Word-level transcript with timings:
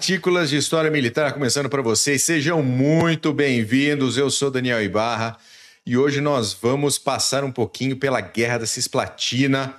Partículas 0.00 0.48
de 0.48 0.56
História 0.56 0.90
Militar 0.90 1.34
começando 1.34 1.68
para 1.68 1.82
vocês. 1.82 2.22
Sejam 2.22 2.62
muito 2.62 3.34
bem-vindos. 3.34 4.16
Eu 4.16 4.30
sou 4.30 4.50
Daniel 4.50 4.82
Ibarra 4.82 5.36
e 5.84 5.94
hoje 5.94 6.22
nós 6.22 6.54
vamos 6.54 6.98
passar 6.98 7.44
um 7.44 7.52
pouquinho 7.52 7.94
pela 7.98 8.18
Guerra 8.18 8.60
da 8.60 8.66
Cisplatina. 8.66 9.76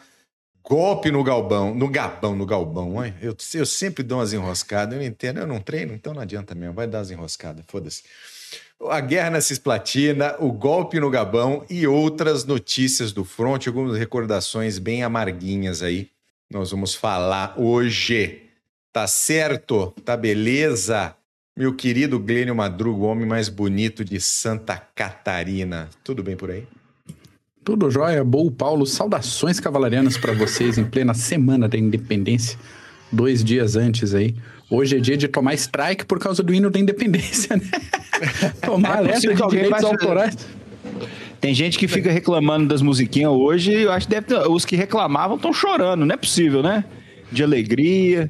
Golpe 0.64 1.10
no 1.10 1.24
Galbão, 1.24 1.74
no 1.74 1.90
Gabão, 1.90 2.36
no 2.36 2.46
Galbão. 2.46 3.04
Eu, 3.20 3.36
eu 3.56 3.66
sempre 3.66 4.04
dou 4.04 4.20
umas 4.20 4.32
enroscadas, 4.32 4.94
eu 4.94 5.00
não 5.00 5.08
entendo, 5.08 5.40
eu 5.40 5.48
não 5.48 5.60
treino, 5.60 5.92
então 5.92 6.14
não 6.14 6.22
adianta 6.22 6.54
mesmo, 6.54 6.76
vai 6.76 6.86
dar 6.86 7.00
umas 7.00 7.10
enroscadas, 7.10 7.66
foda-se. 7.68 8.04
A 8.92 9.02
Guerra 9.02 9.32
na 9.32 9.42
Cisplatina, 9.42 10.36
o 10.38 10.52
golpe 10.52 11.00
no 11.00 11.10
Gabão 11.10 11.66
e 11.68 11.88
outras 11.88 12.46
notícias 12.46 13.12
do 13.12 13.26
front, 13.26 13.66
algumas 13.66 13.98
recordações 13.98 14.78
bem 14.78 15.02
amarguinhas 15.02 15.82
aí. 15.82 16.12
Nós 16.48 16.70
vamos 16.70 16.94
falar 16.94 17.56
hoje. 17.58 18.51
Tá 18.94 19.08
certo? 19.08 19.94
Tá 20.04 20.18
beleza? 20.18 21.16
Meu 21.58 21.74
querido 21.74 22.20
Glênio 22.20 22.54
Madruga, 22.54 23.00
o 23.00 23.06
homem 23.06 23.26
mais 23.26 23.48
bonito 23.48 24.04
de 24.04 24.20
Santa 24.20 24.76
Catarina. 24.94 25.88
Tudo 26.04 26.22
bem 26.22 26.36
por 26.36 26.52
aí? 26.52 26.66
Tudo 27.64 27.90
jóia, 27.90 28.22
Bom 28.22 28.52
Paulo. 28.52 28.86
Saudações 28.86 29.62
cavalarianas 29.62 30.18
para 30.18 30.34
vocês 30.34 30.78
em 30.78 30.84
plena 30.84 31.14
semana 31.14 31.70
da 31.70 31.78
independência, 31.78 32.60
dois 33.10 33.42
dias 33.42 33.78
antes 33.78 34.14
aí. 34.14 34.36
Hoje 34.70 34.98
é 34.98 35.00
dia 35.00 35.16
de 35.16 35.30
tomar 35.30 35.54
strike 35.54 36.06
por 36.06 36.20
causa 36.20 36.44
do 36.44 36.54
hino 36.54 36.70
da 36.70 36.78
independência, 36.78 37.56
né? 37.56 37.72
tomar 38.62 38.96
é 38.96 38.98
alerta 38.98 39.34
de 39.34 39.48
direitos 39.48 39.84
autorais. 39.86 40.36
Tem 41.40 41.54
gente 41.54 41.80
que 41.80 41.88
fica 41.88 42.12
reclamando 42.12 42.68
das 42.68 42.82
musiquinhas 42.82 43.32
hoje, 43.32 43.72
eu 43.72 43.92
acho 43.94 44.06
que 44.06 44.16
deve 44.16 44.28
ter, 44.28 44.50
os 44.50 44.66
que 44.66 44.76
reclamavam 44.76 45.38
estão 45.38 45.54
chorando, 45.54 46.06
não 46.06 46.14
é 46.14 46.18
possível, 46.18 46.62
né? 46.62 46.84
De 47.32 47.42
alegria. 47.42 48.30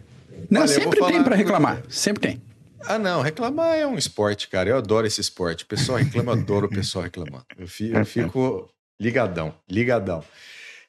Não, 0.52 0.62
Olha, 0.62 0.68
sempre 0.68 1.00
tem 1.00 1.24
para 1.24 1.36
reclamar. 1.36 1.82
Sempre 1.88 2.22
tem. 2.22 2.42
Ah, 2.82 3.00
não, 3.00 3.22
reclamar 3.22 3.78
é 3.78 3.88
um 3.88 3.98
esporte, 3.98 4.50
cara. 4.50 4.70
Eu 4.70 4.78
adoro 4.78 5.08
esse 5.08 5.22
esporte. 5.22 5.64
O 5.64 5.68
pessoal 5.68 5.98
reclama, 5.98 6.34
eu 6.34 6.40
adoro 6.40 6.68
o 6.68 6.70
pessoal 6.70 7.06
reclamando. 7.06 7.46
Eu 7.58 7.68
fico, 7.68 7.98
eu 7.98 8.06
fico 8.06 8.70
ligadão, 9.00 9.54
ligadão. 9.70 10.22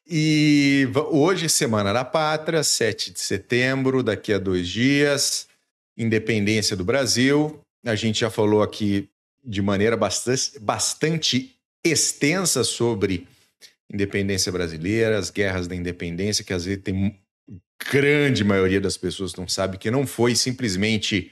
E 0.04 0.88
hoje, 1.10 1.48
Semana 1.48 1.92
da 1.92 2.04
Pátria, 2.04 2.64
7 2.64 3.12
de 3.12 3.20
setembro, 3.20 4.02
daqui 4.02 4.32
a 4.32 4.38
dois 4.38 4.68
dias, 4.68 5.46
independência 5.96 6.76
do 6.76 6.84
Brasil. 6.84 7.60
A 7.86 7.94
gente 7.94 8.20
já 8.20 8.30
falou 8.30 8.62
aqui 8.62 9.08
de 9.44 9.62
maneira 9.62 9.96
bastante, 9.96 10.58
bastante 10.58 11.54
extensa 11.84 12.64
sobre 12.64 13.28
independência 13.92 14.50
brasileira, 14.50 15.18
as 15.18 15.30
guerras 15.30 15.68
da 15.68 15.76
independência, 15.76 16.42
que 16.42 16.52
às 16.52 16.64
vezes 16.64 16.82
tem 16.82 17.16
grande 17.90 18.44
maioria 18.44 18.80
das 18.80 18.96
pessoas 18.96 19.34
não 19.34 19.48
sabe 19.48 19.78
que 19.78 19.90
não 19.90 20.06
foi 20.06 20.34
simplesmente 20.34 21.30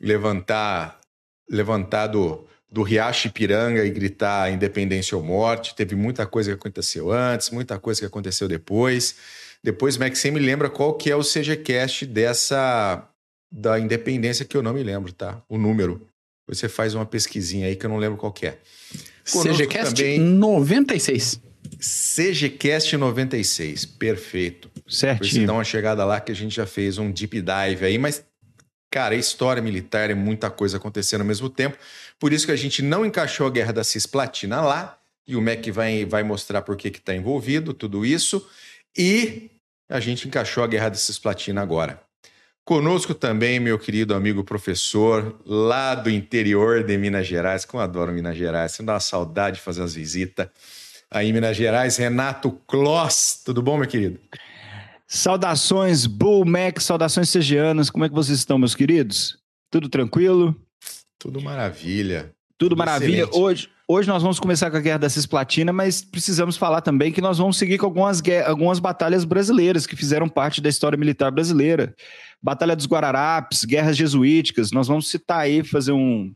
levantar 0.00 1.00
levantar 1.48 2.06
do, 2.06 2.46
do 2.70 2.82
Riacho 2.82 3.28
Ipiranga 3.28 3.84
e 3.84 3.90
gritar 3.90 4.50
independência 4.50 5.16
ou 5.16 5.22
morte. 5.22 5.74
Teve 5.74 5.94
muita 5.94 6.26
coisa 6.26 6.50
que 6.50 6.56
aconteceu 6.56 7.12
antes, 7.12 7.50
muita 7.50 7.78
coisa 7.78 8.00
que 8.00 8.06
aconteceu 8.06 8.48
depois. 8.48 9.16
Depois, 9.62 9.96
Max, 9.96 10.18
você 10.18 10.30
me 10.30 10.40
lembra 10.40 10.68
qual 10.68 10.94
que 10.94 11.10
é 11.10 11.16
o 11.16 11.22
CGCast 11.22 12.06
dessa 12.06 13.08
da 13.50 13.78
independência 13.78 14.44
que 14.44 14.56
eu 14.56 14.62
não 14.62 14.74
me 14.74 14.82
lembro, 14.82 15.12
tá? 15.12 15.40
O 15.48 15.56
número. 15.56 16.06
Você 16.48 16.68
faz 16.68 16.94
uma 16.94 17.06
pesquisinha 17.06 17.68
aí 17.68 17.76
que 17.76 17.86
eu 17.86 17.90
não 17.90 17.96
lembro 17.96 18.18
qual 18.18 18.32
que 18.32 18.46
é. 18.46 18.58
CGCast 19.24 19.94
também... 19.94 20.18
96. 20.18 21.40
CGCast 21.80 22.96
96, 22.96 23.86
perfeito. 23.86 24.70
Certinho. 24.86 25.42
Você 25.42 25.46
dá 25.46 25.52
uma 25.52 25.64
chegada 25.64 26.04
lá 26.04 26.20
que 26.20 26.32
a 26.32 26.34
gente 26.34 26.54
já 26.54 26.66
fez 26.66 26.98
um 26.98 27.10
deep 27.10 27.40
dive 27.40 27.86
aí, 27.86 27.98
mas, 27.98 28.24
cara, 28.90 29.14
a 29.14 29.18
história 29.18 29.62
militar 29.62 30.10
é 30.10 30.14
muita 30.14 30.50
coisa 30.50 30.76
acontecendo 30.76 31.22
ao 31.22 31.26
mesmo 31.26 31.48
tempo. 31.48 31.76
Por 32.18 32.32
isso 32.32 32.46
que 32.46 32.52
a 32.52 32.56
gente 32.56 32.82
não 32.82 33.04
encaixou 33.04 33.46
a 33.46 33.50
Guerra 33.50 33.72
da 33.72 33.84
Cisplatina 33.84 34.60
lá, 34.60 34.98
e 35.26 35.36
o 35.36 35.40
MEC 35.40 35.70
vai, 35.70 36.04
vai 36.04 36.22
mostrar 36.22 36.62
por 36.62 36.76
que 36.76 36.88
está 36.88 37.14
envolvido, 37.14 37.72
tudo 37.72 38.04
isso. 38.04 38.46
E 38.96 39.50
a 39.88 39.98
gente 40.00 40.28
encaixou 40.28 40.62
a 40.62 40.66
Guerra 40.66 40.90
da 40.90 40.96
Cisplatina 40.96 41.62
agora. 41.62 42.00
Conosco 42.64 43.14
também, 43.14 43.60
meu 43.60 43.78
querido 43.78 44.14
amigo 44.14 44.42
professor, 44.42 45.38
lá 45.44 45.94
do 45.94 46.08
interior 46.08 46.82
de 46.82 46.96
Minas 46.96 47.26
Gerais, 47.26 47.64
como 47.64 47.82
eu 47.82 47.84
adoro 47.84 48.12
Minas 48.12 48.36
Gerais, 48.36 48.72
você 48.72 48.82
dá 48.82 48.94
uma 48.94 49.00
saudade 49.00 49.56
de 49.56 49.62
fazer 49.62 49.82
as 49.82 49.94
visitas 49.94 50.48
aí 51.10 51.28
em 51.28 51.32
Minas 51.32 51.56
Gerais, 51.56 51.96
Renato 51.96 52.50
Kloss. 52.66 53.42
Tudo 53.44 53.62
bom, 53.62 53.76
meu 53.76 53.86
querido? 53.86 54.18
Saudações, 55.14 56.06
Bull 56.06 56.44
Mac, 56.44 56.80
saudações 56.80 57.28
segianas. 57.28 57.88
Como 57.88 58.04
é 58.04 58.08
que 58.08 58.14
vocês 58.14 58.36
estão, 58.36 58.58
meus 58.58 58.74
queridos? 58.74 59.38
Tudo 59.70 59.88
tranquilo? 59.88 60.60
Tudo 61.20 61.40
maravilha. 61.40 62.32
Tudo, 62.58 62.70
Tudo 62.70 62.76
maravilha. 62.76 63.28
Hoje, 63.32 63.68
hoje 63.86 64.08
nós 64.08 64.22
vamos 64.22 64.40
começar 64.40 64.72
com 64.72 64.76
a 64.76 64.80
Guerra 64.80 64.98
da 64.98 65.08
Cisplatina, 65.08 65.72
mas 65.72 66.02
precisamos 66.02 66.56
falar 66.56 66.80
também 66.80 67.12
que 67.12 67.20
nós 67.20 67.38
vamos 67.38 67.56
seguir 67.56 67.78
com 67.78 67.86
algumas, 67.86 68.20
algumas 68.44 68.80
batalhas 68.80 69.24
brasileiras 69.24 69.86
que 69.86 69.94
fizeram 69.94 70.28
parte 70.28 70.60
da 70.60 70.68
história 70.68 70.98
militar 70.98 71.30
brasileira. 71.30 71.94
Batalha 72.42 72.74
dos 72.74 72.86
Guararapes, 72.86 73.64
guerras 73.64 73.96
jesuíticas. 73.96 74.72
Nós 74.72 74.88
vamos 74.88 75.08
citar 75.08 75.38
aí, 75.38 75.62
fazer 75.62 75.92
um, 75.92 76.34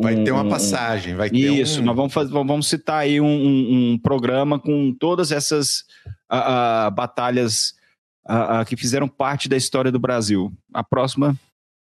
Vai 0.00 0.22
ter 0.24 0.32
uma 0.32 0.48
passagem, 0.48 1.14
vai 1.14 1.28
ter 1.28 1.36
Isso, 1.36 1.80
um... 1.80 1.84
nós 1.84 1.94
vamos, 1.94 2.14
fazer, 2.14 2.32
vamos 2.32 2.66
citar 2.66 3.00
aí 3.00 3.20
um, 3.20 3.26
um, 3.26 3.92
um 3.92 3.98
programa 3.98 4.58
com 4.58 4.94
todas 4.94 5.30
essas 5.30 5.84
uh, 6.32 6.88
uh, 6.88 6.90
batalhas 6.90 7.74
uh, 8.26 8.64
que 8.66 8.76
fizeram 8.76 9.06
parte 9.06 9.48
da 9.48 9.56
história 9.56 9.92
do 9.92 9.98
Brasil. 9.98 10.50
A 10.72 10.82
próxima, 10.82 11.36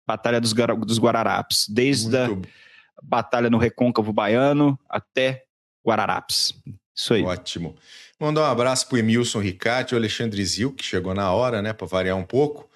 Batalha 0.08 0.42
dos, 0.42 0.54
dos 0.54 1.00
Guararapes, 1.00 1.68
desde 1.70 2.18
Muito... 2.28 2.50
a 2.98 3.02
batalha 3.04 3.48
no 3.48 3.60
Recôncavo 3.60 4.12
Baiano 4.12 4.80
até 4.90 5.44
Guararapes. 5.86 6.54
Isso 6.96 7.14
aí. 7.14 7.24
Ótimo. 7.24 7.76
Mandar 8.20 8.42
um 8.42 8.52
abraço 8.52 8.88
para 8.88 8.96
o 8.96 9.00
Emilson 9.00 9.40
Ricati, 9.40 9.94
o 9.94 9.98
Alexandre 9.98 10.44
Zil, 10.44 10.74
que 10.74 10.84
chegou 10.84 11.14
na 11.14 11.32
hora, 11.32 11.62
né, 11.62 11.74
para 11.74 11.88
variar 11.88 12.18
um 12.18 12.26
pouco. 12.26 12.69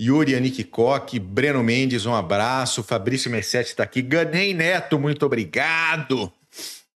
Yuri 0.00 0.34
Anique 0.34 0.62
Koch, 0.62 1.18
Breno 1.18 1.62
Mendes, 1.62 2.04
um 2.04 2.14
abraço. 2.14 2.82
Fabrício 2.82 3.30
Mercetti 3.30 3.70
está 3.70 3.82
aqui. 3.82 4.02
Ganei 4.02 4.52
Neto, 4.52 4.98
muito 4.98 5.24
obrigado. 5.24 6.30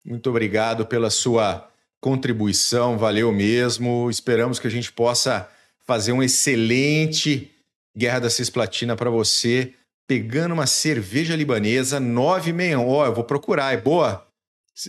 Muito 0.04 0.30
obrigado 0.30 0.86
pela 0.86 1.10
sua 1.10 1.70
contribuição, 2.02 2.98
valeu 2.98 3.32
mesmo. 3.32 4.10
Esperamos 4.10 4.60
que 4.60 4.68
a 4.68 4.72
gente 4.72 4.92
possa 4.92 5.50
fazer 5.86 6.12
um 6.12 6.22
excelente 6.22 7.52
Guerra 7.98 8.20
da 8.20 8.30
Cisplatina 8.30 8.96
para 8.96 9.10
você, 9.10 9.74
pegando 10.08 10.54
uma 10.54 10.68
cerveja 10.68 11.36
libanesa 11.36 12.00
961. 12.00 12.88
Ó, 12.88 13.02
oh, 13.02 13.06
eu 13.06 13.14
vou 13.14 13.24
procurar, 13.24 13.74
é 13.74 13.78
boa? 13.78 14.29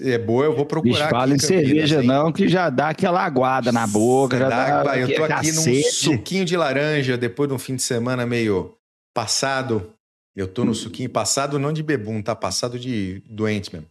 É 0.03 0.19
boa, 0.19 0.45
eu 0.45 0.55
vou 0.55 0.67
procurar. 0.67 0.99
Bicho, 0.99 1.11
fala 1.11 1.35
em 1.35 1.39
cerveja 1.39 2.03
não, 2.03 2.31
que 2.31 2.49
já 2.49 2.71
dá 2.71 2.91
aquela 2.91 3.25
aguada 3.25 3.73
na 3.73 3.87
boca. 3.87 4.39
Já 4.39 4.49
dá, 4.49 4.83
dá 4.83 4.99
eu 4.99 5.15
tô 5.15 5.25
aqui 5.25 5.49
cacete. 5.49 5.71
num 5.71 5.91
suquinho 5.91 6.45
de 6.45 6.57
laranja, 6.57 7.17
depois 7.17 7.49
de 7.49 7.55
um 7.55 7.59
fim 7.59 7.77
de 7.77 7.83
semana 7.83 8.27
meio 8.27 8.75
passado. 9.15 9.93
Eu 10.37 10.47
tô 10.47 10.65
no 10.65 10.75
suquinho, 10.75 11.11
passado 11.11 11.59
não 11.59 11.73
de 11.73 11.83
bebum, 11.83 12.23
tá? 12.23 12.37
Passado 12.37 12.79
de 12.79 13.23
doente 13.29 13.73
mesmo. 13.75 13.89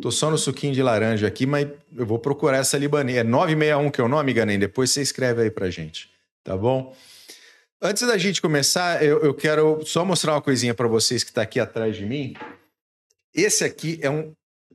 Tô 0.00 0.10
só 0.10 0.30
no 0.30 0.38
suquinho 0.38 0.72
de 0.72 0.82
laranja 0.82 1.26
aqui, 1.26 1.44
mas 1.44 1.68
eu 1.94 2.06
vou 2.06 2.18
procurar 2.18 2.58
essa 2.58 2.78
libanesa. 2.78 3.20
É 3.20 3.24
961 3.24 3.90
que 3.90 4.00
é 4.00 4.04
o 4.04 4.08
nome, 4.08 4.32
Ganem? 4.32 4.58
Depois 4.58 4.90
você 4.90 5.02
escreve 5.02 5.42
aí 5.42 5.50
pra 5.50 5.70
gente, 5.70 6.10
tá 6.42 6.56
bom? 6.56 6.94
Antes 7.80 8.06
da 8.06 8.16
gente 8.16 8.40
começar, 8.40 9.02
eu, 9.02 9.20
eu 9.20 9.34
quero 9.34 9.84
só 9.84 10.04
mostrar 10.04 10.32
uma 10.32 10.40
coisinha 10.40 10.72
para 10.72 10.88
vocês 10.88 11.22
que 11.22 11.32
tá 11.32 11.42
aqui 11.42 11.60
atrás 11.60 11.96
de 11.96 12.06
mim. 12.06 12.34
Esse 13.34 13.64
aqui 13.64 13.98
é 14.00 14.08
um 14.08 14.32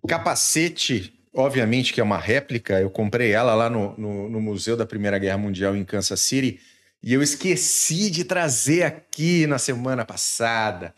Capacete, 0.07 1.13
obviamente 1.33 1.93
que 1.93 2.01
é 2.01 2.03
uma 2.03 2.17
réplica, 2.17 2.79
eu 2.79 2.89
comprei 2.89 3.31
ela 3.31 3.53
lá 3.53 3.69
no, 3.69 3.95
no, 3.97 4.29
no, 4.29 4.41
Museu 4.41 4.75
da 4.75 4.85
Primeira 4.85 5.19
Guerra 5.19 5.37
Mundial 5.37 5.75
em 5.75 5.85
Kansas 5.85 6.19
City 6.21 6.59
e 7.03 7.13
eu 7.13 7.21
esqueci 7.21 8.09
de 8.09 8.23
trazer 8.23 8.83
aqui 8.83 9.45
na 9.47 9.59
semana 9.59 10.03
passada. 10.03 10.93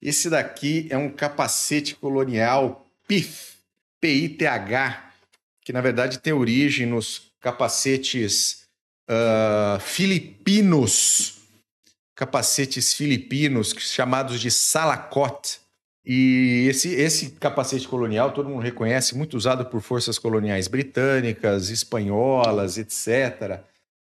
Esse 0.00 0.28
daqui 0.28 0.86
é 0.90 0.96
um 0.96 1.10
capacete 1.10 1.94
colonial 1.94 2.86
PIF, 3.08 3.54
P-I-T-H, 4.00 5.12
que 5.62 5.72
na 5.72 5.80
verdade 5.80 6.18
tem 6.18 6.32
origem 6.32 6.86
nos 6.86 7.32
capacetes 7.40 8.66
uh, 9.08 9.80
filipinos, 9.80 11.38
capacetes 12.14 12.92
filipinos 12.92 13.74
chamados 13.78 14.40
de 14.40 14.50
salacote 14.50 15.65
e 16.06 16.68
esse, 16.68 16.94
esse 16.94 17.30
capacete 17.32 17.88
colonial, 17.88 18.30
todo 18.30 18.48
mundo 18.48 18.62
reconhece, 18.62 19.16
muito 19.16 19.36
usado 19.36 19.66
por 19.66 19.80
forças 19.80 20.20
coloniais 20.20 20.68
britânicas, 20.68 21.68
espanholas, 21.68 22.78
etc. 22.78 23.60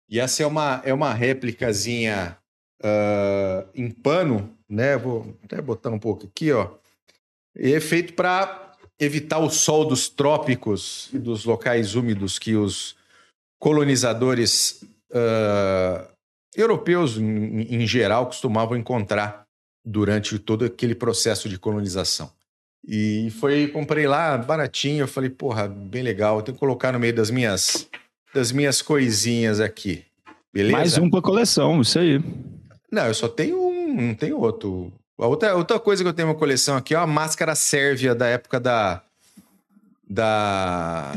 E 0.09 0.21
essa 0.21 0.45
é 0.45 0.47
uma, 0.47 0.81
é 0.85 0.95
uma 0.95 1.13
réplicazinha 1.13 2.39
uh, 2.81 3.69
em 3.75 3.91
pano, 3.91 4.57
né? 4.69 4.97
Vou 4.97 5.37
até 5.43 5.61
botar 5.61 5.91
um 5.91 5.99
pouco 5.99 6.27
aqui, 6.27 6.53
ó. 6.53 6.71
E 7.57 7.73
é 7.73 7.81
feito 7.81 8.13
para 8.13 8.77
evitar 9.01 9.41
o 9.41 9.51
sol 9.51 9.85
dos 9.85 10.09
trópicos 10.09 11.11
e 11.13 11.19
dos 11.19 11.45
locais 11.45 11.97
úmidos 11.97 12.39
que 12.39 12.55
os 12.55 12.97
colonizadores 13.59 14.85
uh, 15.11 16.09
europeus, 16.55 17.19
em, 17.19 17.75
em 17.75 17.85
geral, 17.89 18.27
costumavam 18.27 18.77
encontrar 18.77 19.48
durante 19.89 20.39
todo 20.39 20.67
aquele 20.67 20.95
processo 20.95 21.49
de 21.49 21.59
colonização. 21.59 22.31
E 22.87 23.31
foi, 23.41 23.69
comprei 23.69 24.07
lá 24.07 24.37
baratinho, 24.37 25.03
eu 25.03 25.09
falei, 25.09 25.31
porra, 25.31 25.67
bem 25.67 26.03
legal, 26.03 26.43
tenho 26.43 26.55
que 26.55 26.61
colocar 26.61 26.93
no 26.93 26.99
meio 26.99 27.15
das 27.15 27.31
minhas 27.31 27.89
das 28.35 28.53
minhas 28.53 28.83
coisinhas 28.83 29.59
aqui. 29.59 30.05
Beleza? 30.53 30.77
Mais 30.77 30.99
um 30.99 31.11
pra 31.11 31.23
coleção, 31.23 31.81
isso 31.81 31.99
aí. 31.99 32.23
Não, 32.93 33.07
eu 33.07 33.15
só 33.15 33.29
tenho 33.29 33.59
um, 33.59 33.95
não 34.09 34.15
tenho 34.15 34.39
outro. 34.39 34.93
A 35.19 35.27
outra, 35.27 35.55
outra 35.57 35.81
coisa 35.81 36.05
que 36.05 36.09
eu 36.09 36.13
tenho 36.13 36.29
uma 36.29 36.35
coleção 36.35 36.77
aqui 36.77 36.95
é 36.95 36.99
uma 36.99 37.07
máscara 37.07 37.55
sérvia 37.55 38.15
da 38.15 38.27
época 38.27 38.61
da. 38.61 39.03
Da. 40.09 41.15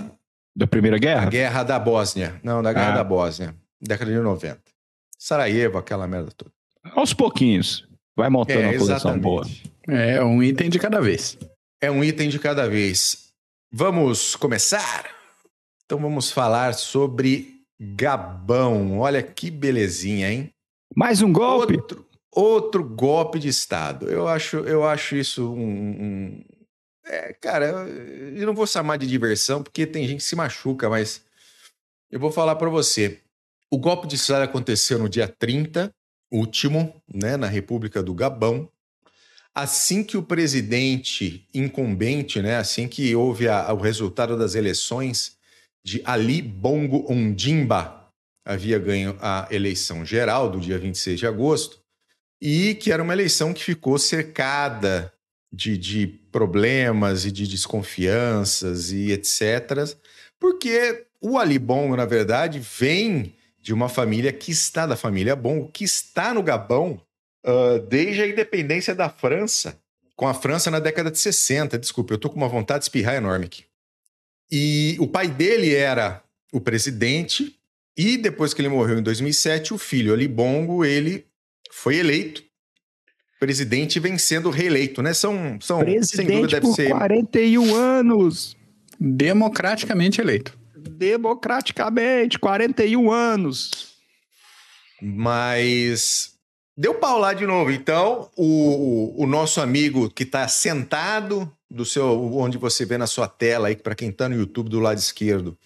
Da 0.55 0.67
Primeira 0.67 0.97
Guerra? 0.97 1.25
Da 1.25 1.29
guerra 1.29 1.63
da 1.63 1.79
Bósnia. 1.79 2.39
Não, 2.43 2.63
da 2.63 2.73
Guerra 2.73 2.93
ah. 2.93 2.95
da 2.95 3.03
Bósnia. 3.03 3.55
Década 3.79 4.11
de 4.11 4.19
90. 4.19 4.59
Sarajevo, 5.17 5.77
aquela 5.77 6.07
merda 6.07 6.31
toda. 6.35 6.51
Aos 6.95 7.13
pouquinhos. 7.13 7.87
Vai 8.15 8.29
montando 8.29 8.61
é, 8.61 8.69
uma 8.69 8.77
coleção 8.77 9.19
boa. 9.19 9.45
É, 9.87 10.23
um 10.23 10.43
item 10.43 10.69
de 10.69 10.79
cada 10.79 10.99
vez. 10.99 11.37
É 11.81 11.89
um 11.89 12.03
item 12.03 12.29
de 12.29 12.39
cada 12.39 12.67
vez. 12.67 13.31
Vamos 13.71 14.35
começar? 14.35 15.09
Então 15.85 15.97
vamos 15.99 16.31
falar 16.31 16.73
sobre 16.73 17.61
Gabão. 17.79 18.99
Olha 18.99 19.23
que 19.23 19.49
belezinha, 19.49 20.31
hein? 20.31 20.53
Mais 20.95 21.21
um 21.21 21.31
golpe. 21.31 21.75
Outro, 21.75 22.05
outro 22.31 22.83
golpe 22.83 23.39
de 23.39 23.47
Estado. 23.47 24.09
Eu 24.09 24.27
acho, 24.27 24.57
eu 24.57 24.85
acho 24.85 25.15
isso 25.15 25.51
um. 25.51 25.61
um... 25.61 26.45
É, 27.05 27.33
cara, 27.33 27.65
eu 27.67 28.45
não 28.45 28.53
vou 28.53 28.67
chamar 28.67 28.97
de 28.97 29.07
diversão 29.07 29.63
porque 29.63 29.87
tem 29.87 30.07
gente 30.07 30.19
que 30.19 30.23
se 30.23 30.35
machuca, 30.35 30.89
mas 30.89 31.23
eu 32.11 32.19
vou 32.19 32.31
falar 32.31 32.55
para 32.57 32.69
você. 32.69 33.19
O 33.71 33.77
golpe 33.77 34.07
de 34.07 34.15
Estado 34.15 34.43
aconteceu 34.43 34.99
no 34.99 35.09
dia 35.09 35.27
30, 35.27 35.91
último, 36.31 37.01
né, 37.13 37.35
na 37.35 37.47
República 37.47 38.01
do 38.01 38.13
Gabão. 38.13 38.69
Assim 39.53 40.03
que 40.03 40.15
o 40.15 40.23
presidente 40.23 41.45
incumbente, 41.53 42.41
né, 42.41 42.57
assim 42.57 42.87
que 42.87 43.13
houve 43.15 43.49
a, 43.49 43.73
o 43.73 43.77
resultado 43.77 44.37
das 44.37 44.55
eleições 44.55 45.37
de 45.83 46.01
Ali 46.05 46.41
Bongo 46.41 47.11
Ondimba, 47.11 48.09
havia 48.45 48.79
ganho 48.79 49.17
a 49.19 49.47
eleição 49.51 50.05
geral 50.05 50.49
do 50.49 50.59
dia 50.59 50.79
26 50.79 51.19
de 51.19 51.27
agosto, 51.27 51.81
e 52.41 52.75
que 52.75 52.91
era 52.91 53.03
uma 53.03 53.13
eleição 53.13 53.53
que 53.53 53.63
ficou 53.63 53.99
cercada 53.99 55.13
de, 55.51 55.77
de 55.77 56.07
problemas 56.07 57.25
e 57.25 57.31
de 57.31 57.45
desconfianças 57.45 58.91
e 58.91 59.11
etc. 59.11 59.95
Porque 60.39 61.05
o 61.19 61.37
Ali 61.37 61.59
Bongo, 61.59 61.95
na 61.95 62.05
verdade, 62.05 62.59
vem 62.59 63.35
de 63.61 63.73
uma 63.73 63.87
família 63.87 64.33
que 64.33 64.51
está 64.51 64.85
da 64.85 64.95
família 64.95 65.35
Bongo, 65.35 65.69
que 65.71 65.83
está 65.83 66.33
no 66.33 66.41
Gabão 66.41 67.01
uh, 67.45 67.79
desde 67.87 68.21
a 68.21 68.27
independência 68.27 68.95
da 68.95 69.09
França, 69.09 69.79
com 70.15 70.27
a 70.27 70.33
França 70.33 70.71
na 70.71 70.79
década 70.79 71.11
de 71.11 71.19
60. 71.19 71.77
Desculpe, 71.77 72.13
eu 72.13 72.15
estou 72.15 72.31
com 72.31 72.37
uma 72.37 72.47
vontade 72.47 72.79
de 72.79 72.85
espirrar 72.85 73.15
enorme 73.15 73.45
aqui. 73.45 73.65
E 74.51 74.97
o 74.99 75.07
pai 75.07 75.27
dele 75.27 75.73
era 75.73 76.23
o 76.51 76.59
presidente 76.59 77.55
e 77.95 78.17
depois 78.17 78.53
que 78.53 78.61
ele 78.61 78.69
morreu 78.69 78.99
em 78.99 79.03
2007, 79.03 79.73
o 79.73 79.77
filho 79.77 80.13
Ali 80.13 80.27
Bongo, 80.27 80.83
ele 80.83 81.25
foi 81.71 81.97
eleito 81.97 82.43
presidente 83.41 83.99
vem 83.99 84.19
sendo 84.19 84.51
reeleito, 84.51 85.01
né? 85.01 85.15
São, 85.15 85.57
são 85.59 85.79
presidente 85.79 86.15
sem 86.15 86.27
dúvida 86.27 86.59
deve 86.59 86.67
por 86.67 86.75
ser 86.75 86.91
41 86.91 87.73
anos. 87.73 88.55
Democraticamente 88.99 90.21
eleito. 90.21 90.55
Democraticamente, 90.89 92.39
41 92.39 93.11
anos. 93.11 93.95
Mas 95.01 96.33
deu 96.77 96.95
pau 96.95 97.19
lá 97.19 97.33
de 97.33 97.45
novo. 97.45 97.71
Então, 97.71 98.29
o, 98.35 99.23
o 99.23 99.25
nosso 99.25 99.61
amigo 99.61 100.09
que 100.09 100.23
está 100.23 100.47
sentado 100.47 101.51
do 101.69 101.85
seu 101.85 102.33
onde 102.35 102.57
você 102.57 102.85
vê 102.85 102.97
na 102.97 103.07
sua 103.07 103.27
tela 103.27 103.69
aí 103.69 103.75
para 103.75 103.95
quem 103.95 104.09
está 104.09 104.27
no 104.27 104.35
YouTube 104.35 104.69
do 104.69 104.79
lado 104.79 104.97
esquerdo 104.97 105.57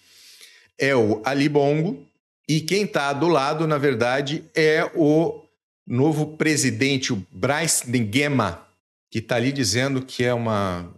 é 0.78 0.94
o 0.94 1.22
Ali 1.24 1.48
Bongo, 1.48 2.06
e 2.48 2.60
quem 2.60 2.82
está 2.82 3.12
do 3.12 3.28
lado, 3.28 3.66
na 3.66 3.78
verdade, 3.78 4.44
é 4.54 4.88
o 4.94 5.42
novo 5.86 6.36
presidente, 6.36 7.12
o 7.12 7.26
Bryce 7.30 7.90
Nguema, 7.90 8.62
que 9.10 9.18
está 9.18 9.36
ali 9.36 9.52
dizendo 9.52 10.02
que 10.02 10.24
é 10.24 10.32
uma, 10.32 10.92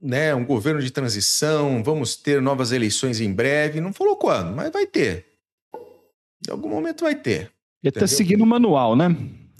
né, 0.00 0.34
um 0.34 0.44
governo 0.44 0.80
de 0.80 0.90
transição, 0.90 1.82
vamos 1.82 2.16
ter 2.16 2.40
novas 2.40 2.72
eleições 2.72 3.20
em 3.20 3.32
breve. 3.32 3.80
Não 3.80 3.92
falou 3.92 4.16
quando, 4.16 4.54
mas 4.54 4.70
vai 4.70 4.86
ter. 4.86 5.26
Em 6.46 6.50
algum 6.50 6.68
momento 6.68 7.04
vai 7.04 7.14
ter. 7.14 7.50
Ele 7.82 7.90
está 7.90 8.06
seguindo 8.06 8.42
o 8.42 8.46
manual, 8.46 8.96
né? 8.96 9.14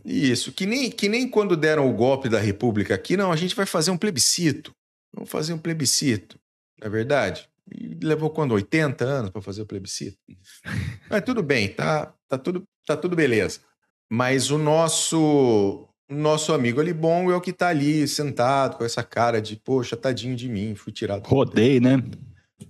Isso, 0.05 0.53
que 0.53 0.67
nem, 0.67 0.91
que 0.91 1.09
nem 1.09 1.29
quando 1.29 1.57
deram 1.57 1.89
o 1.89 1.93
golpe 1.93 2.29
da 2.29 2.39
República 2.39 2.95
aqui, 2.95 3.17
não, 3.17 3.33
a 3.33 3.37
gente 3.37 3.57
vai 3.57 3.67
fazer 3.67 3.91
um 3.91 3.97
plebiscito. 3.97 4.73
Vamos 5.13 5.31
fazer 5.31 5.53
um 5.53 5.59
plebiscito, 5.59 6.39
não 6.81 6.87
é 6.87 6.91
verdade? 6.91 7.49
E 7.75 7.99
levou 8.05 8.31
quando? 8.31 8.53
80 8.53 9.05
anos 9.05 9.31
para 9.31 9.43
fazer 9.43 9.63
o 9.63 9.67
plebiscito? 9.67 10.19
Mas 11.11 11.25
tudo 11.25 11.43
bem, 11.43 11.69
tá, 11.69 12.15
tá, 12.29 12.39
tudo, 12.39 12.63
tá 12.87 12.97
tudo 12.97 13.17
beleza. 13.17 13.61
Mas 14.09 14.51
o 14.51 14.59
nosso 14.59 15.89
nosso 16.09 16.53
amigo 16.53 16.81
ali 16.81 16.93
bom 16.93 17.31
é 17.31 17.37
o 17.37 17.41
que 17.41 17.53
tá 17.53 17.69
ali 17.69 18.07
sentado 18.07 18.77
com 18.77 18.85
essa 18.85 19.03
cara 19.03 19.41
de, 19.41 19.57
poxa, 19.57 19.97
tadinho 19.97 20.37
de 20.37 20.49
mim, 20.49 20.75
fui 20.75 20.93
tirado. 20.93 21.27
Rodei, 21.27 21.81
né? 21.81 22.03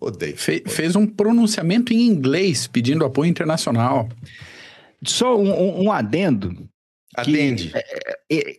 Rodei. 0.00 0.32
Fe, 0.34 0.64
fez 0.66 0.96
um 0.96 1.06
pronunciamento 1.06 1.92
em 1.92 2.06
inglês 2.06 2.66
pedindo 2.66 3.04
apoio 3.04 3.28
internacional. 3.28 4.08
Só 5.04 5.38
um, 5.38 5.84
um, 5.84 5.92
adendo. 5.92 6.68
Atende. 7.14 7.70
Que, 7.70 7.78
é, 7.78 8.14
é, 8.32 8.56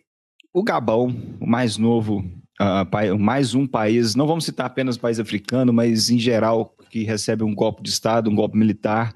o 0.54 0.64
Gabão, 0.64 1.16
o 1.40 1.48
mais 1.48 1.78
novo 1.78 2.24
uh, 2.62 3.18
mais 3.20 3.54
um 3.54 3.68
país, 3.68 4.16
não 4.16 4.28
vamos 4.28 4.46
citar 4.46 4.66
apenas 4.66 4.98
país 4.98 5.20
africano, 5.20 5.74
mas 5.74 6.10
em 6.10 6.20
geral 6.20 6.76
que 6.90 7.04
recebe 7.04 7.44
um 7.44 7.54
golpe 7.54 7.84
de 7.84 7.90
Estado, 7.90 8.30
um 8.30 8.36
golpe 8.36 8.58
militar. 8.58 9.14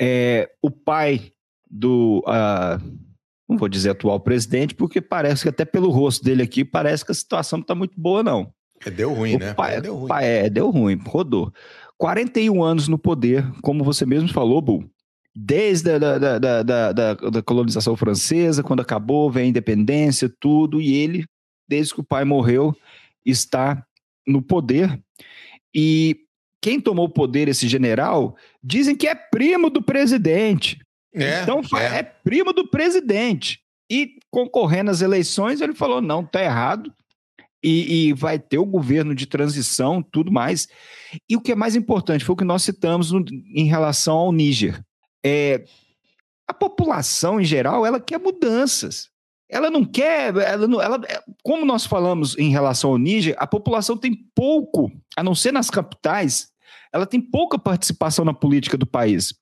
É, 0.00 0.50
o 0.60 0.70
pai 0.70 1.32
do, 1.70 2.22
uh, 2.26 3.05
não 3.48 3.56
vou 3.56 3.68
dizer 3.68 3.90
atual 3.90 4.18
presidente, 4.20 4.74
porque 4.74 5.00
parece 5.00 5.42
que 5.42 5.48
até 5.48 5.64
pelo 5.64 5.90
rosto 5.90 6.24
dele 6.24 6.42
aqui, 6.42 6.64
parece 6.64 7.04
que 7.04 7.12
a 7.12 7.14
situação 7.14 7.58
não 7.58 7.62
está 7.62 7.74
muito 7.74 7.98
boa, 8.00 8.22
não. 8.22 8.52
É, 8.84 8.90
deu 8.90 9.12
ruim, 9.12 9.36
o 9.36 9.38
né? 9.38 9.54
Pai, 9.54 9.76
é, 9.76 9.80
deu 9.80 9.96
ruim. 9.96 10.08
Pai, 10.08 10.26
é, 10.26 10.50
deu 10.50 10.70
ruim, 10.70 10.98
rodou. 11.06 11.52
41 11.96 12.62
anos 12.62 12.88
no 12.88 12.98
poder, 12.98 13.50
como 13.62 13.84
você 13.84 14.04
mesmo 14.04 14.28
falou, 14.28 14.60
Bu. 14.60 14.84
Desde 15.34 15.92
a 15.92 15.98
da, 15.98 16.18
da, 16.18 16.38
da, 16.38 16.92
da, 16.92 17.14
da 17.14 17.42
colonização 17.42 17.96
francesa, 17.96 18.62
quando 18.62 18.80
acabou, 18.80 19.30
vem 19.30 19.44
a 19.44 19.48
independência, 19.48 20.32
tudo, 20.40 20.80
e 20.80 20.94
ele 20.94 21.24
desde 21.68 21.94
que 21.94 22.00
o 22.00 22.04
pai 22.04 22.24
morreu, 22.24 22.74
está 23.24 23.84
no 24.26 24.40
poder. 24.40 25.00
E 25.74 26.16
quem 26.62 26.80
tomou 26.80 27.06
o 27.06 27.12
poder, 27.12 27.48
esse 27.48 27.68
general, 27.68 28.36
dizem 28.62 28.96
que 28.96 29.06
é 29.06 29.14
primo 29.14 29.68
do 29.70 29.82
presidente. 29.82 30.78
É, 31.16 31.42
então 31.42 31.60
é. 31.78 31.98
é 31.98 32.02
primo 32.02 32.52
do 32.52 32.68
presidente. 32.68 33.60
E 33.90 34.18
concorrendo 34.30 34.90
às 34.90 35.00
eleições, 35.00 35.60
ele 35.60 35.74
falou: 35.74 36.00
não, 36.00 36.24
tá 36.24 36.42
errado. 36.42 36.92
E, 37.64 38.08
e, 38.08 38.12
vai 38.12 38.38
ter 38.38 38.58
o 38.58 38.66
governo 38.66 39.12
de 39.12 39.26
transição, 39.26 40.00
tudo 40.00 40.30
mais. 40.30 40.68
E 41.28 41.34
o 41.34 41.40
que 41.40 41.50
é 41.50 41.56
mais 41.56 41.74
importante 41.74 42.24
foi 42.24 42.34
o 42.34 42.36
que 42.36 42.44
nós 42.44 42.62
citamos 42.62 43.10
no, 43.10 43.24
em 43.52 43.64
relação 43.64 44.16
ao 44.16 44.30
Níger. 44.30 44.80
É, 45.24 45.64
a 46.46 46.54
população, 46.54 47.40
em 47.40 47.44
geral, 47.44 47.84
ela 47.84 47.98
quer 47.98 48.20
mudanças. 48.20 49.08
Ela 49.48 49.70
não 49.70 49.84
quer, 49.84 50.36
ela, 50.36 50.68
não, 50.68 50.80
ela, 50.80 51.00
como 51.42 51.64
nós 51.64 51.86
falamos 51.86 52.36
em 52.38 52.50
relação 52.50 52.90
ao 52.90 52.98
Níger, 52.98 53.34
a 53.38 53.46
população 53.46 53.96
tem 53.96 54.14
pouco, 54.34 54.92
a 55.16 55.22
não 55.22 55.34
ser 55.34 55.52
nas 55.52 55.70
capitais, 55.70 56.48
ela 56.92 57.06
tem 57.06 57.20
pouca 57.20 57.58
participação 57.58 58.24
na 58.24 58.34
política 58.34 58.76
do 58.76 58.86
país. 58.86 59.34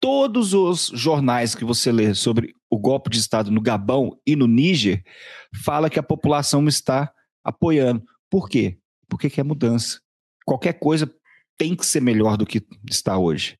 Todos 0.00 0.54
os 0.54 0.90
jornais 0.94 1.54
que 1.54 1.64
você 1.64 1.90
lê 1.90 2.14
sobre 2.14 2.54
o 2.70 2.78
golpe 2.78 3.10
de 3.10 3.18
Estado 3.18 3.50
no 3.50 3.60
Gabão 3.60 4.18
e 4.26 4.36
no 4.36 4.46
Níger 4.46 5.02
fala 5.64 5.90
que 5.90 5.98
a 5.98 6.02
população 6.02 6.66
está 6.68 7.12
apoiando. 7.42 8.02
Por 8.30 8.48
quê? 8.48 8.78
Porque 9.08 9.30
quer 9.30 9.44
mudança. 9.44 10.00
Qualquer 10.44 10.74
coisa 10.74 11.10
tem 11.56 11.74
que 11.74 11.84
ser 11.84 12.00
melhor 12.00 12.36
do 12.36 12.46
que 12.46 12.62
está 12.88 13.18
hoje. 13.18 13.58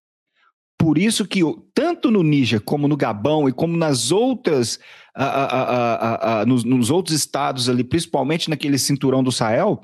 Por 0.79 0.97
isso 0.97 1.27
que 1.27 1.41
tanto 1.75 2.11
no 2.11 2.23
Níger 2.23 2.61
como 2.61 2.87
no 2.87 2.97
Gabão 2.97 3.49
e 3.49 3.53
como 3.53 3.77
nas 3.77 4.13
outras, 4.13 4.79
a, 5.15 5.25
a, 5.25 6.41
a, 6.41 6.47
nos, 6.47 6.63
nos, 6.63 6.89
outros 6.89 7.17
estados 7.17 7.69
ali, 7.69 7.83
principalmente 7.83 8.49
naquele 8.49 8.79
cinturão 8.79 9.23
do 9.23 9.33
Sahel, 9.33 9.81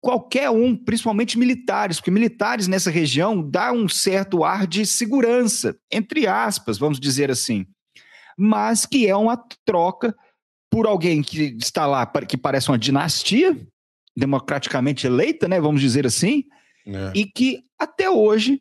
qualquer 0.00 0.50
um, 0.50 0.76
principalmente 0.76 1.38
militares, 1.38 1.98
porque 1.98 2.10
militares 2.10 2.68
nessa 2.68 2.90
região 2.90 3.42
dá 3.42 3.72
um 3.72 3.88
certo 3.88 4.44
ar 4.44 4.66
de 4.66 4.86
segurança, 4.86 5.76
entre 5.90 6.26
aspas, 6.26 6.78
vamos 6.78 7.00
dizer 7.00 7.30
assim, 7.30 7.66
mas 8.36 8.86
que 8.86 9.06
é 9.06 9.16
uma 9.16 9.36
troca 9.64 10.14
por 10.70 10.86
alguém 10.86 11.22
que 11.22 11.56
está 11.58 11.86
lá, 11.86 12.06
que 12.06 12.36
parece 12.36 12.70
uma 12.70 12.78
dinastia 12.78 13.58
democraticamente 14.16 15.06
eleita, 15.06 15.48
né, 15.48 15.60
vamos 15.60 15.80
dizer 15.80 16.06
assim, 16.06 16.44
é. 16.86 17.12
e 17.14 17.24
que 17.24 17.60
até 17.78 18.10
hoje 18.10 18.60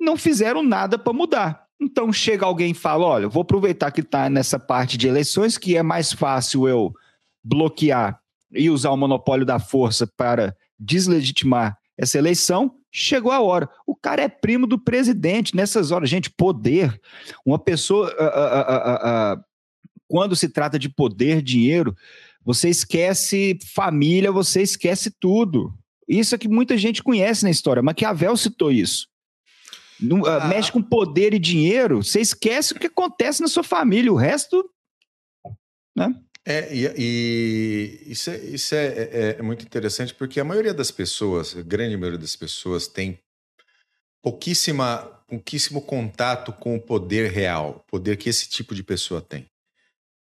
não 0.00 0.16
fizeram 0.16 0.62
nada 0.62 0.98
para 0.98 1.12
mudar. 1.12 1.66
Então 1.80 2.12
chega 2.12 2.46
alguém 2.46 2.70
e 2.70 2.74
fala: 2.74 3.04
olha, 3.04 3.28
vou 3.28 3.42
aproveitar 3.42 3.90
que 3.90 4.00
está 4.00 4.30
nessa 4.30 4.58
parte 4.58 4.96
de 4.96 5.08
eleições, 5.08 5.58
que 5.58 5.76
é 5.76 5.82
mais 5.82 6.12
fácil 6.12 6.66
eu 6.66 6.92
bloquear 7.44 8.18
e 8.52 8.70
usar 8.70 8.90
o 8.90 8.96
monopólio 8.96 9.44
da 9.44 9.58
força 9.58 10.06
para 10.06 10.56
deslegitimar 10.78 11.78
essa 11.98 12.18
eleição, 12.18 12.74
chegou 12.92 13.32
a 13.32 13.40
hora. 13.40 13.68
O 13.86 13.94
cara 13.94 14.22
é 14.22 14.28
primo 14.28 14.66
do 14.66 14.78
presidente 14.78 15.56
nessas 15.56 15.90
horas. 15.90 16.08
Gente, 16.08 16.30
poder. 16.30 17.00
Uma 17.44 17.58
pessoa. 17.58 18.08
Uh, 18.08 19.36
uh, 19.36 19.40
uh, 19.40 19.44
quando 20.08 20.36
se 20.36 20.48
trata 20.48 20.78
de 20.78 20.88
poder, 20.88 21.42
dinheiro, 21.42 21.96
você 22.44 22.68
esquece 22.68 23.58
família, 23.74 24.30
você 24.30 24.62
esquece 24.62 25.10
tudo. 25.10 25.74
Isso 26.08 26.34
é 26.34 26.38
que 26.38 26.48
muita 26.48 26.76
gente 26.78 27.02
conhece 27.02 27.42
na 27.42 27.50
história. 27.50 27.82
Maquiavel 27.82 28.36
citou 28.36 28.70
isso. 28.70 29.08
No, 30.00 30.26
ah. 30.26 30.46
Mexe 30.46 30.70
com 30.70 30.82
poder 30.82 31.34
e 31.34 31.38
dinheiro, 31.38 32.02
você 32.02 32.20
esquece 32.20 32.72
o 32.72 32.78
que 32.78 32.86
acontece 32.86 33.40
na 33.40 33.48
sua 33.48 33.62
família. 33.62 34.12
O 34.12 34.16
resto. 34.16 34.70
Né? 35.96 36.14
É, 36.48 36.72
e, 36.72 36.86
e 36.96 38.12
isso, 38.12 38.30
é, 38.30 38.36
isso 38.36 38.72
é, 38.76 38.86
é, 38.86 39.36
é, 39.38 39.42
muito 39.42 39.64
interessante 39.64 40.14
porque 40.14 40.38
a 40.38 40.44
maioria 40.44 40.72
das 40.72 40.92
pessoas, 40.92 41.56
a 41.56 41.62
grande 41.62 41.96
maioria 41.96 42.20
das 42.20 42.36
pessoas, 42.36 42.86
tem 42.86 43.18
pouquíssima, 44.22 44.98
pouquíssimo 45.26 45.82
contato 45.82 46.52
com 46.52 46.76
o 46.76 46.80
poder 46.80 47.32
real, 47.32 47.84
o 47.84 47.90
poder 47.90 48.16
que 48.16 48.28
esse 48.28 48.48
tipo 48.48 48.76
de 48.76 48.84
pessoa 48.84 49.20
tem. 49.20 49.50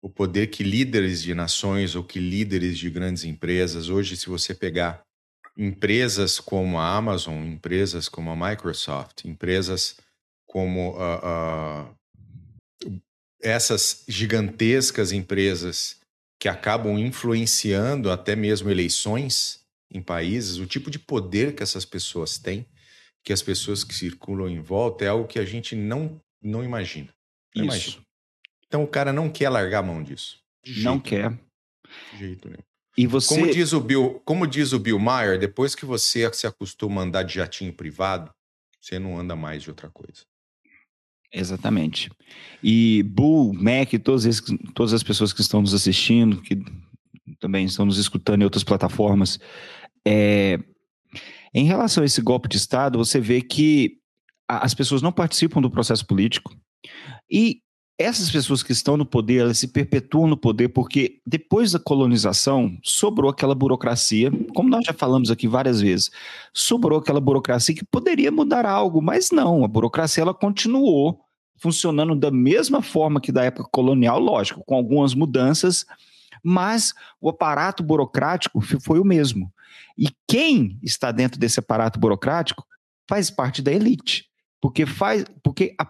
O 0.02 0.10
poder 0.10 0.48
que 0.48 0.64
líderes 0.64 1.22
de 1.22 1.36
nações 1.36 1.94
ou 1.94 2.04
que 2.04 2.20
líderes 2.20 2.80
de 2.80 2.90
grandes 2.90 3.24
empresas, 3.24 3.90
hoje, 3.90 4.18
se 4.18 4.28
você 4.28 4.56
pegar 4.56 5.04
empresas 5.56 6.40
como 6.40 6.80
a 6.80 6.96
Amazon, 6.96 7.46
empresas 7.46 8.10
como 8.10 8.32
a 8.32 8.50
Microsoft, 8.50 9.26
empresas 9.26 9.98
como 10.48 10.98
uh, 10.98 11.92
uh, 11.94 13.02
essas 13.42 14.04
gigantescas 14.08 15.12
empresas 15.12 16.04
que 16.46 16.50
acabam 16.50 17.00
influenciando 17.00 18.12
até 18.12 18.36
mesmo 18.36 18.70
eleições 18.70 19.66
em 19.90 20.00
países, 20.00 20.58
o 20.58 20.68
tipo 20.68 20.92
de 20.92 21.00
poder 21.00 21.56
que 21.56 21.64
essas 21.64 21.86
pessoas 21.86 22.38
têm, 22.38 22.68
que 23.24 23.34
as 23.34 23.42
pessoas 23.42 23.84
que 23.84 23.96
circulam 23.96 24.48
em 24.48 24.62
volta, 24.62 25.04
é 25.04 25.08
algo 25.08 25.28
que 25.28 25.40
a 25.40 25.44
gente 25.44 25.76
não, 25.76 26.22
não 26.40 26.64
imagina. 26.64 27.12
Não 27.56 27.66
Isso. 27.66 27.74
Imagina. 27.74 28.06
Então 28.68 28.84
o 28.84 28.88
cara 28.88 29.12
não 29.12 29.28
quer 29.28 29.50
largar 29.50 29.80
a 29.80 29.82
mão 29.82 30.04
disso. 30.04 30.38
não 30.84 31.00
quer. 31.00 31.32
De 32.12 32.20
jeito 32.20 32.48
nenhum. 32.48 32.62
E 32.96 33.08
você... 33.08 33.34
como, 33.34 33.52
diz 33.52 33.74
o 33.74 33.82
Bill, 33.82 34.22
como 34.24 34.46
diz 34.46 34.72
o 34.72 34.78
Bill 34.78 35.00
Maher, 35.00 35.40
depois 35.40 35.74
que 35.74 35.84
você 35.84 36.32
se 36.32 36.46
acostuma 36.46 37.02
a 37.02 37.06
andar 37.06 37.24
de 37.24 37.34
jatinho 37.34 37.74
privado, 37.74 38.32
você 38.80 39.00
não 39.00 39.18
anda 39.18 39.36
mais 39.36 39.64
de 39.64 39.72
outra 39.72 39.90
coisa. 39.90 40.22
Exatamente. 41.34 42.10
E 42.64 43.04
Bull, 43.04 43.54
Mac, 43.54 43.92
todas, 44.04 44.42
todas 44.74 44.94
as 44.94 45.04
pessoas 45.04 45.34
que 45.34 45.42
estão 45.42 45.62
nos 45.62 45.74
assistindo, 45.74 46.42
que 46.42 46.64
também 47.40 47.66
estão 47.66 47.86
nos 47.86 47.98
escutando 47.98 48.42
em 48.42 48.46
outras 48.46 48.64
plataformas, 48.64 49.40
é, 50.08 50.60
em 51.54 51.66
relação 51.66 52.04
a 52.04 52.06
esse 52.06 52.22
golpe 52.22 52.48
de 52.48 52.58
Estado, 52.58 52.98
você 52.98 53.20
vê 53.20 53.42
que 53.42 53.98
as 54.48 54.74
pessoas 54.74 55.02
não 55.02 55.12
participam 55.12 55.62
do 55.62 55.72
processo 55.72 56.06
político 56.06 56.56
e 57.30 57.62
essas 57.98 58.30
pessoas 58.30 58.62
que 58.62 58.74
estão 58.74 58.98
no 58.98 59.06
poder, 59.06 59.40
elas 59.40 59.58
se 59.58 59.70
perpetuam 59.70 60.28
no 60.28 60.36
poder 60.36 60.70
porque 60.70 61.22
depois 61.26 61.72
da 61.72 61.80
colonização 61.80 62.78
sobrou 62.84 63.32
aquela 63.32 63.56
burocracia, 63.56 64.30
como 64.54 64.70
nós 64.70 64.86
já 64.86 64.94
falamos 64.94 65.32
aqui 65.32 65.48
várias 65.48 65.80
vezes, 65.80 66.12
sobrou 66.54 67.00
aquela 67.00 67.22
burocracia 67.22 67.74
que 67.74 67.86
poderia 67.86 68.32
mudar 68.32 68.66
algo, 68.66 69.02
mas 69.02 69.32
não, 69.32 69.64
a 69.64 69.68
burocracia 69.68 70.22
ela 70.22 70.34
continuou 70.34 71.22
funcionando 71.58 72.16
da 72.16 72.30
mesma 72.30 72.82
forma 72.82 73.22
que 73.22 73.32
da 73.32 73.46
época 73.46 73.70
colonial, 73.72 74.20
lógico, 74.20 74.64
com 74.66 74.76
algumas 74.76 75.14
mudanças, 75.14 75.86
mas 76.44 76.94
o 77.22 77.30
aparato 77.30 77.82
burocrático 77.82 78.60
foi 78.82 79.00
o 79.00 79.06
mesmo. 79.06 79.52
E 79.98 80.10
quem 80.28 80.78
está 80.84 81.12
dentro 81.12 81.40
desse 81.40 81.60
aparato 81.60 81.98
burocrático 81.98 82.66
faz 83.08 83.30
parte 83.30 83.62
da 83.62 83.72
elite, 83.72 84.26
porque 84.60 84.86
faz, 84.86 85.26
porque 85.42 85.74
a 85.80 85.90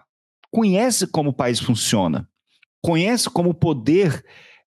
conhece 0.56 1.06
como 1.06 1.28
o 1.28 1.34
país 1.34 1.60
funciona, 1.60 2.26
conhece 2.82 3.28
como 3.28 3.50
o 3.50 3.54
poder 3.54 4.24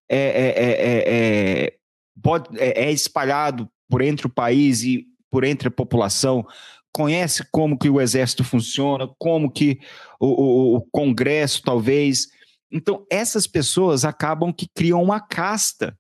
é, 0.07 0.17
é, 0.17 1.63
é, 1.65 1.73
pode, 2.21 2.47
é, 2.59 2.91
espalhado 2.91 3.67
por 3.89 4.03
entre 4.03 4.27
o 4.27 4.29
país 4.29 4.83
e 4.83 5.07
por 5.31 5.43
entre 5.43 5.67
a 5.67 5.71
população, 5.71 6.45
conhece 6.93 7.43
como 7.51 7.75
que 7.75 7.89
o 7.89 7.99
exército 7.99 8.43
funciona, 8.43 9.09
como 9.17 9.49
que 9.49 9.79
o, 10.19 10.27
o, 10.27 10.75
o 10.75 10.81
Congresso 10.91 11.63
talvez. 11.63 12.27
Então, 12.71 13.03
essas 13.09 13.47
pessoas 13.47 14.05
acabam 14.05 14.53
que 14.53 14.67
criam 14.75 15.01
uma 15.01 15.19
casta 15.19 15.97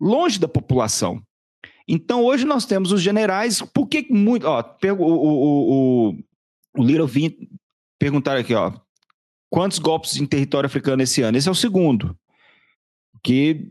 longe 0.00 0.40
da 0.40 0.48
população. 0.48 1.22
Então, 1.86 2.24
hoje 2.24 2.44
nós 2.44 2.66
temos 2.66 2.90
os 2.90 3.00
generais, 3.00 3.62
por 3.62 3.86
que 3.86 4.12
muito. 4.12 4.44
Ó, 4.44 4.60
o, 4.60 5.04
o, 5.04 6.08
o, 6.08 6.18
o 6.78 6.82
Little 6.82 7.06
Vin 7.06 7.36
perguntaram 7.96 8.40
aqui, 8.40 8.54
ó 8.54 8.72
quantos 9.50 9.80
golpes 9.80 10.16
em 10.16 10.24
território 10.24 10.68
africano 10.68 11.02
esse 11.02 11.20
ano? 11.20 11.36
Esse 11.36 11.48
é 11.48 11.50
o 11.52 11.54
segundo, 11.54 12.16
que 13.22 13.70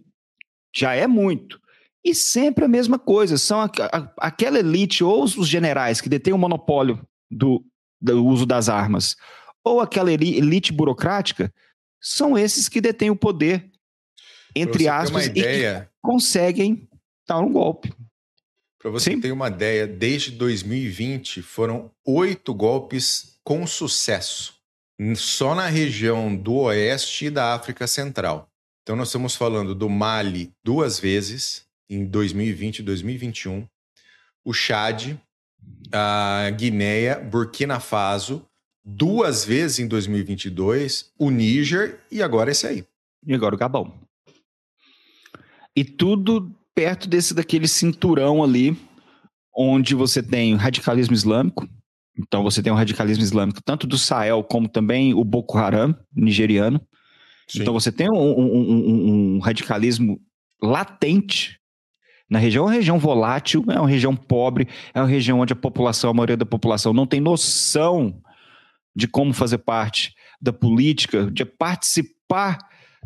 já 0.75 0.93
é 0.93 1.07
muito. 1.07 1.59
E 2.03 2.13
sempre 2.13 2.65
a 2.65 2.67
mesma 2.67 2.99
coisa, 2.99 3.37
são 3.37 3.61
a, 3.61 3.65
a, 3.65 4.13
aquela 4.17 4.59
elite 4.59 5.03
ou 5.03 5.23
os 5.23 5.47
generais 5.47 6.01
que 6.01 6.09
detêm 6.09 6.33
o 6.33 6.37
monopólio 6.37 7.01
do, 7.31 7.65
do 7.99 8.25
uso 8.25 8.45
das 8.45 8.69
armas, 8.69 9.15
ou 9.63 9.79
aquela 9.79 10.11
elite 10.11 10.71
burocrática, 10.71 11.53
são 12.01 12.37
esses 12.37 12.69
que 12.69 12.79
detêm 12.79 13.09
o 13.09 13.15
poder, 13.15 13.69
entre 14.55 14.87
aspas, 14.87 15.27
e 15.27 15.43
conseguem 16.01 16.87
dar 17.27 17.39
um 17.39 17.51
golpe. 17.51 17.93
Para 18.79 18.91
você 18.91 19.11
Sim. 19.11 19.19
ter 19.19 19.33
uma 19.33 19.49
ideia, 19.49 19.85
desde 19.85 20.31
2020 20.31 21.41
foram 21.41 21.91
oito 22.05 22.53
golpes 22.53 23.37
com 23.43 23.67
sucesso 23.67 24.58
só 25.15 25.55
na 25.55 25.67
região 25.67 26.35
do 26.35 26.55
oeste 26.55 27.29
da 27.29 27.53
África 27.53 27.87
Central. 27.87 28.49
Então, 28.83 28.95
nós 28.95 29.09
estamos 29.09 29.35
falando 29.35 29.73
do 29.75 29.89
Mali 29.89 30.51
duas 30.63 30.99
vezes, 30.99 31.65
em 31.89 32.05
2020 32.05 32.79
e 32.79 32.83
2021, 32.83 33.67
o 34.43 34.53
Chad, 34.53 35.15
a 35.91 36.49
Guinéia, 36.51 37.19
Burkina 37.19 37.79
Faso, 37.79 38.45
duas 38.83 39.45
vezes 39.45 39.79
em 39.79 39.87
2022, 39.87 41.11
o 41.17 41.29
Níger 41.29 41.99
e 42.11 42.21
agora 42.21 42.51
esse 42.51 42.67
aí. 42.67 42.85
E 43.25 43.33
agora 43.33 43.55
o 43.55 43.57
Gabão. 43.57 43.93
E 45.75 45.83
tudo 45.83 46.51
perto 46.73 47.07
desse 47.07 47.33
daquele 47.33 47.67
cinturão 47.67 48.43
ali, 48.43 48.77
onde 49.55 49.93
você 49.93 50.23
tem 50.23 50.55
radicalismo 50.55 51.13
islâmico, 51.13 51.67
então 52.19 52.43
você 52.43 52.61
tem 52.61 52.71
o 52.71 52.75
radicalismo 52.75 53.23
islâmico 53.23 53.61
tanto 53.63 53.87
do 53.87 53.97
Sahel 53.97 54.43
como 54.43 54.67
também 54.67 55.13
o 55.13 55.23
Boko 55.23 55.57
Haram 55.57 55.95
nigeriano. 56.13 56.81
Sim. 57.47 57.61
Então 57.61 57.73
você 57.73 57.91
tem 57.91 58.09
um, 58.11 58.17
um, 58.17 58.57
um, 58.57 59.35
um, 59.35 59.39
radicalismo 59.39 60.19
latente 60.61 61.57
na 62.29 62.37
região, 62.37 62.65
é 62.65 62.67
uma 62.67 62.75
região 62.75 62.99
volátil, 62.99 63.63
é 63.69 63.79
uma 63.79 63.89
região 63.89 64.15
pobre, 64.15 64.67
é 64.93 64.99
uma 64.99 65.07
região 65.07 65.39
onde 65.39 65.53
a 65.53 65.55
população, 65.55 66.11
a 66.11 66.13
maioria 66.13 66.37
da 66.37 66.45
população 66.45 66.93
não 66.93 67.07
tem 67.07 67.21
noção 67.21 68.21
de 68.95 69.07
como 69.07 69.33
fazer 69.33 69.59
parte 69.59 70.13
da 70.41 70.51
política, 70.51 71.31
de 71.31 71.45
participar 71.45 72.59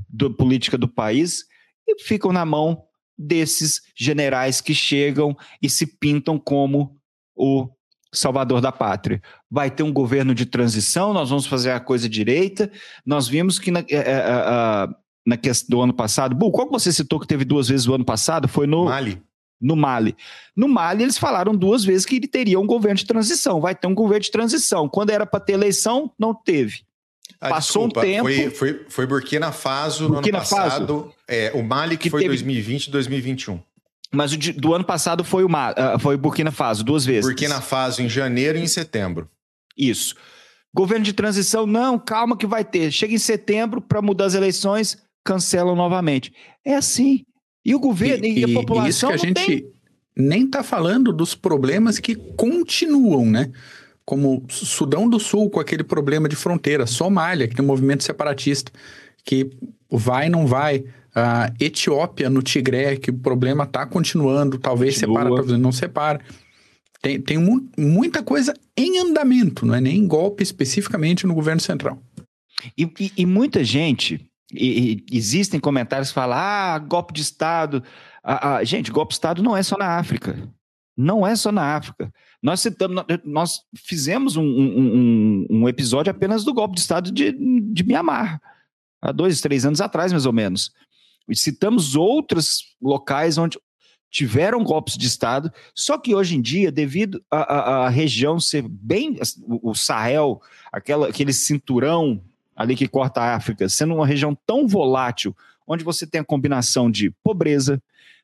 da 0.10 0.30
política 0.30 0.78
do 0.78 0.88
país 0.88 1.46
e 1.88 2.02
ficam 2.04 2.34
na 2.34 2.46
mão 2.46 2.84
desses 3.18 3.80
generais 3.96 4.60
que 4.60 4.74
chegam 4.74 5.38
e 5.62 5.70
se 5.70 5.86
pintam 5.86 6.40
como 6.40 7.00
o 7.36 7.70
salvador 8.14 8.62
da 8.62 8.72
pátria. 8.72 9.22
Vai 9.50 9.70
ter 9.70 9.84
um 9.84 9.92
governo 9.92 10.34
de 10.34 10.46
transição, 10.46 11.14
nós 11.14 11.30
vamos 11.30 11.46
fazer 11.46 11.72
a 11.72 11.80
coisa 11.80 12.08
direita. 12.08 12.72
Nós 13.06 13.28
vimos 13.28 13.60
que 13.60 13.72
na, 13.72 13.80
é, 13.80 13.86
é, 13.90 14.02
é, 14.02 14.88
na 15.26 15.38
questão 15.38 15.78
do 15.78 15.82
ano 15.82 15.94
passado, 15.94 16.36
Bu, 16.36 16.52
qual 16.52 16.68
que 16.68 16.74
você 16.74 16.92
citou 16.92 17.20
que 17.20 17.28
teve 17.28 17.44
duas 17.44 17.68
vezes 17.68 17.88
o 17.88 17.94
ano 17.94 18.06
passado? 18.06 18.48
Foi 18.48 18.68
no 18.68 18.86
Mali. 18.86 19.22
No 19.60 19.76
Mali. 19.76 20.16
No 20.56 20.68
Mali, 20.68 21.04
eles 21.04 21.18
falaram 21.18 21.56
duas 21.56 21.84
vezes 21.84 22.06
que 22.06 22.18
ele 22.18 22.28
teria 22.28 22.60
um 22.60 22.68
governo 22.68 22.98
de 22.98 23.06
transição. 23.06 23.62
Vai 23.62 23.74
ter 23.74 23.88
um 23.88 23.96
governo 23.96 24.22
de 24.22 24.32
transição. 24.32 24.90
Quando 24.90 25.10
era 25.10 25.26
para 25.26 25.40
ter 25.40 25.54
eleição, 25.54 26.12
não 26.20 26.34
teve. 26.34 26.82
Ah, 27.40 27.50
Passou 27.50 27.88
desculpa, 27.88 28.00
um 28.00 28.04
tempo. 28.04 28.24
Foi, 28.24 28.50
foi, 28.50 28.86
foi 28.90 29.08
Burkina 29.08 29.52
Faso 29.52 30.10
Burkina 30.10 30.38
no 30.38 30.38
ano 30.38 30.50
passado. 30.50 31.00
Faso. 31.04 31.14
É, 31.28 31.52
o 31.56 31.64
Mali 31.64 31.98
que, 31.98 32.04
que 32.04 32.10
foi 32.10 32.22
teve... 32.22 32.36
2020 32.36 32.88
e 32.88 32.92
2021. 32.92 33.60
Mas 34.14 34.32
o 34.32 34.38
de, 34.38 34.54
do 34.54 34.74
ano 34.74 34.86
passado 34.86 35.24
foi 35.24 35.44
o, 35.44 35.48
uh, 35.48 36.00
foi 36.00 36.16
Burkina 36.16 36.52
Faso, 36.52 36.84
duas 36.84 37.04
vezes. 37.04 37.26
Burkina 37.26 37.60
Faso 37.60 38.02
em 38.02 38.08
janeiro 38.08 38.60
e 38.60 38.62
em 38.62 38.68
setembro. 38.68 39.28
Isso. 39.76 40.16
Governo 40.72 41.04
de 41.04 41.14
transição, 41.14 41.66
não, 41.66 41.98
calma 41.98 42.38
que 42.38 42.46
vai 42.46 42.64
ter. 42.64 42.92
Chega 42.92 43.14
em 43.14 43.18
setembro 43.18 43.82
para 43.82 44.02
mudar 44.02 44.26
as 44.26 44.36
eleições, 44.36 44.98
cancelam 45.24 45.76
novamente. 45.76 46.32
É 46.64 46.76
assim. 46.76 47.26
E 47.66 47.74
o 47.74 47.80
governo 47.80 48.26
e, 48.26 48.40
e 48.40 48.44
a 48.44 48.54
população. 48.54 48.86
E 48.86 48.90
isso 48.90 49.08
que 49.08 49.14
a 49.14 49.18
gente 49.18 49.46
tem... 49.46 49.72
nem 50.16 50.46
está 50.46 50.62
falando 50.62 51.12
dos 51.12 51.34
problemas 51.34 51.98
que 51.98 52.16
continuam, 52.16 53.26
né? 53.26 53.52
Como 54.06 54.46
Sudão 54.50 55.10
do 55.10 55.20
Sul, 55.20 55.50
com 55.50 55.60
aquele 55.60 55.84
problema 55.84 56.30
de 56.30 56.36
fronteira, 56.36 56.86
Somália, 56.86 57.48
que 57.48 57.56
tem 57.56 57.64
um 57.64 57.68
movimento 57.68 58.04
separatista, 58.04 58.72
que 59.24 59.50
vai 59.90 60.30
não 60.30 60.46
vai 60.46 60.84
A 61.16 61.52
Etiópia, 61.60 62.30
no 62.30 62.42
Tigré, 62.42 62.96
que 62.98 63.12
o 63.12 63.18
problema 63.20 63.66
está 63.66 63.86
continuando, 63.86 64.58
talvez 64.58 64.96
Continua. 64.96 65.20
separa, 65.22 65.36
talvez 65.36 65.60
não 65.60 65.72
separa. 65.72 66.22
Tem, 67.02 67.22
tem 67.22 67.38
mu- 67.38 67.70
muita 67.78 68.24
coisa 68.24 68.54
em 68.78 68.98
andamento, 69.00 69.66
não 69.66 69.76
é 69.76 69.82
nem 69.82 70.08
golpe 70.08 70.42
especificamente 70.42 71.28
no 71.28 71.34
governo 71.36 71.62
central. 71.62 72.02
E, 72.78 72.84
e- 73.00 73.12
e 73.18 73.26
muita 73.26 73.64
gente, 73.64 74.26
e- 74.52 75.04
existem 75.12 75.60
comentários 75.60 76.10
que 76.10 76.16
falam, 76.16 76.38
ah, 76.38 76.80
golpe 76.80 77.14
de 77.14 77.22
Estado. 77.22 77.84
Ah, 78.24 78.56
ah, 78.56 78.64
gente, 78.64 78.90
golpe 78.92 79.10
de 79.10 79.16
Estado 79.16 79.44
não 79.44 79.56
é 79.56 79.62
só 79.62 79.78
na 79.78 79.98
África. 79.98 80.50
Não 80.98 81.26
é 81.28 81.36
só 81.36 81.52
na 81.52 81.76
África. 81.76 82.12
Nós 82.42 82.62
citamos, 82.62 83.04
nós- 83.26 83.62
fizemos 83.76 84.36
um, 84.38 84.44
um- 84.44 84.96
um- 84.96 85.48
um 85.62 85.70
episódio 85.70 86.10
apenas 86.12 86.44
do 86.44 86.54
golpe 86.54 86.76
de 86.76 86.82
Estado 86.82 87.12
de, 87.12 87.32
de 87.72 87.84
Mianmar, 87.84 88.40
há 89.02 89.12
dois, 89.12 89.42
três 89.42 89.66
anos 89.66 89.82
atrás, 89.82 90.12
mais 90.12 90.26
ou 90.26 90.34
menos. 90.34 90.72
E 91.30 91.36
citamos 91.36 91.96
outros 91.96 92.76
locais 92.82 93.38
onde 93.38 93.58
tiveram 94.12 94.64
golpes 94.64 94.96
de 94.96 95.08
Estado, 95.08 95.52
só 95.74 95.98
que 95.98 96.14
hoje 96.14 96.36
em 96.36 96.42
dia, 96.42 96.72
devido 96.72 97.24
à- 97.32 97.90
região 97.90 98.40
ser 98.40 98.62
bem, 98.68 99.18
o, 99.42 99.72
o 99.72 99.76
Sahel, 99.76 100.40
aquela, 100.72 101.08
aquele 101.10 101.34
cinturão 101.34 102.22
ali 102.56 102.76
que 102.76 102.88
corta 102.88 103.22
a 103.22 103.36
África, 103.36 103.68
sendo 103.68 103.96
uma 103.96 104.06
região 104.06 104.38
tão 104.46 104.68
volátil, 104.68 105.36
onde 105.66 105.84
você 105.84 106.06
tem 106.06 106.22
a 106.22 106.24
combinação 106.24 106.92
de 106.92 107.10
pobreza, 107.24 107.82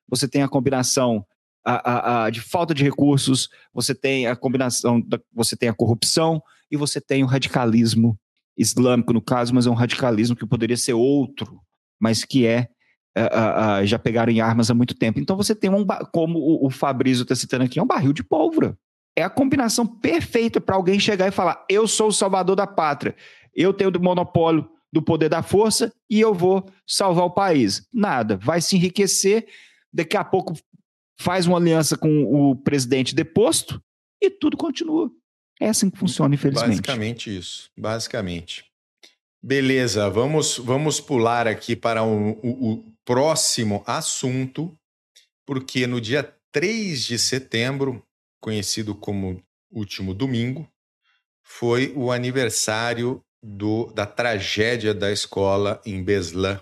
você 0.08 0.27
tem 0.27 0.44
a 0.44 0.48
combinação 0.48 1.25
a- 1.65 1.91
a- 1.91 2.25
a 2.25 2.29
de 2.29 2.39
falta 2.41 2.74
de 2.74 2.84
recursos, 2.84 3.50
você 3.74 3.94
tem 3.96 4.27
a 4.27 4.36
combinação, 4.36 5.01
da, 5.01 5.20
você 5.34 5.56
tem 5.56 5.70
a 5.70 5.74
corrupção 5.74 6.41
e 6.70 6.77
você 6.77 7.01
tem 7.01 7.24
o 7.24 7.27
radicalismo 7.27 8.18
islâmico, 8.58 9.12
no 9.13 9.22
caso, 9.22 9.53
mas 9.56 9.65
é 9.65 9.70
um 9.70 9.74
radicalismo 9.75 10.36
que 10.36 10.46
poderia 10.46 10.77
ser 10.77 10.94
outro, 10.94 11.60
mas 12.00 12.24
que 12.24 12.46
é. 12.46 12.70
A- 13.16 13.75
a- 13.78 13.86
já 13.86 13.98
pegaram 14.00 14.32
em 14.32 14.39
armas 14.42 14.70
há 14.70 14.74
muito 14.74 14.94
tempo. 14.96 15.20
Então 15.20 15.36
você 15.38 15.54
tem 15.56 15.70
um, 15.70 15.86
como 16.12 16.39
o, 16.39 16.68
o 16.68 16.70
Fabrício 16.70 17.24
está 17.24 17.36
citando 17.36 17.63
aqui, 17.66 17.80
é 17.80 17.84
um 17.84 17.88
barril 17.88 18.13
de 18.13 18.24
pólvora. 18.24 18.78
É 19.18 19.24
a 19.24 19.30
combinação 19.30 19.86
perfeita 19.86 20.62
para 20.62 20.75
alguém 20.75 21.00
chegar 21.00 21.28
e 21.28 21.32
falar: 21.32 21.66
eu 21.70 21.88
sou 21.88 22.08
o 22.08 22.13
salvador 22.13 22.56
da 22.56 22.68
pátria, 22.68 23.16
eu 23.54 23.74
tenho 23.74 23.89
o 23.89 24.01
monopólio 24.01 24.70
do 24.92 25.01
poder 25.01 25.30
da 25.30 25.44
força 25.44 25.94
e 26.10 26.20
eu 26.20 26.34
vou 26.34 26.66
salvar 26.88 27.25
o 27.25 27.32
país. 27.32 27.88
Nada, 27.94 28.38
vai 28.38 28.62
se 28.62 28.75
enriquecer, 28.75 29.48
daqui 29.94 30.16
a 30.18 30.24
pouco 30.24 30.56
faz 31.20 31.46
uma 31.46 31.58
aliança 31.58 31.98
com 31.98 32.24
o 32.24 32.56
presidente 32.56 33.13
deposto 33.13 33.82
e 34.22 34.30
tudo 34.30 34.56
continua. 34.58 35.12
É 35.60 35.68
assim 35.68 35.89
que 35.89 35.98
funciona, 36.00 36.34
infelizmente. 36.34 36.70
Basicamente 36.78 37.38
isso. 37.38 37.70
Basicamente. 37.78 38.63
Beleza, 39.42 40.10
vamos, 40.10 40.58
vamos 40.58 41.00
pular 41.00 41.48
aqui 41.48 41.75
para 41.75 42.04
o- 42.04 42.32
o 42.44 42.84
próximo 43.10 43.84
assunto, 43.88 44.78
porque 45.44 45.88
no 45.88 46.00
dia 46.00 46.22
3 46.51 47.04
de 47.04 47.18
setembro, 47.18 48.06
conhecido 48.39 48.94
como 48.94 49.42
último 49.72 50.13
domingo, 50.13 50.72
foi 51.42 51.92
o 51.96 52.12
aniversário 52.12 53.24
do, 53.42 53.88
da 53.94 54.06
tragédia 54.06 54.94
da 54.94 55.12
escola 55.12 55.82
em 55.84 56.04
Beslan. 56.04 56.62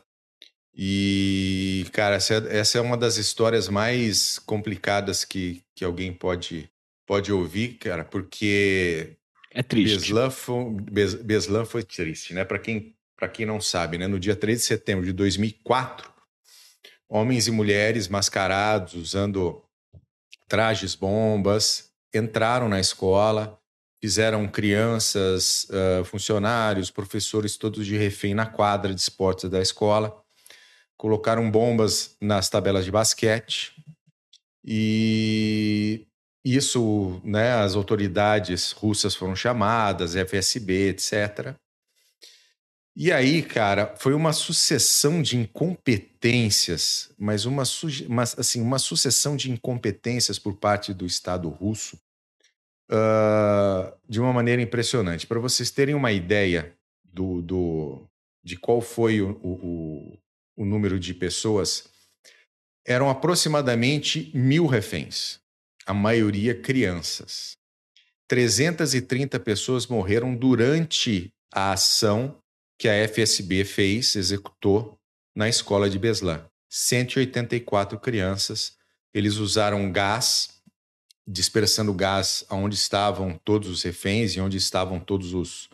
E, 0.74 1.86
cara, 1.92 2.16
essa 2.16 2.36
é, 2.36 2.60
essa 2.60 2.78
é 2.78 2.82
uma 2.82 2.96
das 2.96 3.18
histórias 3.18 3.68
mais 3.68 4.40
complicadas 4.40 5.26
que, 5.26 5.62
que 5.76 5.84
alguém 5.84 6.14
pode, 6.14 6.70
pode 7.06 7.30
ouvir, 7.30 7.74
cara, 7.74 8.06
porque 8.06 9.18
É 9.52 9.62
triste. 9.62 9.98
Beslan 9.98 10.30
foi, 10.30 10.64
Bes- 10.70 11.14
Beslan 11.16 11.66
foi 11.66 11.84
triste, 11.84 12.34
né? 12.34 12.46
Para 12.46 12.58
quem, 12.58 12.96
quem 13.34 13.46
não 13.46 13.60
sabe, 13.60 13.98
né? 13.98 14.08
No 14.08 14.18
dia 14.18 14.36
13 14.36 14.62
de 14.62 14.66
setembro 14.68 15.06
de 15.06 15.12
2004, 15.12 16.16
homens 17.10 17.48
e 17.48 17.52
mulheres 17.52 18.08
mascarados, 18.08 18.94
usando 18.94 19.64
trajes 20.48 20.96
bombas, 20.96 21.92
entraram 22.14 22.68
na 22.70 22.80
escola, 22.80 23.60
fizeram 24.02 24.48
crianças, 24.48 25.68
funcionários, 26.06 26.92
professores 26.92 27.58
todos 27.58 27.86
de 27.86 27.98
refém 27.98 28.34
na 28.34 28.46
quadra 28.46 28.94
de 28.94 29.02
esportes 29.02 29.50
da 29.50 29.62
escola, 29.62 30.16
colocaram 30.98 31.50
bombas 31.50 32.16
nas 32.22 32.50
tabelas 32.50 32.86
de 32.86 32.92
basquete 32.92 33.74
e 34.66 36.06
isso, 36.44 37.22
né, 37.24 37.54
as 37.54 37.76
autoridades 37.76 38.72
russas 38.72 39.16
foram 39.16 39.36
chamadas, 39.36 40.16
FSB, 40.16 40.90
etc. 40.90 41.56
E 43.00 43.12
aí, 43.12 43.44
cara, 43.44 43.96
foi 43.96 44.16
uma 44.16 44.34
sucessão 44.34 45.22
de 45.22 45.38
incompetências, 45.38 47.12
mas 47.16 47.46
uma, 47.46 47.62
uma, 48.10 48.24
assim, 48.24 48.60
uma 48.60 48.80
sucessão 48.80 49.36
de 49.36 49.52
incompetências 49.52 50.40
por 50.40 50.56
parte 50.56 50.96
do 50.96 51.06
Estado 51.06 51.48
russo 51.48 51.96
ah, 52.90 53.94
de 54.10 54.20
uma 54.20 54.34
maneira 54.34 54.64
impressionante. 54.64 55.28
Para 55.28 55.40
vocês 55.40 55.70
terem 55.70 55.94
uma 55.94 56.12
ideia 56.12 56.76
do, 57.04 57.40
do, 57.44 58.08
de 58.44 58.58
qual 58.58 58.82
foi 58.82 59.22
o, 59.22 59.38
o- 59.44 60.18
o 60.58 60.66
número 60.66 61.00
de 61.00 61.14
pessoas, 61.14 61.88
eram 62.84 63.12
aproximadamente 63.12 64.32
mil 64.34 64.66
reféns 64.66 65.40
a 65.86 65.94
maioria 65.94 66.60
crianças. 66.60 67.52
330 68.28 69.40
pessoas 69.40 69.86
morreram 69.86 70.36
durante 70.36 71.32
a 71.54 71.74
ação 71.74 72.42
que 72.78 72.88
a 72.88 73.08
FSB 73.08 73.66
fez, 73.66 74.16
executou 74.16 75.00
na 75.36 75.50
escola 75.50 75.90
de 75.90 75.98
Beslan. 75.98 76.46
184 76.70 78.00
crianças. 78.00 78.74
Eles 79.14 79.38
usaram 79.38 79.92
gás, 79.92 80.50
dispersando 81.26 81.94
gás 81.94 82.46
aonde 82.50 82.76
estavam 82.76 83.40
todos 83.44 83.70
os 83.70 83.82
reféns 83.84 84.36
e 84.36 84.42
onde 84.42 84.58
estavam 84.58 85.00
todos 85.00 85.34
os, 85.34 85.70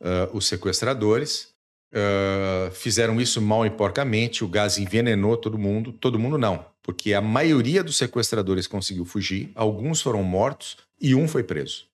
ah, 0.00 0.30
os 0.32 0.46
sequestradores. 0.46 1.48
Ah, 1.92 2.70
fizeram 2.72 3.20
isso 3.20 3.40
mal 3.42 3.66
e 3.66 3.70
porcamente, 3.70 4.44
o 4.44 4.48
gás 4.48 4.78
envenenou 4.78 5.36
todo 5.36 5.58
mundo. 5.58 5.92
Todo 5.92 6.18
mundo 6.18 6.38
não, 6.38 6.64
porque 6.82 7.12
a 7.12 7.20
maioria 7.20 7.82
dos 7.82 7.96
sequestradores 7.96 8.66
conseguiu 8.66 9.04
fugir, 9.04 9.50
alguns 9.54 10.00
foram 10.00 10.22
mortos 10.22 10.76
e 11.00 11.14
um 11.14 11.26
foi 11.26 11.42
preso. 11.42 11.89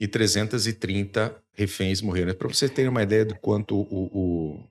E 0.00 0.06
330 0.06 1.36
reféns 1.52 2.00
morreram. 2.00 2.34
Para 2.34 2.48
vocês 2.48 2.70
terem 2.70 2.90
uma 2.90 3.02
ideia 3.02 3.24
do 3.24 3.34
quanto 3.36 3.76
o, 3.76 3.84
o, 4.12 4.64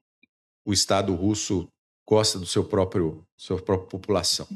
o 0.65 0.73
Estado 0.73 1.13
russo 1.13 1.67
gosta 2.07 2.39
do 2.39 2.45
seu 2.45 2.63
próprio 2.63 3.23
sua 3.35 3.61
própria 3.61 3.89
população. 3.89 4.47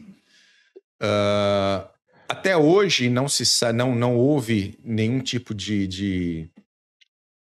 Ah, 1.00 1.90
até 2.30 2.56
hoje 2.56 3.10
não 3.10 3.28
se 3.28 3.44
não, 3.74 3.94
não 3.94 4.16
houve 4.16 4.80
nenhum 4.84 5.20
tipo 5.20 5.54
de, 5.54 5.86
de 5.88 6.50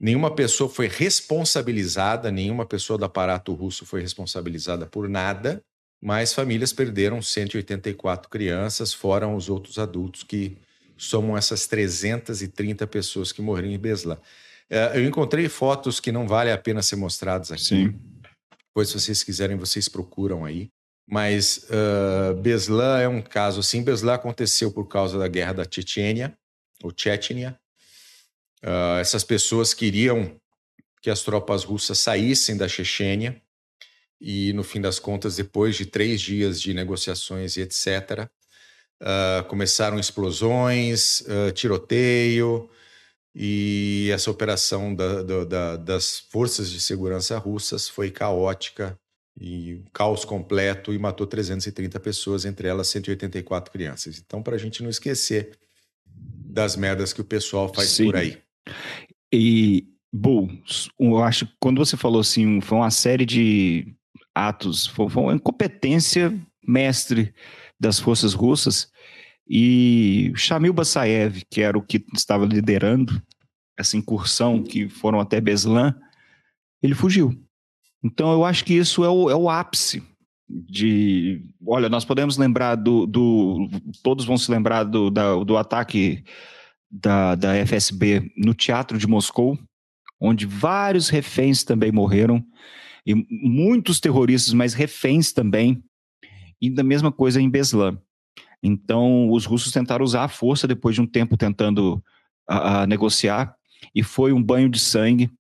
nenhuma 0.01 0.35
pessoa 0.35 0.69
foi 0.69 0.89
responsabilizada, 0.89 2.31
nenhuma 2.31 2.67
pessoa 2.67 2.99
do 2.99 3.05
aparato 3.05 3.53
russo 3.55 3.87
foi 3.87 4.01
responsabilizada 4.01 4.87
por 4.87 5.09
nada, 5.09 5.63
mas 6.03 6.35
famílias 6.35 6.73
perderam 6.73 7.23
184 7.23 8.29
crianças, 8.29 8.93
fora 8.93 9.29
os 9.29 9.49
outros 9.49 9.79
adultos 9.79 10.23
que 10.23 10.59
somam 11.01 11.35
essas 11.37 11.67
330 11.67 12.87
pessoas 12.87 13.33
que 13.33 13.41
morreram 13.41 13.71
em 13.71 13.79
Beslan. 13.79 14.19
Eh, 14.69 14.99
Eu 14.99 15.07
encontrei 15.07 15.49
fotos 15.49 15.99
que 15.99 16.13
não 16.13 16.29
vale 16.29 16.53
a 16.53 16.59
pena 16.59 16.83
ser 16.83 16.97
mostradas 16.97 17.51
aqui. 17.51 17.65
Sim. 17.65 17.99
Depois, 18.69 18.91
se 18.91 19.01
vocês 19.01 19.23
quiserem, 19.23 19.57
vocês 19.57 19.89
procuram 19.89 20.45
aí. 20.45 20.71
Mas 21.09 21.67
uh, 21.71 22.35
Beslan 22.37 23.01
é 23.01 23.09
um 23.09 23.21
caso 23.21 23.61
assim. 23.61 23.83
Beslan 23.83 24.15
aconteceu 24.15 24.71
por 24.71 24.87
causa 24.87 25.19
da 25.19 25.27
guerra 25.27 25.55
da 25.55 25.65
Chechênia, 25.69 26.39
ou 26.85 26.93
Chechnya. 26.97 27.59
Uh, 28.63 29.01
essas 29.01 29.25
pessoas 29.25 29.75
queriam 29.75 30.37
que 31.03 31.11
as 31.11 31.23
tropas 31.23 31.65
russas 31.65 31.99
saíssem 31.99 32.57
da 32.57 32.69
Chechênia. 32.69 33.43
E, 34.21 34.53
no 34.53 34.63
fim 34.63 34.81
das 34.81 35.01
contas, 35.01 35.37
depois 35.37 35.77
de 35.77 35.87
três 35.87 36.21
dias 36.21 36.61
de 36.61 36.75
negociações 36.75 37.57
e 37.57 37.63
etc., 37.63 38.29
uh, 39.01 39.45
começaram 39.49 39.99
explosões, 39.99 41.21
uh, 41.23 41.53
tiroteio, 41.53 42.69
e 43.35 44.11
essa 44.13 44.31
operação 44.31 44.95
da- 44.95 45.23
da- 45.23 45.45
da- 45.45 45.77
das 45.77 46.19
forças 46.31 46.71
de 46.71 46.81
segurança 46.81 47.39
russas 47.39 47.89
foi 47.89 48.11
caótica 48.11 48.99
e 49.41 49.75
um 49.75 49.85
caos 49.93 50.25
completo 50.25 50.93
e 50.93 50.99
matou 50.99 51.27
330 51.27 52.01
pessoas, 52.01 52.45
entre 52.45 52.67
elas 52.67 52.89
184 52.89 53.73
crianças. 53.73 54.19
Então, 54.19 54.43
para 54.43 54.57
a 54.57 54.59
gente 54.59 54.83
não 54.83 54.91
esquecer 54.91 55.53
das 56.07 56.77
merdas 56.77 57.13
que 57.13 57.21
o 57.21 57.25
pessoal 57.25 57.73
faz 57.73 57.91
Sim. 57.91 58.07
por 58.07 58.17
aí. 58.17 58.39
E, 59.33 59.87
Bu, 60.13 60.49
eu 60.99 61.23
acho 61.23 61.47
que 61.47 61.53
quando 61.61 61.79
você 61.79 61.97
falou 61.97 62.21
assim, 62.21 62.61
foi 62.61 62.79
uma 62.79 62.91
série 62.91 63.25
de 63.25 63.95
atos, 64.35 64.89
foi, 64.89 65.09
foi 65.09 65.23
uma 65.23 65.35
incompetência 65.35 66.37
mestre 66.67 67.33
das 67.81 67.99
forças 67.99 68.35
russas. 68.35 68.91
E 69.49 70.33
Shamil 70.37 70.73
Bassaev, 70.73 71.43
que 71.51 71.63
era 71.63 71.77
o 71.77 71.83
que 71.83 72.05
estava 72.15 72.45
liderando 72.45 73.21
essa 73.77 73.97
incursão 73.97 74.63
que 74.63 74.89
foram 74.89 75.19
até 75.19 75.41
Beslan, 75.41 75.99
ele 76.83 76.95
fugiu. 76.95 77.35
Então 78.05 78.31
eu 78.33 78.45
acho 78.45 78.65
que 78.65 78.75
isso 78.75 79.03
é 79.03 79.09
o, 79.09 79.31
é 79.31 79.35
o 79.35 79.49
ápice 79.49 80.03
de. 80.49 81.43
Olha, 81.67 81.89
nós 81.89 82.05
podemos 82.05 82.37
lembrar 82.37 82.75
do. 82.75 83.07
do 83.07 83.69
todos 84.03 84.25
vão 84.25 84.37
se 84.37 84.51
lembrar 84.51 84.85
do, 84.85 85.11
da, 85.11 85.35
do 85.37 85.57
ataque 85.57 86.25
da, 86.91 87.35
da 87.35 87.67
FSB 87.67 88.33
no 88.37 88.55
Teatro 88.55 88.99
de 88.99 89.07
Moscou, 89.07 89.59
onde 90.21 90.47
vários 90.47 91.09
reféns 91.09 91.63
também 91.63 91.93
morreram, 91.93 92.45
e 93.07 93.15
muitos 93.15 94.01
terroristas, 94.01 94.53
mas 94.53 94.75
reféns 94.75 95.33
também, 95.33 95.83
e 96.61 96.71
da 96.71 96.83
mesma 96.83 97.11
coisa 97.11 97.41
em 97.41 97.49
Beslan. 97.49 97.99
Então, 98.63 99.31
os 99.31 99.47
russos 99.47 99.73
tentaram 99.73 100.05
usar 100.05 100.25
a 100.25 100.29
força 100.29 100.69
depois 100.69 100.95
de 100.95 101.01
um 101.01 101.07
tempo 101.07 101.37
tentando 101.37 102.03
a, 102.47 102.87
negociar, 102.87 103.55
e 103.95 104.03
foi 104.03 104.33
um 104.33 104.43
banho 104.43 104.69
de 104.69 104.79
sangue. 104.79 105.31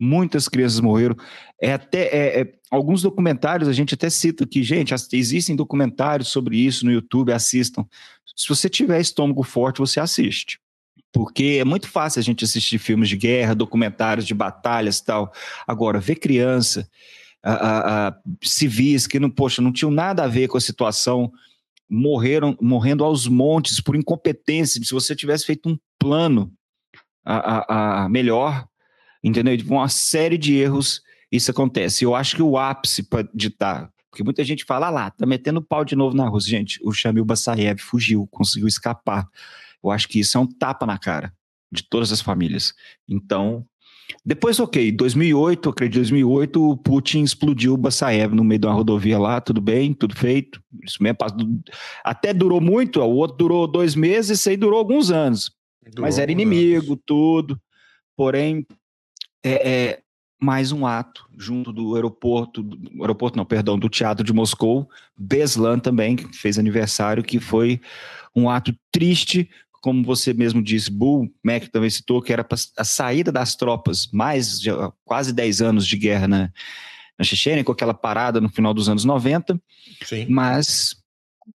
Muitas 0.00 0.48
crianças 0.48 0.78
morreram. 0.78 1.16
É 1.60 1.72
até 1.72 2.02
é, 2.06 2.40
é, 2.40 2.52
alguns 2.70 3.02
documentários 3.02 3.68
a 3.68 3.72
gente 3.72 3.94
até 3.94 4.08
cita 4.08 4.46
que, 4.46 4.62
gente, 4.62 4.94
existem 5.12 5.56
documentários 5.56 6.28
sobre 6.28 6.56
isso 6.56 6.84
no 6.84 6.92
YouTube, 6.92 7.32
assistam. 7.32 7.84
Se 8.36 8.48
você 8.48 8.68
tiver 8.68 9.00
estômago 9.00 9.42
forte, 9.42 9.78
você 9.78 9.98
assiste 9.98 10.60
porque 11.12 11.58
é 11.60 11.64
muito 11.64 11.88
fácil 11.88 12.20
a 12.20 12.22
gente 12.22 12.44
assistir 12.44 12.78
filmes 12.78 13.08
de 13.08 13.16
guerra, 13.16 13.54
documentários 13.54 14.26
de 14.26 14.34
batalhas 14.34 14.98
e 14.98 15.04
tal. 15.04 15.32
Agora, 15.66 15.98
ver 15.98 16.16
criança, 16.16 16.88
civis 18.42 19.06
que 19.06 19.20
não, 19.20 19.30
poxa, 19.30 19.62
não 19.62 19.72
tinham 19.72 19.90
nada 19.90 20.24
a 20.24 20.28
ver 20.28 20.48
com 20.48 20.56
a 20.56 20.60
situação, 20.60 21.32
morreram, 21.88 22.56
morrendo 22.60 23.04
aos 23.04 23.26
montes 23.26 23.80
por 23.80 23.96
incompetência. 23.96 24.82
Se 24.82 24.92
você 24.92 25.14
tivesse 25.14 25.46
feito 25.46 25.68
um 25.68 25.78
plano 25.98 26.52
a, 27.24 28.08
melhor, 28.10 28.66
entendeu? 29.22 29.56
Uma 29.66 29.88
série 29.88 30.38
de 30.38 30.54
erros, 30.54 31.02
isso 31.30 31.50
acontece. 31.50 32.04
Eu 32.04 32.14
acho 32.14 32.36
que 32.36 32.42
o 32.42 32.56
ápice 32.56 33.02
para 33.02 33.28
ditar 33.34 33.90
porque 34.10 34.24
muita 34.24 34.42
gente 34.42 34.64
fala, 34.64 34.88
ah 34.88 34.90
lá, 34.90 35.10
tá 35.10 35.26
metendo 35.26 35.62
pau 35.62 35.84
de 35.84 35.94
novo 35.94 36.16
na 36.16 36.28
Rússia. 36.28 36.50
Gente, 36.50 36.80
o 36.82 36.92
Shamil 36.92 37.24
Bassaev 37.24 37.78
fugiu, 37.78 38.26
conseguiu 38.28 38.66
escapar. 38.66 39.28
Eu 39.82 39.90
acho 39.90 40.08
que 40.08 40.18
isso 40.18 40.36
é 40.36 40.40
um 40.40 40.46
tapa 40.46 40.86
na 40.86 40.98
cara 40.98 41.32
de 41.70 41.82
todas 41.82 42.10
as 42.10 42.20
famílias. 42.20 42.74
Então, 43.06 43.64
depois, 44.24 44.58
ok, 44.58 44.90
2008, 44.92 45.68
acredito, 45.68 45.98
2008, 45.98 46.70
o 46.70 46.76
Putin 46.76 47.22
explodiu 47.22 47.74
o 47.74 47.76
Bassaev 47.76 48.34
no 48.34 48.44
meio 48.44 48.58
de 48.58 48.66
uma 48.66 48.74
rodovia 48.74 49.18
lá, 49.18 49.40
tudo 49.40 49.60
bem, 49.60 49.92
tudo 49.92 50.16
feito. 50.16 50.62
Isso 50.82 51.02
mesmo, 51.02 51.18
até 52.04 52.32
durou 52.32 52.60
muito, 52.60 53.00
o 53.00 53.16
outro 53.16 53.36
durou 53.36 53.66
dois 53.66 53.94
meses, 53.94 54.38
esse 54.38 54.50
aí 54.50 54.56
durou 54.56 54.78
alguns 54.78 55.10
anos. 55.10 55.50
Durou 55.82 56.02
Mas 56.02 56.18
era 56.18 56.32
inimigo, 56.32 56.92
anos. 56.92 57.02
tudo. 57.06 57.60
Porém, 58.16 58.66
é, 59.44 59.70
é, 59.70 60.00
mais 60.40 60.72
um 60.72 60.86
ato 60.86 61.28
junto 61.36 61.72
do 61.72 61.94
aeroporto, 61.94 62.62
do, 62.62 63.02
aeroporto 63.02 63.36
não, 63.36 63.44
perdão, 63.44 63.78
do 63.78 63.88
Teatro 63.88 64.24
de 64.24 64.32
Moscou, 64.32 64.88
Beslan 65.16 65.78
também, 65.78 66.16
que 66.16 66.36
fez 66.36 66.58
aniversário, 66.58 67.22
que 67.22 67.38
foi 67.40 67.80
um 68.34 68.48
ato 68.48 68.74
triste, 68.92 69.48
como 69.80 70.02
você 70.02 70.32
mesmo 70.32 70.62
disse, 70.62 70.90
Bull, 70.90 71.32
Mac 71.42 71.68
também 71.68 71.90
citou, 71.90 72.20
que 72.22 72.32
era 72.32 72.46
a 72.76 72.84
saída 72.84 73.30
das 73.30 73.54
tropas, 73.54 74.08
mais 74.12 74.60
de 74.60 74.70
quase 75.04 75.32
10 75.32 75.62
anos 75.62 75.86
de 75.86 75.96
guerra 75.96 76.26
na, 76.26 76.52
na 77.18 77.24
Chechênia, 77.24 77.64
com 77.64 77.72
aquela 77.72 77.94
parada 77.94 78.40
no 78.40 78.48
final 78.48 78.74
dos 78.74 78.88
anos 78.88 79.04
90, 79.04 79.60
Sim. 80.04 80.26
mas 80.28 80.96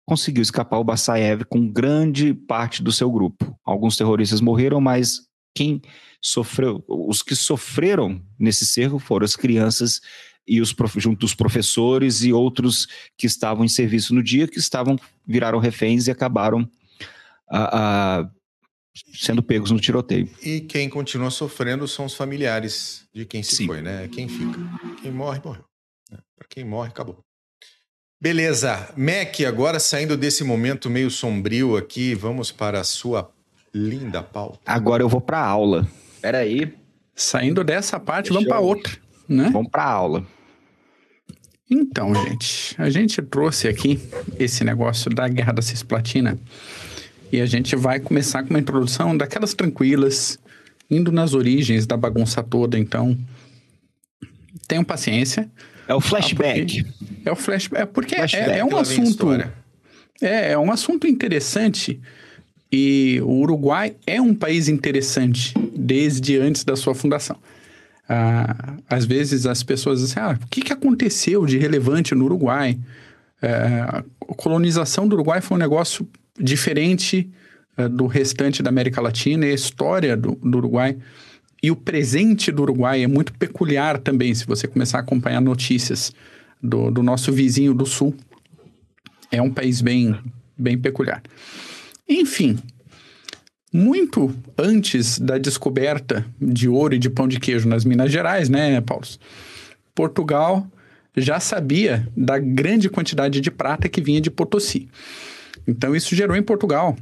conseguiu 0.06 0.42
escapar 0.42 0.80
o 0.80 0.84
Bassaev 0.84 1.44
com 1.46 1.68
grande 1.68 2.34
parte 2.34 2.82
do 2.82 2.92
seu 2.92 3.12
grupo. 3.12 3.58
Alguns 3.64 3.96
terroristas 3.96 4.42
morreram, 4.42 4.82
mas 4.82 5.22
quem 5.56 5.82
sofreu, 6.22 6.84
os 6.88 7.22
que 7.22 7.36
sofreram 7.36 8.22
nesse 8.40 8.66
cerco 8.66 8.98
foram 8.98 9.26
as 9.26 9.36
crianças 9.36 10.02
e 10.48 10.60
os 10.60 10.76
junto 10.98 11.20
dos 11.20 11.34
professores 11.34 12.24
e 12.24 12.34
outros 12.34 12.88
que 13.18 13.26
estavam 13.26 13.64
em 13.64 13.70
serviço 13.70 14.14
no 14.14 14.24
dia, 14.24 14.48
que 14.48 14.60
estavam 14.60 14.98
viraram 15.26 15.60
reféns 15.60 16.08
e 16.08 16.12
acabaram 16.12 16.70
a, 17.50 18.20
a, 18.22 18.30
sendo 19.16 19.42
pegos 19.42 19.72
no 19.72 19.80
tiroteio. 19.80 20.30
E 20.42 20.62
quem 20.62 20.90
continua 20.90 21.32
sofrendo 21.32 21.88
são 21.88 22.06
os 22.06 22.16
familiares 22.16 23.06
de 23.14 23.26
quem 23.26 23.44
se 23.44 23.56
Sim. 23.56 23.68
foi, 23.68 23.82
né? 23.82 24.08
Quem 24.12 24.28
fica. 24.28 24.60
Quem 25.02 25.12
morre, 25.12 25.42
morreu. 25.44 25.64
Né? 26.12 26.20
Para 26.38 26.48
quem 26.48 26.64
morre, 26.64 26.90
acabou. 26.90 27.20
Beleza. 28.22 28.94
Mac, 28.96 29.42
agora 29.46 29.80
saindo 29.80 30.16
desse 30.16 30.44
momento 30.44 30.90
meio 30.90 31.10
sombrio 31.10 31.76
aqui, 31.76 32.16
vamos 32.16 32.52
para 32.52 32.80
a 32.80 32.84
sua 32.84 33.30
linda 33.74 34.24
pauta. 34.24 34.60
Agora 34.66 35.04
eu 35.04 35.10
vou 35.10 35.20
para 35.20 35.40
a 35.40 35.46
aula. 35.46 35.88
Espera 36.16 36.38
aí. 36.38 36.74
Saindo 37.16 37.64
dessa 37.64 38.00
parte, 38.00 38.30
Deixa 38.30 38.36
vamos 38.36 38.48
para 38.48 38.60
outra, 38.60 38.98
né? 39.28 39.50
Vamos 39.52 39.70
para 39.70 39.84
a 39.84 39.92
aula. 39.92 40.26
Então, 41.70 42.14
gente, 42.14 42.76
a 42.78 42.90
gente 42.90 43.22
trouxe 43.22 43.68
aqui 43.68 44.00
esse 44.40 44.64
negócio 44.64 45.10
da 45.10 45.28
Guerra 45.28 45.54
da 45.54 45.62
Cisplatina 45.62 46.40
e 47.34 47.42
a 47.42 47.48
gente 47.48 47.76
vai 47.76 48.00
começar 48.00 48.44
com 48.44 48.52
uma 48.52 48.60
introdução 48.60 49.18
daquelas 49.18 49.56
tranquilas, 49.56 50.38
indo 50.88 51.12
nas 51.12 51.34
origens 51.34 51.88
da 51.88 51.98
bagunça 51.98 52.44
toda. 52.44 52.78
Então, 52.78 53.18
tenham 54.68 54.84
paciência. 54.84 55.50
É 55.88 55.96
o 55.96 56.00
flashback. 56.00 56.86
é 57.26 57.32
o 57.32 57.36
flashback. 57.36 57.82
É 57.82 57.86
porque 57.88 58.16
flashback, 58.16 58.52
é, 58.52 58.60
é, 58.60 58.64
um 58.64 58.78
assunto. 58.78 59.32
É, 60.22 60.52
é 60.52 60.58
um 60.60 60.72
assunto 60.72 61.08
interessante. 61.08 62.00
E 62.72 63.20
o 63.24 63.40
Uruguai 63.40 63.96
é 64.06 64.22
um 64.22 64.36
país 64.36 64.70
interessante 64.70 65.56
desde 65.76 66.38
antes 66.38 66.64
da 66.64 66.76
sua 66.76 66.94
fundação. 66.94 67.38
Ah, 68.08 68.76
às 68.88 69.06
vezes 69.06 69.48
as 69.48 69.64
pessoas 69.64 70.02
dizem 70.02 70.22
ah, 70.22 70.38
o 70.40 70.48
que, 70.50 70.62
que 70.62 70.72
aconteceu 70.72 71.48
de 71.48 71.58
relevante 71.58 72.14
no 72.14 72.26
Uruguai? 72.26 72.78
É, 73.42 73.58
a 73.58 74.04
colonização 74.38 75.08
do 75.08 75.16
Uruguai 75.16 75.42
foi 75.42 75.58
um 75.58 75.60
negócio 75.60 76.08
diferente 76.40 77.30
uh, 77.78 77.90
do 77.90 78.08
restante 78.08 78.64
da 78.64 78.70
América 78.70 79.02
Latina 79.02 79.46
e 79.46 79.52
a 79.52 79.54
história 79.54 80.16
do, 80.18 80.36
do, 80.36 80.58
Uruguai 80.58 80.98
e 81.62 81.72
o 81.72 81.76
presente 81.76 82.52
do 82.52 82.64
Uruguai 82.64 83.04
é 83.04 83.08
muito 83.08 83.34
peculiar 83.34 83.98
também, 83.98 84.34
se 84.34 84.46
você 84.46 84.68
começar 84.68 84.98
a 84.98 85.02
acompanhar 85.02 85.42
notícias 85.42 86.14
do, 86.62 86.92
do 86.92 87.02
nosso 87.02 87.32
vizinho 87.32 87.74
do 87.74 87.86
sul. 87.86 88.14
É 89.32 89.42
um 89.42 89.50
país 89.50 89.82
bem, 89.82 90.18
bem 90.58 90.78
peculiar. 90.78 91.24
Enfim, 92.08 92.60
muito 93.72 94.36
antes 94.58 95.18
da 95.18 95.38
descoberta 95.38 96.26
de 96.40 96.68
ouro 96.68 96.94
e 96.96 97.00
de 97.00 97.10
pão 97.10 97.28
de 97.28 97.40
queijo 97.40 97.68
nas 97.68 97.86
Minas 97.86 98.12
Gerais, 98.12 98.50
né, 98.50 98.80
Paulo? 98.82 99.06
Portugal 99.96 100.68
já 101.16 101.40
sabia 101.40 102.08
da 102.16 102.38
grande 102.38 102.90
quantidade 102.90 103.40
de 103.40 103.50
prata 103.50 103.88
que 103.88 104.02
vinha 104.02 104.20
de 104.20 104.30
Potosí. 104.30 104.90
Então, 105.68 105.96
isso 105.96 106.16
gerou 106.16 106.36
em 106.36 106.44
Portugal 106.44 106.96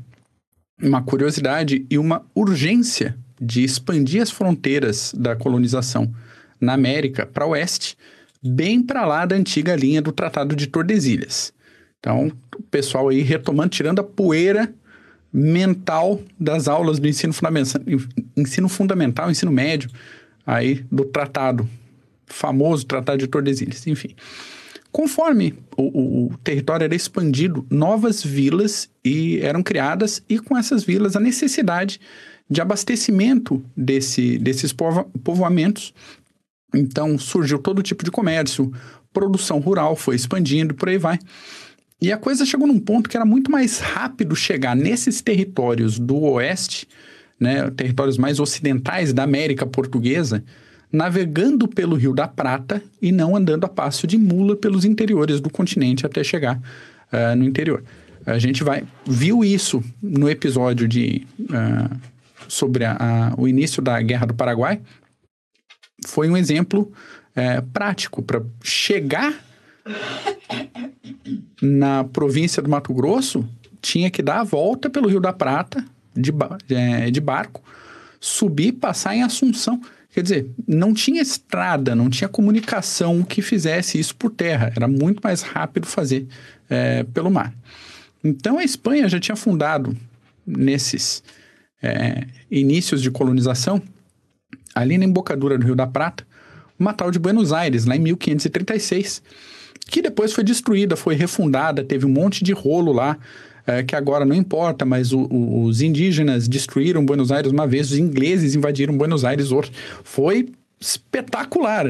uma 0.81 1.01
curiosidade 1.01 1.85
e 1.89 1.97
uma 1.97 2.25
urgência 2.33 3.17
de 3.39 3.63
expandir 3.63 4.21
as 4.21 4.31
fronteiras 4.31 5.13
da 5.17 5.35
colonização 5.35 6.11
na 6.59 6.73
América 6.73 7.25
para 7.25 7.45
o 7.45 7.49
oeste, 7.49 7.97
bem 8.43 8.81
para 8.81 9.05
lá 9.05 9.25
da 9.25 9.35
antiga 9.35 9.75
linha 9.75 10.01
do 10.01 10.11
Tratado 10.11 10.55
de 10.55 10.67
Tordesilhas. 10.67 11.53
Então, 11.99 12.31
o 12.57 12.63
pessoal 12.63 13.09
aí 13.09 13.21
retomando, 13.21 13.69
tirando 13.69 13.99
a 13.99 14.03
poeira 14.03 14.73
mental 15.31 16.21
das 16.39 16.67
aulas 16.67 16.99
do 16.99 17.07
ensino 17.07 17.33
fundamental, 17.33 17.81
ensino 18.35 18.67
fundamental, 18.67 19.31
ensino 19.31 19.51
médio, 19.51 19.89
aí 20.45 20.83
do 20.91 21.05
tratado, 21.05 21.69
famoso 22.25 22.85
Tratado 22.85 23.19
de 23.19 23.27
Tordesilhas, 23.27 23.85
enfim. 23.87 24.15
Conforme 24.91 25.53
o, 25.77 25.83
o, 25.83 26.25
o, 26.27 26.37
território 26.39 26.83
era 26.83 26.95
expandido, 26.95 27.65
novas 27.69 28.21
vilas 28.23 28.89
e 29.03 29.39
eram 29.39 29.63
criadas, 29.63 30.21
e 30.27 30.37
com 30.37 30.57
essas 30.57 30.83
vilas 30.83 31.15
a 31.15 31.19
necessidade 31.19 31.99
de 32.49 32.59
abastecimento 32.59 33.63
desse, 33.75 34.37
desses 34.37 34.73
povo, 34.73 35.05
povoamentos. 35.23 35.93
Então 36.75 37.17
surgiu 37.17 37.57
todo 37.57 37.81
tipo 37.81 38.03
de 38.03 38.11
comércio, 38.11 38.73
produção 39.13 39.59
rural 39.59 39.95
foi 39.95 40.15
expandindo, 40.15 40.73
por 40.73 40.89
aí 40.89 40.97
vai. 40.97 41.17
E 42.01 42.11
a 42.11 42.17
coisa 42.17 42.45
chegou 42.45 42.67
num 42.67 42.79
ponto 42.79 43.09
que 43.09 43.15
era 43.15 43.25
muito 43.25 43.49
mais 43.51 43.79
rápido 43.79 44.35
chegar 44.35 44.75
nesses 44.75 45.21
territórios 45.21 45.99
do 45.99 46.17
oeste, 46.17 46.87
né, 47.39 47.69
territórios 47.71 48.17
mais 48.17 48.39
ocidentais 48.39 49.13
da 49.13 49.23
América 49.23 49.65
Portuguesa, 49.65 50.43
navegando 50.91 51.67
pelo 51.67 51.95
Rio 51.95 52.13
da 52.13 52.27
Prata 52.27 52.81
e 53.01 53.11
não 53.11 53.35
andando 53.35 53.63
a 53.63 53.69
passo 53.69 54.05
de 54.05 54.17
mula 54.17 54.55
pelos 54.55 54.83
interiores 54.83 55.39
do 55.39 55.49
continente 55.49 56.05
até 56.05 56.23
chegar 56.23 56.57
uh, 56.57 57.35
no 57.35 57.45
interior. 57.45 57.83
A 58.25 58.37
gente 58.37 58.63
vai 58.63 58.83
viu 59.05 59.43
isso 59.43 59.83
no 60.01 60.29
episódio 60.29 60.87
de 60.87 61.25
uh, 61.39 61.97
sobre 62.47 62.83
a, 62.83 62.97
a, 62.99 63.33
o 63.37 63.47
início 63.47 63.81
da 63.81 64.01
Guerra 64.01 64.27
do 64.27 64.33
Paraguai. 64.33 64.81
Foi 66.05 66.29
um 66.29 66.35
exemplo 66.35 66.91
uh, 67.31 67.65
prático 67.67 68.21
para 68.21 68.41
chegar 68.61 69.33
na 71.61 72.03
província 72.03 72.61
do 72.61 72.69
Mato 72.69 72.93
Grosso, 72.93 73.47
tinha 73.81 74.11
que 74.11 74.21
dar 74.21 74.41
a 74.41 74.43
volta 74.43 74.89
pelo 74.89 75.07
Rio 75.07 75.19
da 75.19 75.33
Prata 75.33 75.83
de, 76.13 76.31
de 77.11 77.21
barco, 77.21 77.63
subir, 78.19 78.73
passar 78.73 79.15
em 79.15 79.23
Assunção 79.23 79.81
Quer 80.11 80.23
dizer, 80.23 80.49
não 80.67 80.93
tinha 80.93 81.21
estrada, 81.21 81.95
não 81.95 82.09
tinha 82.09 82.27
comunicação 82.27 83.23
que 83.23 83.41
fizesse 83.41 83.97
isso 83.97 84.15
por 84.15 84.29
terra. 84.29 84.71
Era 84.75 84.87
muito 84.87 85.21
mais 85.23 85.41
rápido 85.41 85.87
fazer 85.87 86.27
é, 86.69 87.03
pelo 87.03 87.31
mar. 87.31 87.53
Então 88.23 88.59
a 88.59 88.63
Espanha 88.63 89.07
já 89.07 89.19
tinha 89.19 89.35
fundado 89.35 89.95
nesses 90.45 91.23
é, 91.81 92.25
inícios 92.49 93.01
de 93.01 93.09
colonização, 93.09 93.81
ali 94.75 94.97
na 94.97 95.05
embocadura 95.05 95.57
do 95.57 95.65
Rio 95.65 95.75
da 95.75 95.87
Prata, 95.87 96.25
uma 96.77 96.93
tal 96.93 97.09
de 97.09 97.19
Buenos 97.19 97.53
Aires, 97.53 97.85
lá 97.85 97.95
em 97.95 97.99
1536, 97.99 99.21
que 99.87 100.01
depois 100.01 100.33
foi 100.33 100.43
destruída, 100.43 100.95
foi 100.95 101.15
refundada, 101.15 101.83
teve 101.83 102.05
um 102.05 102.09
monte 102.09 102.43
de 102.43 102.53
rolo 102.53 102.91
lá, 102.91 103.17
é, 103.77 103.83
que 103.83 103.95
agora 103.95 104.25
não 104.25 104.35
importa, 104.35 104.85
mas 104.85 105.11
o, 105.11 105.21
o, 105.31 105.63
os 105.63 105.81
indígenas 105.81 106.47
destruíram 106.47 107.05
Buenos 107.05 107.31
Aires 107.31 107.51
uma 107.51 107.67
vez, 107.67 107.91
os 107.91 107.97
ingleses 107.97 108.55
invadiram 108.55 108.97
Buenos 108.97 109.23
Aires 109.23 109.51
outro. 109.51 109.71
Foi 110.03 110.49
espetacular. 110.79 111.85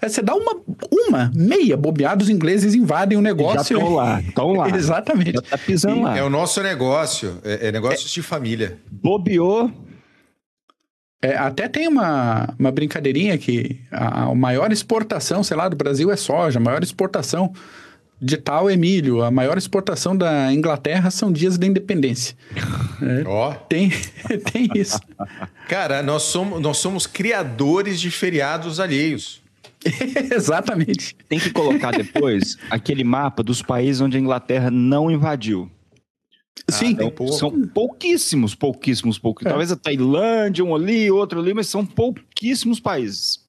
É, 0.00 0.08
você 0.08 0.20
dá 0.20 0.34
uma, 0.34 0.56
uma 0.92 1.32
meia 1.34 1.76
bobeada, 1.76 2.22
os 2.22 2.28
ingleses 2.28 2.74
invadem 2.74 3.16
o 3.16 3.22
negócio. 3.22 3.54
Já 3.54 3.62
estão 3.62 3.94
lá, 3.94 4.20
estão 4.20 4.52
lá. 4.52 4.68
Exatamente. 4.76 5.32
Já 5.32 5.42
tá 5.42 5.58
pisando 5.58 6.02
lá. 6.02 6.16
É 6.16 6.22
o 6.22 6.30
nosso 6.30 6.62
negócio, 6.62 7.38
é, 7.42 7.68
é 7.68 7.72
negócios 7.72 8.10
é, 8.10 8.14
de 8.14 8.22
família. 8.22 8.78
Bobeou. 8.90 9.70
É, 11.22 11.36
até 11.38 11.68
tem 11.68 11.88
uma, 11.88 12.54
uma 12.58 12.70
brincadeirinha 12.70 13.38
que 13.38 13.80
a, 13.90 14.24
a 14.24 14.34
maior 14.34 14.70
exportação, 14.70 15.42
sei 15.42 15.56
lá, 15.56 15.70
do 15.70 15.76
Brasil 15.76 16.12
é 16.12 16.16
soja, 16.16 16.58
a 16.58 16.62
maior 16.62 16.82
exportação 16.82 17.50
de 18.20 18.36
tal 18.36 18.70
Emílio, 18.70 19.22
a 19.22 19.30
maior 19.30 19.58
exportação 19.58 20.16
da 20.16 20.52
Inglaterra 20.52 21.10
são 21.10 21.32
dias 21.32 21.58
da 21.58 21.66
independência. 21.66 22.36
É, 23.02 23.28
oh. 23.28 23.52
Tem, 23.68 23.90
tem 24.52 24.68
isso. 24.76 25.00
Cara, 25.68 26.00
nós 26.00 26.22
somos, 26.22 26.60
nós 26.60 26.78
somos 26.78 27.08
criadores 27.08 28.00
de 28.00 28.08
feriados 28.08 28.78
alheios. 28.78 29.42
Exatamente. 30.32 31.14
Tem 31.28 31.38
que 31.38 31.50
colocar 31.50 31.90
depois 31.90 32.56
aquele 32.70 33.04
mapa 33.04 33.42
dos 33.42 33.60
países 33.60 34.00
onde 34.00 34.16
a 34.16 34.20
Inglaterra 34.20 34.70
não 34.70 35.10
invadiu. 35.10 35.70
Sim, 36.70 36.96
ah, 36.98 37.04
então, 37.04 37.28
são 37.28 37.66
pouquíssimos, 37.68 38.54
pouquíssimos, 38.54 39.18
pouquíssimos. 39.18 39.50
É. 39.50 39.50
Talvez 39.50 39.72
a 39.72 39.76
Tailândia, 39.76 40.64
um 40.64 40.74
ali, 40.74 41.10
outro 41.10 41.40
ali, 41.40 41.52
mas 41.52 41.66
são 41.66 41.84
pouquíssimos 41.84 42.80
países. 42.80 43.43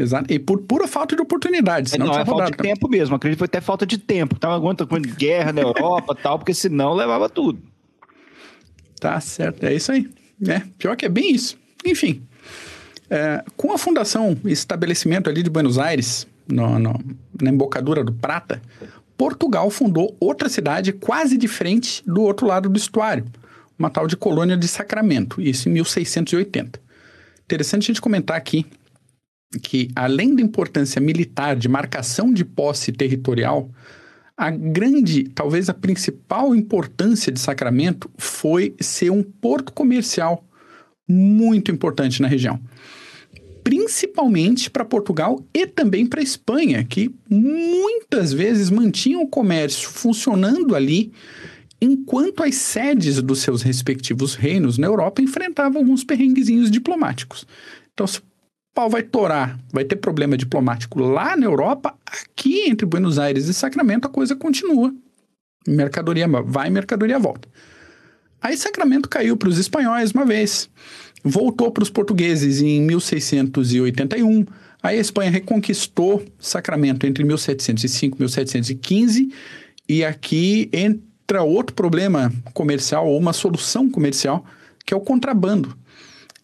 Exato. 0.00 0.32
E 0.32 0.38
por 0.38 0.62
pura 0.62 0.88
falta 0.88 1.14
de 1.14 1.22
oportunidade. 1.22 1.98
Não, 1.98 2.18
é 2.18 2.24
falta 2.24 2.50
de 2.50 2.56
tempo 2.56 2.88
mesmo. 2.88 3.14
Acredito 3.14 3.36
que 3.36 3.40
foi 3.40 3.46
até 3.46 3.60
falta 3.60 3.84
de 3.84 3.98
tempo. 3.98 4.38
Tava 4.38 4.54
aguentando 4.54 4.90
guerra 5.16 5.52
na 5.52 5.60
Europa 5.60 6.14
tal, 6.14 6.38
porque 6.38 6.54
senão 6.54 6.94
levava 6.94 7.28
tudo. 7.28 7.60
Tá 8.98 9.20
certo. 9.20 9.64
É 9.64 9.74
isso 9.74 9.92
aí. 9.92 10.08
É, 10.46 10.62
pior 10.78 10.96
que 10.96 11.04
é 11.04 11.08
bem 11.08 11.34
isso. 11.34 11.58
Enfim. 11.84 12.22
É, 13.10 13.44
com 13.56 13.72
a 13.72 13.78
fundação 13.78 14.36
e 14.44 14.52
estabelecimento 14.52 15.28
ali 15.28 15.42
de 15.42 15.50
Buenos 15.50 15.78
Aires, 15.78 16.26
no, 16.48 16.78
no, 16.78 16.98
na 17.40 17.50
embocadura 17.50 18.02
do 18.02 18.12
Prata, 18.12 18.62
Portugal 19.18 19.68
fundou 19.68 20.16
outra 20.18 20.48
cidade 20.48 20.92
quase 20.92 21.36
de 21.36 21.46
frente 21.46 22.02
do 22.06 22.22
outro 22.22 22.46
lado 22.46 22.68
do 22.68 22.78
estuário, 22.78 23.26
uma 23.78 23.90
tal 23.90 24.06
de 24.06 24.16
Colônia 24.16 24.56
de 24.56 24.66
Sacramento, 24.66 25.42
isso 25.42 25.68
em 25.68 25.72
1680. 25.72 26.80
Interessante 27.44 27.82
a 27.82 27.86
gente 27.88 28.00
comentar 28.00 28.36
aqui 28.36 28.64
que, 29.58 29.88
além 29.96 30.34
da 30.34 30.42
importância 30.42 31.00
militar 31.00 31.56
de 31.56 31.68
marcação 31.68 32.32
de 32.32 32.44
posse 32.44 32.92
territorial, 32.92 33.70
a 34.36 34.50
grande, 34.50 35.24
talvez 35.24 35.68
a 35.68 35.74
principal 35.74 36.54
importância 36.54 37.32
de 37.32 37.40
Sacramento 37.40 38.10
foi 38.16 38.74
ser 38.80 39.10
um 39.10 39.22
porto 39.22 39.72
comercial 39.72 40.44
muito 41.06 41.70
importante 41.70 42.22
na 42.22 42.28
região. 42.28 42.60
Principalmente 43.62 44.70
para 44.70 44.84
Portugal 44.84 45.44
e 45.52 45.66
também 45.66 46.06
para 46.06 46.22
Espanha, 46.22 46.82
que 46.84 47.14
muitas 47.28 48.32
vezes 48.32 48.70
mantinham 48.70 49.22
o 49.22 49.28
comércio 49.28 49.90
funcionando 49.90 50.74
ali, 50.74 51.12
enquanto 51.80 52.42
as 52.42 52.54
sedes 52.54 53.20
dos 53.20 53.40
seus 53.40 53.62
respectivos 53.62 54.34
reinos 54.34 54.78
na 54.78 54.86
Europa 54.86 55.20
enfrentavam 55.20 55.82
alguns 55.82 56.04
perrenguezinhos 56.04 56.70
diplomáticos. 56.70 57.46
Então, 57.92 58.06
se 58.06 58.20
pau 58.80 58.88
vai 58.88 59.02
torar, 59.02 59.60
vai 59.70 59.84
ter 59.84 59.96
problema 59.96 60.38
diplomático 60.38 60.98
lá 61.00 61.36
na 61.36 61.44
Europa, 61.44 61.94
aqui 62.06 62.66
entre 62.66 62.86
Buenos 62.86 63.18
Aires 63.18 63.46
e 63.46 63.52
Sacramento 63.52 64.06
a 64.06 64.08
coisa 64.08 64.34
continua. 64.34 64.94
Mercadoria 65.68 66.26
vai, 66.26 66.70
mercadoria 66.70 67.18
volta. 67.18 67.46
Aí 68.40 68.56
Sacramento 68.56 69.06
caiu 69.06 69.36
para 69.36 69.50
os 69.50 69.58
espanhóis 69.58 70.12
uma 70.12 70.24
vez, 70.24 70.70
voltou 71.22 71.70
para 71.70 71.82
os 71.82 71.90
portugueses 71.90 72.62
em 72.62 72.80
1681. 72.80 74.46
Aí 74.82 74.96
a 74.96 75.00
Espanha 75.00 75.30
reconquistou 75.30 76.24
Sacramento 76.38 77.06
entre 77.06 77.22
1705 77.22 78.16
e 78.16 78.20
1715. 78.20 79.28
E 79.86 80.02
aqui 80.02 80.70
entra 80.72 81.42
outro 81.42 81.74
problema 81.74 82.32
comercial, 82.54 83.06
ou 83.06 83.18
uma 83.18 83.34
solução 83.34 83.90
comercial, 83.90 84.42
que 84.86 84.94
é 84.94 84.96
o 84.96 85.00
contrabando. 85.00 85.76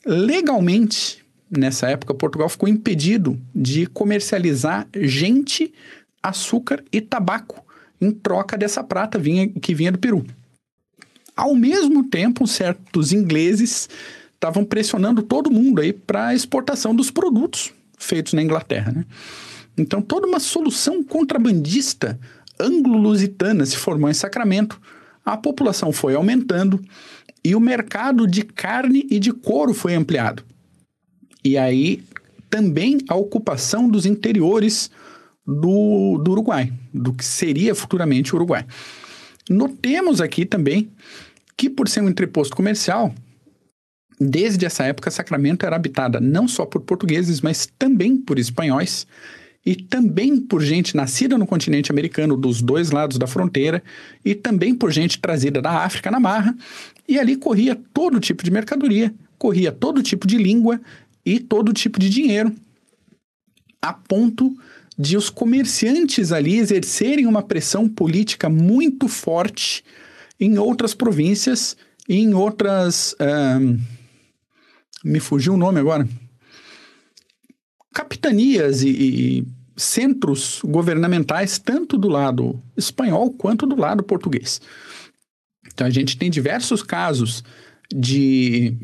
Legalmente, 0.05 1.25
nessa 1.51 1.89
época, 1.89 2.15
Portugal 2.15 2.49
ficou 2.49 2.69
impedido 2.69 3.41
de 3.55 3.87
comercializar 3.87 4.89
gente, 4.95 5.73
açúcar 6.23 6.83
e 6.93 7.01
tabaco 7.01 7.65
em 8.01 8.11
troca 8.11 8.59
dessa 8.59 8.83
prata 8.83 9.19
vinha, 9.19 9.49
que 9.49 9.75
vinha 9.75 9.93
do 9.93 9.99
Peru. 9.99 10.25
Ao 11.35 11.55
mesmo 11.55 12.05
tempo, 12.05 12.47
certos 12.47 13.13
ingleses 13.13 13.89
estavam 14.35 14.65
pressionando 14.65 15.23
todo 15.23 15.51
mundo 15.51 15.81
aí 15.81 15.93
para 15.93 16.29
a 16.29 16.35
exportação 16.35 16.95
dos 16.95 17.11
produtos 17.11 17.73
feitos 17.99 18.33
na 18.33 18.43
Inglaterra. 18.43 18.93
Né? 18.93 19.05
Então, 19.77 20.01
toda 20.01 20.27
uma 20.27 20.41
solução 20.41 21.03
contrabandista 21.03 22.19
anglo-lusitana 22.59 23.65
se 23.67 23.77
formou 23.77 24.09
em 24.09 24.15
Sacramento. 24.15 24.81
A 25.25 25.37
população 25.37 25.93
foi 25.93 26.15
aumentando 26.15 26.83
e 27.45 27.55
o 27.55 27.61
mercado 27.61 28.27
de 28.27 28.43
carne 28.43 29.07
e 29.11 29.19
de 29.19 29.33
couro 29.33 29.75
foi 29.75 29.95
ampliado. 29.95 30.43
E 31.47 31.57
aí 31.57 32.03
também 32.51 32.99
a 33.09 33.15
ocupação 33.15 33.89
dos 33.89 34.05
interiores 34.05 34.91
do, 35.47 36.19
do 36.19 36.33
Uruguai, 36.33 36.73
do 36.93 37.13
que 37.13 37.25
seria 37.25 37.73
futuramente 37.73 38.33
o 38.33 38.37
Uruguai. 38.37 38.67
Notemos 39.49 40.21
aqui 40.21 40.45
também 40.45 40.91
que, 41.57 41.71
por 41.71 41.89
ser 41.89 42.01
um 42.01 42.09
entreposto 42.09 42.57
comercial, 42.57 43.15
desde 44.19 44.67
essa 44.67 44.83
época, 44.87 45.09
Sacramento 45.09 45.65
era 45.65 45.77
habitada 45.77 46.19
não 46.19 46.49
só 46.49 46.67
por 46.67 46.81
portugueses, 46.81 47.41
mas 47.41 47.69
também 47.79 48.17
por 48.17 48.41
espanhóis 48.41 49.07
e 49.65 49.77
também 49.77 50.37
por 50.41 50.61
gente 50.61 50.97
nascida 50.97 51.39
no 51.39 51.47
continente 51.47 51.93
americano 51.93 52.37
dos 52.37 52.61
dois 52.61 52.91
lados 52.91 53.19
da 53.19 53.29
fronteira 53.29 53.85
e 54.25 54.35
também 54.35 54.75
por 54.75 54.91
gente 54.91 55.21
trazida 55.21 55.63
da 55.63 55.85
África 55.85 56.11
na 56.11 56.19
marra. 56.19 56.57
E 57.09 57.21
ali 57.21 57.37
corria 57.37 57.79
todo 57.95 58.19
tipo 58.19 58.43
de 58.43 58.51
mercadoria, 58.51 59.15
corria 59.39 59.71
todo 59.71 60.03
tipo 60.03 60.27
de 60.27 60.39
língua 60.39 60.81
e 61.27 61.41
todo 61.41 61.73
tipo 61.73 61.99
de 61.99 62.09
dinheiro, 62.09 62.55
a 63.83 63.93
ponto 63.93 64.57
de 64.97 65.17
os 65.17 65.29
comerciantes 65.29 66.31
ali 66.31 66.57
exercerem 66.57 67.27
uma 67.27 67.43
pressão 67.43 67.89
política 67.89 68.49
muito 68.49 69.09
forte 69.09 69.85
em 70.39 70.57
outras 70.57 70.95
províncias 70.95 71.77
e 72.09 72.17
em 72.17 72.33
outras. 72.33 73.15
Me 75.05 75.21
fugiu 75.21 75.55
o 75.55 75.59
nome 75.59 75.81
agora. 75.81 76.09
Capitanias 77.93 78.83
e, 78.83 78.89
e 78.89 79.47
centros 79.77 80.61
governamentais, 80.65 81.59
tanto 81.59 81.99
do 81.99 82.09
lado 82.09 82.63
espanhol 82.77 83.31
quanto 83.33 83.67
do 83.67 83.77
lado 83.77 84.03
português. 84.03 84.61
Então 85.67 85.87
a 85.87 85.91
gente 85.91 86.17
tem 86.17 86.31
diversos 86.31 86.83
casos 86.83 87.45
de 87.95 88.75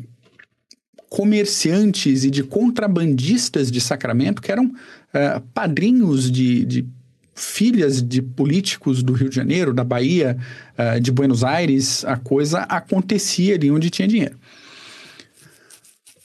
comerciantes 1.13 2.23
e 2.23 2.31
de 2.31 2.41
contrabandistas 2.41 3.69
de 3.69 3.79
Sacramento 3.79 4.41
que 4.41 4.51
eram 4.51 4.65
uh, 4.65 5.39
padrinhos 5.53 6.31
de, 6.31 6.65
de, 6.65 6.87
filhas 7.35 8.01
de 8.01 8.19
políticos 8.19 9.03
do 9.03 9.13
Rio 9.13 9.29
de 9.29 9.35
Janeiro, 9.35 9.75
da 9.75 9.83
Bahia, 9.83 10.35
uh, 10.75 10.99
de 10.99 11.11
Buenos 11.11 11.43
Aires, 11.43 12.03
a 12.03 12.17
coisa 12.17 12.61
acontecia 12.61 13.53
ali 13.53 13.69
onde 13.69 13.91
tinha 13.91 14.07
dinheiro. 14.07 14.35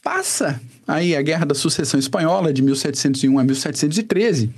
Passa 0.03 0.59
aí 0.87 1.15
a 1.15 1.21
Guerra 1.21 1.45
da 1.45 1.55
Sucessão 1.55 2.01
Espanhola 2.01 2.51
de 2.51 2.63
1701 2.63 3.39
a 3.39 3.45
1713. 3.45 4.51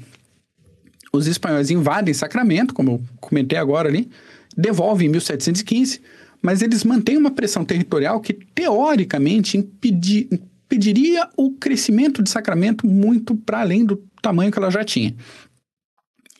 Os 1.13 1.27
espanhóis 1.27 1.73
invadem 1.73 2.15
Sacramento, 2.15 2.73
como 2.73 2.93
eu 2.93 3.03
comentei 3.21 3.59
agora 3.59 3.89
ali, 3.89 4.09
devolvem 4.57 5.09
em 5.09 5.11
1715 5.11 6.01
mas 6.43 6.63
eles 6.63 6.85
mantêm 6.85 7.17
uma 7.17 7.31
pressão 7.31 7.65
territorial 7.65 8.21
que, 8.21 8.33
teoricamente, 8.33 9.57
impedir, 9.57 10.29
impediria 10.33 11.29
o 11.37 11.53
crescimento 11.53 12.23
de 12.23 12.31
Sacramento 12.31 12.87
muito 12.87 13.37
para 13.37 13.61
além 13.61 13.85
do 13.85 13.97
tamanho 14.23 14.53
que 14.53 14.59
ela 14.59 14.71
já 14.71 14.85
tinha. 14.85 15.15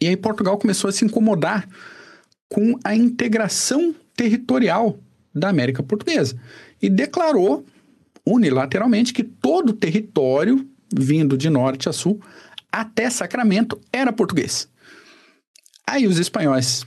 E 0.01 0.07
aí 0.07 0.17
Portugal 0.17 0.57
começou 0.57 0.89
a 0.89 0.93
se 0.93 1.05
incomodar 1.05 1.69
com 2.49 2.79
a 2.85 2.95
integração 2.95 3.95
territorial 4.15 4.99
da 5.35 5.49
América 5.49 5.83
Portuguesa 5.83 6.37
e 6.81 6.89
declarou 6.89 7.65
unilateralmente 8.25 9.13
que 9.13 9.25
todo 9.25 9.71
o 9.71 9.75
território 9.75 10.67
vindo 10.93 11.37
de 11.37 11.49
norte 11.49 11.89
a 11.89 11.93
sul, 11.93 12.21
até 12.71 13.09
Sacramento, 13.11 13.81
era 13.93 14.13
português. 14.13 14.69
Aí 15.87 16.07
os 16.07 16.19
espanhóis 16.19 16.85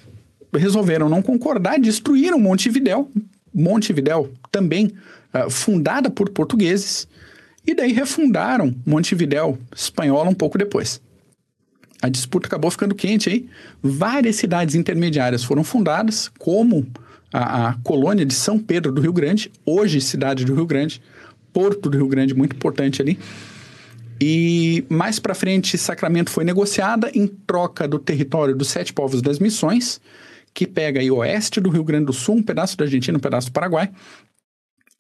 resolveram 0.56 1.10
não 1.10 1.22
concordar, 1.22 1.80
destruíram 1.80 2.40
Montevidéu, 2.40 3.10
Montevidéu 3.54 4.32
também 4.52 4.94
uh, 5.34 5.50
fundada 5.50 6.10
por 6.10 6.30
portugueses, 6.30 7.08
e 7.66 7.74
daí 7.74 7.94
refundaram 7.94 8.76
Montevidéu 8.86 9.58
espanhola 9.76 10.30
um 10.30 10.34
pouco 10.34 10.58
depois. 10.58 11.02
A 12.02 12.10
disputa 12.10 12.48
acabou 12.48 12.70
ficando 12.70 12.94
quente 12.94 13.30
aí. 13.30 13.48
Várias 13.82 14.36
cidades 14.36 14.76
intermediárias 14.76 15.42
foram 15.42 15.64
fundadas, 15.64 16.30
como 16.38 16.86
a, 17.32 17.70
a 17.70 17.74
colônia 17.76 18.26
de 18.26 18.34
São 18.34 18.60
Pedro 18.60 18.92
do 18.92 19.02
Rio 19.02 19.14
Grande, 19.14 19.50
hoje 19.66 20.02
cidade 20.02 20.44
do 20.44 20.54
Rio 20.54 20.66
Grande, 20.66 21.02
Porto 21.54 21.90
do 21.90 21.98
Rio 21.98 22.08
Grande, 22.08 22.34
muito 22.34 22.56
importante 22.56 23.02
ali. 23.02 23.18
E 24.20 24.86
mais 24.90 25.18
para 25.18 25.34
frente, 25.34 25.78
Sacramento 25.78 26.30
foi 26.30 26.44
negociada 26.44 27.10
em 27.14 27.26
troca 27.26 27.88
do 27.88 27.98
território 27.98 28.56
dos 28.56 28.68
Sete 28.68 28.92
Povos 28.92 29.22
das 29.22 29.40
Missões, 29.40 30.02
que 30.54 30.68
pega 30.68 31.00
aí 31.00 31.10
o 31.10 31.18
oeste 31.18 31.60
do 31.60 31.70
Rio 31.70 31.84
Grande 31.84 32.06
do 32.06 32.14
Sul, 32.14 32.36
um 32.36 32.44
pedaço 32.44 32.78
da 32.78 32.86
Argentina, 32.86 33.18
um 33.18 33.22
pedaço 33.22 33.48
do 33.48 33.54
Paraguai. 33.54 33.90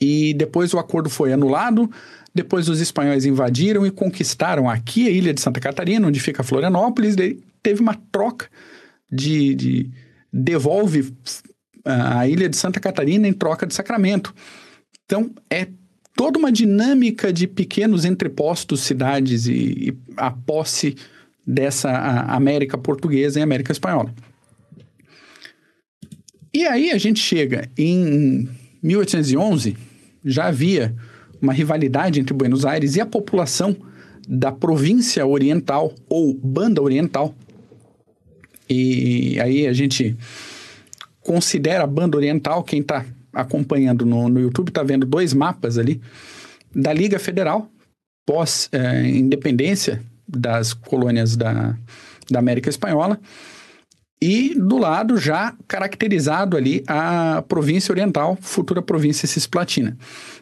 E 0.02 0.34
depois 0.34 0.74
o 0.74 0.80
acordo 0.80 1.10
foi 1.10 1.32
anulado, 1.32 1.90
depois 2.34 2.68
os 2.68 2.82
espanhóis 2.82 3.26
invadiram 3.26 3.86
e 3.86 3.92
conquistaram 3.92 4.70
aqui 4.70 5.08
a 5.08 5.12
ilha 5.12 5.34
de 5.34 5.40
Santa 5.40 5.60
Catarina, 5.60 6.08
onde 6.08 6.20
fica 6.20 6.44
Florianópolis, 6.44 7.16
daí 7.16 7.40
teve 7.62 7.82
uma 7.82 7.96
troca 8.12 8.50
de, 9.12 9.56
de 9.56 9.92
devolve 10.32 11.14
a 11.86 12.28
ilha 12.28 12.50
de 12.50 12.58
Santa 12.58 12.80
Catarina 12.80 13.28
em 13.28 13.34
troca 13.34 13.68
de 13.68 13.74
Sacramento. 13.74 14.34
Então, 15.06 15.32
é 15.50 15.68
toda 16.16 16.40
uma 16.40 16.52
dinâmica 16.52 17.32
de 17.32 17.48
pequenos 17.48 18.06
entrepostos, 18.06 18.82
cidades 18.82 19.46
e, 19.48 19.54
e 19.54 19.98
a 20.18 20.32
posse 20.32 20.96
dessa 21.46 21.92
América 22.30 22.78
portuguesa 22.78 23.40
e 23.40 23.44
América 23.44 23.72
espanhola. 23.72 24.14
E 26.54 26.66
aí 26.66 26.92
a 26.92 26.98
gente 26.98 27.20
chega 27.20 27.68
em 27.78 28.48
1811, 28.82 29.76
já 30.24 30.46
havia 30.46 30.96
uma 31.42 31.52
rivalidade 31.52 32.20
entre 32.20 32.34
Buenos 32.34 32.64
Aires 32.64 32.96
e 32.96 33.02
a 33.02 33.06
população 33.06 33.76
da 34.28 34.52
província 34.52 35.26
oriental 35.26 35.94
ou 36.08 36.34
banda 36.34 36.82
oriental. 36.82 37.34
E 38.70 39.40
aí 39.42 39.68
a 39.68 39.74
gente 39.74 40.16
considera 41.22 41.84
a 41.84 41.88
banda 41.88 42.18
oriental, 42.18 42.64
quem 42.64 42.82
está 42.82 43.06
acompanhando 43.34 44.06
no, 44.06 44.30
no 44.30 44.40
YouTube 44.40 44.70
está 44.70 44.84
vendo 44.84 45.06
dois 45.06 45.34
mapas 45.34 45.78
ali 45.78 46.00
da 46.74 46.94
Liga 46.94 47.20
Federal, 47.20 47.70
pós-independência 48.26 49.94
é, 49.94 50.14
das 50.28 50.74
colônias 50.74 51.36
da, 51.36 51.76
da 52.30 52.40
América 52.40 52.70
Espanhola, 52.70 53.20
e 54.24 54.56
do 54.56 54.78
lado 54.78 55.18
já 55.18 55.54
caracterizado 55.68 56.56
ali 56.56 56.82
a 56.88 57.44
província 57.46 57.92
oriental, 57.92 58.38
futura 58.40 58.82
província 58.82 59.28
cisplatina. 59.28 59.98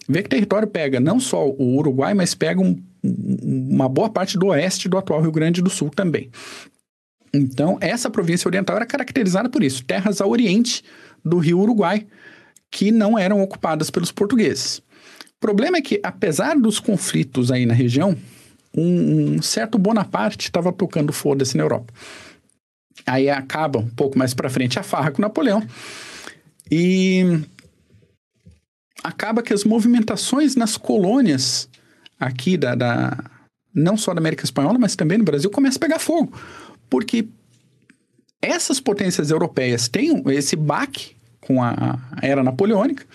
Vê 0.07 0.21
que 0.21 0.29
território 0.29 0.67
pega 0.67 0.99
não 0.99 1.19
só 1.19 1.47
o 1.47 1.77
Uruguai, 1.77 2.13
mas 2.13 2.35
pega 2.35 2.61
um, 2.61 2.79
uma 3.03 3.89
boa 3.89 4.07
parte 4.07 4.37
do 4.37 4.49
oeste 4.49 4.87
do 4.87 4.99
atual 4.99 5.19
Rio 5.19 5.31
Grande 5.31 5.63
do 5.63 5.69
Sul 5.71 5.89
também. 5.89 6.29
Então, 7.33 7.79
essa 7.81 8.07
província 8.07 8.47
oriental 8.47 8.75
era 8.75 8.85
caracterizada 8.85 9.49
por 9.49 9.63
isso, 9.63 9.83
terras 9.83 10.21
a 10.21 10.27
oriente 10.27 10.83
do 11.25 11.39
rio 11.39 11.57
Uruguai, 11.57 12.05
que 12.69 12.91
não 12.91 13.17
eram 13.17 13.41
ocupadas 13.41 13.89
pelos 13.89 14.11
portugueses. 14.11 14.77
O 14.77 15.39
problema 15.39 15.77
é 15.77 15.81
que, 15.81 15.99
apesar 16.03 16.55
dos 16.55 16.79
conflitos 16.79 17.51
aí 17.51 17.65
na 17.65 17.73
região, 17.73 18.15
um, 18.77 19.37
um 19.37 19.41
certo 19.41 19.79
Bonaparte 19.79 20.49
estava 20.49 20.71
tocando 20.71 21.11
foda-se 21.11 21.57
na 21.57 21.63
Europa. 21.63 21.91
Aí 23.05 23.29
acaba 23.29 23.79
um 23.79 23.89
pouco 23.89 24.17
mais 24.17 24.33
para 24.33 24.49
frente 24.49 24.79
a 24.79 24.83
farra 24.83 25.11
com 25.11 25.21
Napoleão. 25.21 25.65
E 26.69 27.41
acaba 29.03 29.41
que 29.41 29.53
as 29.53 29.63
movimentações 29.63 30.55
nas 30.55 30.77
colônias 30.77 31.67
aqui 32.19 32.55
da, 32.55 32.75
da, 32.75 33.17
não 33.73 33.97
só 33.97 34.13
da 34.13 34.19
América 34.19 34.45
Espanhola, 34.45 34.77
mas 34.77 34.95
também 34.95 35.17
no 35.17 35.23
Brasil 35.23 35.49
começam 35.49 35.77
a 35.77 35.81
pegar 35.81 35.99
fogo. 35.99 36.33
Porque 36.89 37.27
essas 38.41 38.79
potências 38.79 39.31
europeias 39.31 39.87
têm 39.87 40.23
esse 40.27 40.55
baque 40.55 41.15
com 41.39 41.63
a, 41.63 41.99
a 42.11 42.25
era 42.25 42.43
napoleônica. 42.43 43.05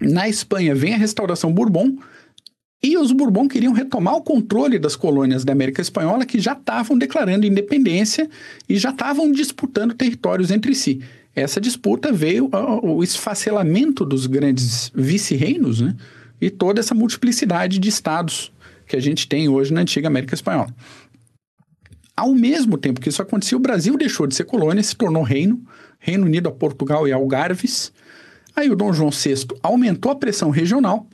Na 0.00 0.28
Espanha 0.28 0.74
vem 0.74 0.94
a 0.94 0.98
restauração 0.98 1.52
Bourbon, 1.52 1.98
e 2.82 2.96
os 2.96 3.10
Bourbon 3.10 3.48
queriam 3.48 3.72
retomar 3.72 4.14
o 4.14 4.22
controle 4.22 4.78
das 4.78 4.94
colônias 4.94 5.44
da 5.44 5.52
América 5.52 5.80
Espanhola 5.80 6.26
que 6.26 6.38
já 6.38 6.52
estavam 6.52 6.96
declarando 6.96 7.46
independência 7.46 8.28
e 8.68 8.76
já 8.76 8.90
estavam 8.90 9.32
disputando 9.32 9.94
territórios 9.94 10.50
entre 10.50 10.74
si. 10.74 11.00
Essa 11.34 11.60
disputa 11.60 12.12
veio 12.12 12.48
ao 12.52 13.02
esfacelamento 13.02 14.04
dos 14.04 14.26
grandes 14.26 14.90
vice-reinos 14.94 15.80
né? 15.80 15.94
e 16.40 16.48
toda 16.48 16.80
essa 16.80 16.94
multiplicidade 16.94 17.78
de 17.78 17.88
estados 17.88 18.52
que 18.86 18.96
a 18.96 19.00
gente 19.00 19.28
tem 19.28 19.48
hoje 19.48 19.72
na 19.72 19.80
antiga 19.80 20.08
América 20.08 20.34
Espanhola. 20.34 20.74
Ao 22.16 22.32
mesmo 22.34 22.78
tempo 22.78 23.00
que 23.00 23.10
isso 23.10 23.20
acontecia, 23.20 23.58
o 23.58 23.60
Brasil 23.60 23.96
deixou 23.98 24.26
de 24.26 24.34
ser 24.34 24.44
colônia, 24.44 24.82
se 24.82 24.96
tornou 24.96 25.22
reino, 25.22 25.62
Reino 25.98 26.24
Unido 26.24 26.48
a 26.48 26.52
Portugal 26.52 27.06
e 27.06 27.12
Algarves. 27.12 27.92
Aí 28.54 28.70
o 28.70 28.76
Dom 28.76 28.92
João 28.92 29.10
VI 29.10 29.46
aumentou 29.62 30.12
a 30.12 30.16
pressão 30.16 30.50
regional 30.50 31.06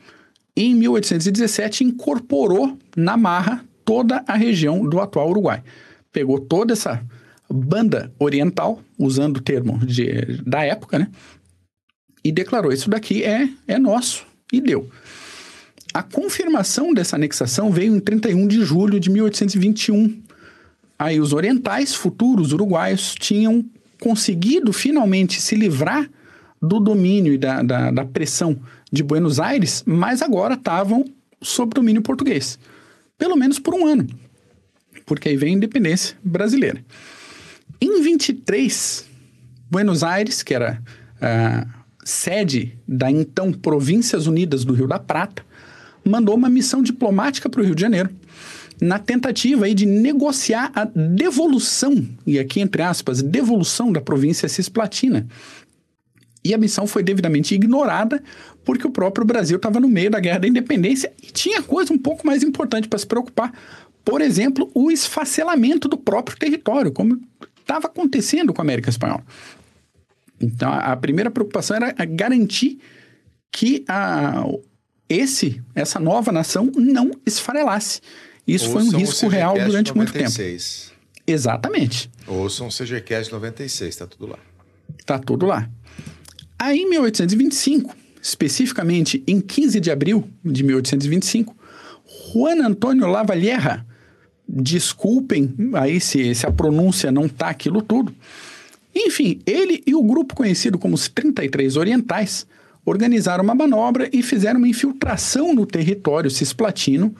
em 0.56 0.74
1817 0.74 1.84
incorporou 1.84 2.76
na 2.96 3.16
marra 3.16 3.64
toda 3.84 4.22
a 4.26 4.34
região 4.34 4.86
do 4.88 5.00
atual 5.00 5.30
Uruguai. 5.30 5.62
Pegou 6.12 6.38
toda 6.38 6.72
essa 6.74 7.02
banda 7.48 8.12
oriental, 8.18 8.82
usando 8.98 9.38
o 9.38 9.42
termo 9.42 9.78
de, 9.84 10.42
da 10.44 10.64
época, 10.64 10.98
né? 10.98 11.08
E 12.24 12.30
declarou: 12.30 12.72
Isso 12.72 12.88
daqui 12.88 13.24
é, 13.24 13.48
é 13.66 13.78
nosso. 13.78 14.26
E 14.52 14.60
deu. 14.60 14.88
A 15.94 16.02
confirmação 16.02 16.94
dessa 16.94 17.16
anexação 17.16 17.70
veio 17.70 17.94
em 17.94 18.00
31 18.00 18.46
de 18.46 18.64
julho 18.64 18.98
de 18.98 19.10
1821. 19.10 20.22
Aí 20.98 21.20
os 21.20 21.32
orientais, 21.32 21.94
futuros 21.94 22.52
uruguaios, 22.52 23.14
tinham 23.14 23.64
conseguido 24.00 24.72
finalmente 24.72 25.40
se 25.40 25.54
livrar 25.54 26.08
do 26.60 26.78
domínio 26.78 27.34
e 27.34 27.38
da, 27.38 27.62
da, 27.62 27.90
da 27.90 28.04
pressão 28.04 28.58
de 28.92 29.02
Buenos 29.02 29.40
Aires, 29.40 29.82
mas 29.86 30.20
agora 30.20 30.54
estavam 30.54 31.04
sob 31.40 31.74
domínio 31.74 32.02
português. 32.02 32.58
Pelo 33.16 33.36
menos 33.36 33.58
por 33.58 33.74
um 33.74 33.86
ano, 33.86 34.06
porque 35.06 35.30
aí 35.30 35.36
vem 35.36 35.54
a 35.54 35.56
independência 35.56 36.16
brasileira. 36.22 36.84
Em 37.80 38.02
23, 38.02 39.06
Buenos 39.70 40.02
Aires, 40.02 40.42
que 40.42 40.54
era 40.54 40.82
a 41.20 41.66
sede 42.04 42.78
da 42.86 43.10
então 43.10 43.52
Províncias 43.52 44.26
Unidas 44.26 44.64
do 44.64 44.74
Rio 44.74 44.86
da 44.86 44.98
Prata, 44.98 45.44
mandou 46.04 46.34
uma 46.34 46.48
missão 46.50 46.82
diplomática 46.82 47.48
para 47.48 47.60
o 47.60 47.64
Rio 47.64 47.74
de 47.74 47.80
Janeiro, 47.80 48.10
na 48.80 48.98
tentativa 48.98 49.64
aí 49.64 49.74
de 49.74 49.86
negociar 49.86 50.72
a 50.74 50.84
devolução, 50.84 52.06
e 52.26 52.38
aqui 52.38 52.60
entre 52.60 52.82
aspas, 52.82 53.22
devolução 53.22 53.92
da 53.92 54.00
província 54.00 54.48
cisplatina, 54.48 55.28
e 56.44 56.52
a 56.52 56.58
missão 56.58 56.86
foi 56.88 57.04
devidamente 57.04 57.54
ignorada 57.54 58.20
porque 58.64 58.86
o 58.86 58.90
próprio 58.90 59.24
Brasil 59.24 59.56
estava 59.56 59.80
no 59.80 59.88
meio 59.88 60.10
da 60.10 60.20
guerra 60.20 60.40
da 60.40 60.48
independência 60.48 61.12
e 61.22 61.26
tinha 61.26 61.62
coisa 61.62 61.92
um 61.92 61.98
pouco 61.98 62.26
mais 62.26 62.42
importante 62.42 62.88
para 62.88 62.98
se 62.98 63.06
preocupar. 63.06 63.52
Por 64.04 64.20
exemplo, 64.20 64.70
o 64.74 64.90
esfacelamento 64.90 65.88
do 65.88 65.96
próprio 65.96 66.36
território, 66.36 66.92
como 66.92 67.20
estava 67.60 67.86
acontecendo 67.86 68.52
com 68.52 68.60
a 68.60 68.64
América 68.64 68.90
Espanhola. 68.90 69.24
Então, 70.40 70.72
a, 70.72 70.96
primeira 70.96 71.30
preocupação 71.30 71.76
era 71.76 71.92
garantir 72.04 72.78
que 73.52 73.84
a, 73.88 74.44
esse, 75.08 75.62
essa 75.74 76.00
nova 76.00 76.32
nação 76.32 76.70
não 76.74 77.12
esfarelasse. 77.24 78.00
Isso 78.46 78.66
Ouçam 78.66 78.90
foi 78.90 78.96
um 78.96 79.00
risco 79.00 79.28
real 79.28 79.54
durante 79.54 79.94
96. 79.94 79.94
muito 79.96 80.12
tempo. 80.12 81.02
Exatamente. 81.24 82.10
Ouçam 82.26 82.66
o 82.66 82.70
CGCast 82.70 83.32
96, 83.32 83.88
está 83.88 84.06
tudo 84.06 84.26
lá. 84.26 84.38
Está 84.98 85.18
tudo 85.18 85.46
lá. 85.46 85.70
Aí, 86.58 86.80
em 86.80 86.90
1825, 86.90 87.94
especificamente 88.22 89.22
em 89.26 89.40
15 89.40 89.80
de 89.80 89.90
abril 89.90 90.28
de 90.44 90.62
1825, 90.62 91.56
Juan 92.32 92.64
Antônio 92.64 93.08
Lavalleja, 93.08 93.84
desculpem 94.48 95.52
aí 95.74 96.00
se, 96.00 96.34
se 96.34 96.46
a 96.46 96.52
pronúncia 96.52 97.10
não 97.10 97.28
tá 97.28 97.48
aquilo 97.48 97.82
tudo, 97.82 98.14
enfim, 98.94 99.40
ele 99.44 99.82
e 99.86 99.94
o 99.94 100.02
grupo 100.02 100.34
conhecido 100.34 100.78
como 100.78 100.94
os 100.94 101.08
33 101.08 101.76
Orientais 101.76 102.46
organizaram 102.84 103.42
uma 103.42 103.54
manobra 103.54 104.08
e 104.12 104.22
fizeram 104.22 104.58
uma 104.58 104.68
infiltração 104.68 105.54
no 105.54 105.64
território 105.64 106.30
cisplatino 106.30 107.14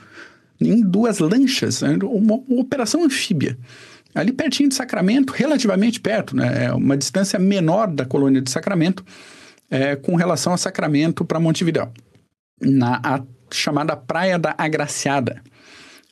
em 0.60 0.80
duas 0.82 1.18
lanchas, 1.18 1.82
né, 1.82 1.98
uma, 2.02 2.34
uma 2.46 2.60
operação 2.60 3.02
anfíbia. 3.02 3.58
Ali 4.14 4.30
pertinho 4.30 4.68
de 4.68 4.74
Sacramento, 4.74 5.32
relativamente 5.32 5.98
perto, 5.98 6.36
né? 6.36 6.66
É 6.66 6.72
uma 6.72 6.98
distância 6.98 7.38
menor 7.38 7.88
da 7.88 8.04
colônia 8.04 8.42
de 8.42 8.50
Sacramento, 8.50 9.02
é, 9.72 9.96
com 9.96 10.14
relação 10.16 10.52
a 10.52 10.58
Sacramento 10.58 11.24
para 11.24 11.40
Montevidéu, 11.40 11.90
na 12.60 13.24
chamada 13.50 13.96
Praia 13.96 14.38
da 14.38 14.54
Agraciada. 14.58 15.42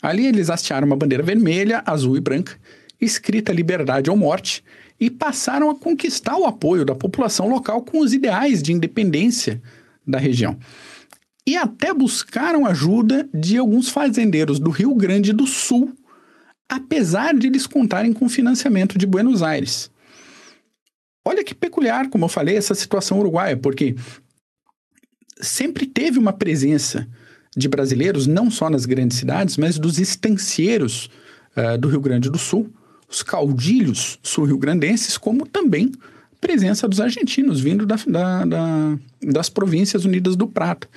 Ali 0.00 0.26
eles 0.26 0.48
hastearam 0.48 0.86
uma 0.86 0.96
bandeira 0.96 1.22
vermelha, 1.22 1.82
azul 1.84 2.16
e 2.16 2.20
branca, 2.20 2.56
escrita 2.98 3.52
liberdade 3.52 4.08
ou 4.08 4.16
morte, 4.16 4.64
e 4.98 5.10
passaram 5.10 5.68
a 5.68 5.74
conquistar 5.74 6.38
o 6.38 6.46
apoio 6.46 6.86
da 6.86 6.94
população 6.94 7.48
local 7.48 7.82
com 7.82 8.00
os 8.00 8.14
ideais 8.14 8.62
de 8.62 8.72
independência 8.72 9.60
da 10.06 10.18
região. 10.18 10.58
E 11.46 11.54
até 11.54 11.92
buscaram 11.92 12.64
ajuda 12.64 13.28
de 13.32 13.58
alguns 13.58 13.90
fazendeiros 13.90 14.58
do 14.58 14.70
Rio 14.70 14.94
Grande 14.94 15.34
do 15.34 15.46
Sul, 15.46 15.92
apesar 16.66 17.34
de 17.34 17.46
eles 17.46 17.66
contarem 17.66 18.12
com 18.14 18.26
financiamento 18.26 18.96
de 18.96 19.06
Buenos 19.06 19.42
Aires. 19.42 19.90
Olha 21.24 21.44
que 21.44 21.54
peculiar, 21.54 22.08
como 22.08 22.24
eu 22.24 22.28
falei, 22.28 22.56
essa 22.56 22.74
situação 22.74 23.18
uruguaia, 23.18 23.56
porque 23.56 23.94
sempre 25.40 25.86
teve 25.86 26.18
uma 26.18 26.32
presença 26.32 27.06
de 27.56 27.68
brasileiros, 27.68 28.26
não 28.26 28.50
só 28.50 28.70
nas 28.70 28.86
grandes 28.86 29.18
cidades, 29.18 29.56
mas 29.56 29.78
dos 29.78 29.98
estancieiros 29.98 31.10
uh, 31.56 31.76
do 31.76 31.88
Rio 31.88 32.00
Grande 32.00 32.30
do 32.30 32.38
Sul, 32.38 32.70
os 33.08 33.22
caudilhos 33.22 34.18
sul-rio-grandenses, 34.22 35.18
como 35.18 35.46
também 35.46 35.90
presença 36.40 36.88
dos 36.88 37.00
argentinos 37.00 37.60
vindo 37.60 37.84
da, 37.84 37.96
da, 38.06 38.44
da, 38.44 38.98
das 39.22 39.48
províncias 39.48 40.04
unidas 40.04 40.36
do 40.36 40.46
Prata. 40.46 40.88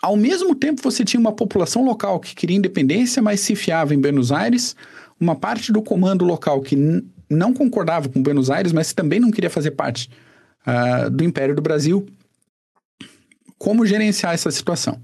Ao 0.00 0.16
mesmo 0.16 0.54
tempo, 0.54 0.80
você 0.80 1.04
tinha 1.04 1.18
uma 1.18 1.32
população 1.32 1.84
local 1.84 2.20
que 2.20 2.34
queria 2.34 2.56
independência, 2.56 3.20
mas 3.20 3.40
se 3.40 3.56
fiava 3.56 3.94
em 3.94 4.00
Buenos 4.00 4.30
Aires, 4.30 4.76
uma 5.18 5.34
parte 5.34 5.72
do 5.72 5.82
comando 5.82 6.24
local 6.24 6.60
que 6.60 6.76
não 7.28 7.52
concordava 7.52 8.08
com 8.08 8.22
Buenos 8.22 8.50
Aires, 8.50 8.72
mas 8.72 8.92
também 8.92 9.20
não 9.20 9.30
queria 9.30 9.50
fazer 9.50 9.72
parte 9.72 10.10
uh, 10.66 11.10
do 11.10 11.24
Império 11.24 11.54
do 11.54 11.62
Brasil. 11.62 12.06
Como 13.58 13.86
gerenciar 13.86 14.34
essa 14.34 14.50
situação? 14.50 15.00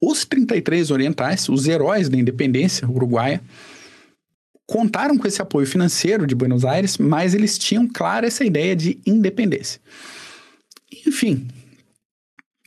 Os 0.00 0.24
33 0.24 0.90
orientais, 0.90 1.48
os 1.48 1.68
heróis 1.68 2.08
da 2.08 2.16
independência 2.16 2.88
uruguaia, 2.88 3.40
contaram 4.66 5.18
com 5.18 5.26
esse 5.28 5.42
apoio 5.42 5.66
financeiro 5.66 6.26
de 6.26 6.34
Buenos 6.34 6.64
Aires, 6.64 6.98
mas 6.98 7.34
eles 7.34 7.58
tinham 7.58 7.86
clara 7.86 8.26
essa 8.26 8.44
ideia 8.44 8.74
de 8.74 8.98
independência. 9.06 9.80
Enfim, 11.06 11.48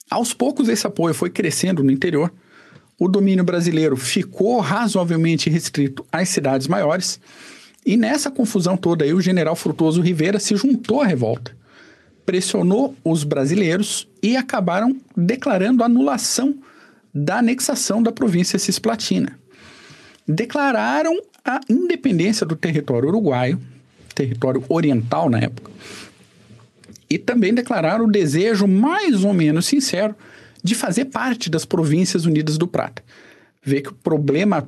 aos 0.10 0.34
poucos 0.34 0.70
esse 0.70 0.86
apoio 0.86 1.14
foi 1.14 1.30
crescendo 1.30 1.84
no 1.84 1.92
interior. 1.92 2.32
O 3.00 3.08
domínio 3.08 3.44
brasileiro 3.44 3.98
ficou 3.98 4.60
razoavelmente 4.60 5.50
restrito 5.50 6.06
às 6.12 6.30
cidades 6.30 6.68
maiores. 6.68 7.20
E 7.86 7.96
nessa 7.96 8.32
confusão 8.32 8.76
toda 8.76 9.06
aí, 9.06 9.14
o 9.14 9.22
general 9.22 9.56
Frutuoso 9.56 10.02
Rivera 10.02 10.40
se 10.40 10.56
juntou 10.56 11.02
à 11.02 11.06
revolta, 11.06 11.56
pressionou 12.26 12.96
os 13.04 13.24
brasileiros 13.24 14.08
e 14.24 14.36
acabaram 14.36 14.98
declarando 15.16 15.84
anulação 15.84 16.56
da 17.14 17.38
anexação 17.38 18.02
da 18.02 18.12
província 18.12 18.58
cisplatina. 18.58 19.40
Declararam 20.28 21.22
a 21.46 21.62
independência 21.70 22.46
do 22.46 22.56
território 22.56 23.08
uruguaio, 23.08 23.62
território 24.16 24.64
oriental 24.68 25.30
na 25.30 25.40
época, 25.40 25.70
e 27.08 27.20
também 27.20 27.54
declararam 27.54 28.06
o 28.06 28.12
desejo 28.12 28.66
mais 28.66 29.24
ou 29.24 29.32
menos 29.32 29.68
sincero 29.68 30.16
de 30.64 30.74
fazer 30.74 31.06
parte 31.06 31.52
das 31.52 31.64
províncias 31.64 32.26
unidas 32.26 32.58
do 32.58 32.68
Prata. 32.68 33.04
Vê 33.64 33.82
que 33.82 33.90
o 33.90 33.94
problema 33.94 34.68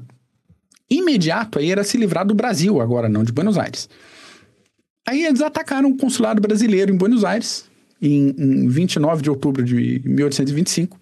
imediato 0.90 1.60
aí 1.60 1.72
era 1.72 1.84
se 1.84 1.98
livrar 1.98 2.26
do 2.26 2.34
Brasil, 2.34 2.82
agora 2.82 3.10
não 3.10 3.24
de 3.24 3.32
Buenos 3.32 3.58
Aires. 3.58 3.90
Aí 5.08 5.26
eles 5.26 5.42
atacaram 5.42 5.90
o 5.90 5.98
consulado 5.98 6.42
brasileiro 6.42 6.94
em 6.94 6.98
Buenos 6.98 7.24
Aires, 7.24 7.66
em, 8.02 8.36
em 8.38 8.68
29 8.68 9.22
de 9.22 9.30
outubro 9.30 9.64
de 9.64 10.02
1825 10.06 11.00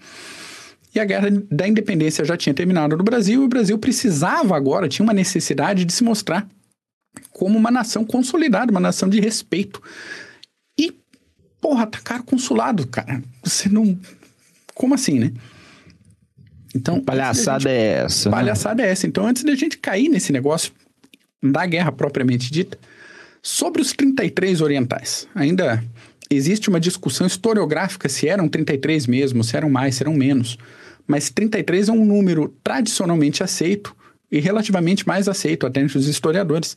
e 0.96 1.00
a 1.00 1.04
guerra 1.04 1.28
da 1.52 1.68
independência 1.68 2.24
já 2.24 2.38
tinha 2.38 2.54
terminado 2.54 2.96
no 2.96 3.04
Brasil 3.04 3.42
e 3.42 3.46
o 3.46 3.50
Brasil 3.50 3.78
precisava 3.78 4.56
agora, 4.56 4.88
tinha 4.88 5.04
uma 5.04 5.14
necessidade 5.14 5.84
de 5.84 5.92
se 5.92 6.06
mostrar 6.06 6.48
como 7.32 7.58
uma 7.58 7.70
nação 7.70 8.06
consolidada, 8.06 8.72
uma 8.72 8.80
nação 8.80 9.10
de 9.10 9.20
respeito. 9.20 9.82
E, 10.80 10.96
porra, 11.60 11.84
atacar 11.84 12.22
o 12.22 12.24
consulado, 12.24 12.88
cara. 12.88 13.22
Você 13.44 13.68
não. 13.68 14.00
Como 14.74 14.94
assim, 14.94 15.20
né? 15.20 15.34
Então. 16.76 17.00
Palhaçada 17.02 17.70
gente... 17.70 17.70
é 17.70 18.04
essa. 18.04 18.30
Né? 18.30 18.36
Palhaçada 18.36 18.84
né? 18.84 18.90
é 18.90 18.92
essa. 18.92 19.08
Então, 19.08 19.26
antes 19.26 19.44
da 19.44 19.56
gente 19.56 19.78
cair 19.78 20.10
nesse 20.10 20.34
negócio 20.34 20.72
da 21.42 21.66
guerra 21.66 21.92
propriamente 21.92 22.52
dita, 22.52 22.78
sobre 23.42 23.82
os 23.82 23.94
33 23.94 24.62
orientais, 24.62 25.28
ainda 25.34 25.84
existe 26.30 26.70
uma 26.70 26.80
discussão 26.80 27.26
historiográfica 27.26 28.10
se 28.10 28.28
eram 28.28 28.50
33 28.50 29.08
mesmo, 29.08 29.44
se 29.44 29.56
eram 29.56 29.70
mais, 29.70 29.96
se 29.96 30.04
eram 30.04 30.14
menos 30.14 30.58
mas 31.08 31.30
33 31.30 31.90
é 31.90 31.92
um 31.92 32.06
número 32.06 32.54
tradicionalmente 32.64 33.44
aceito 33.44 33.96
e 34.32 34.40
relativamente 34.40 35.08
mais 35.08 35.28
aceito 35.28 35.66
até 35.66 35.82
entre 35.82 35.98
os 35.98 36.08
historiadores. 36.08 36.76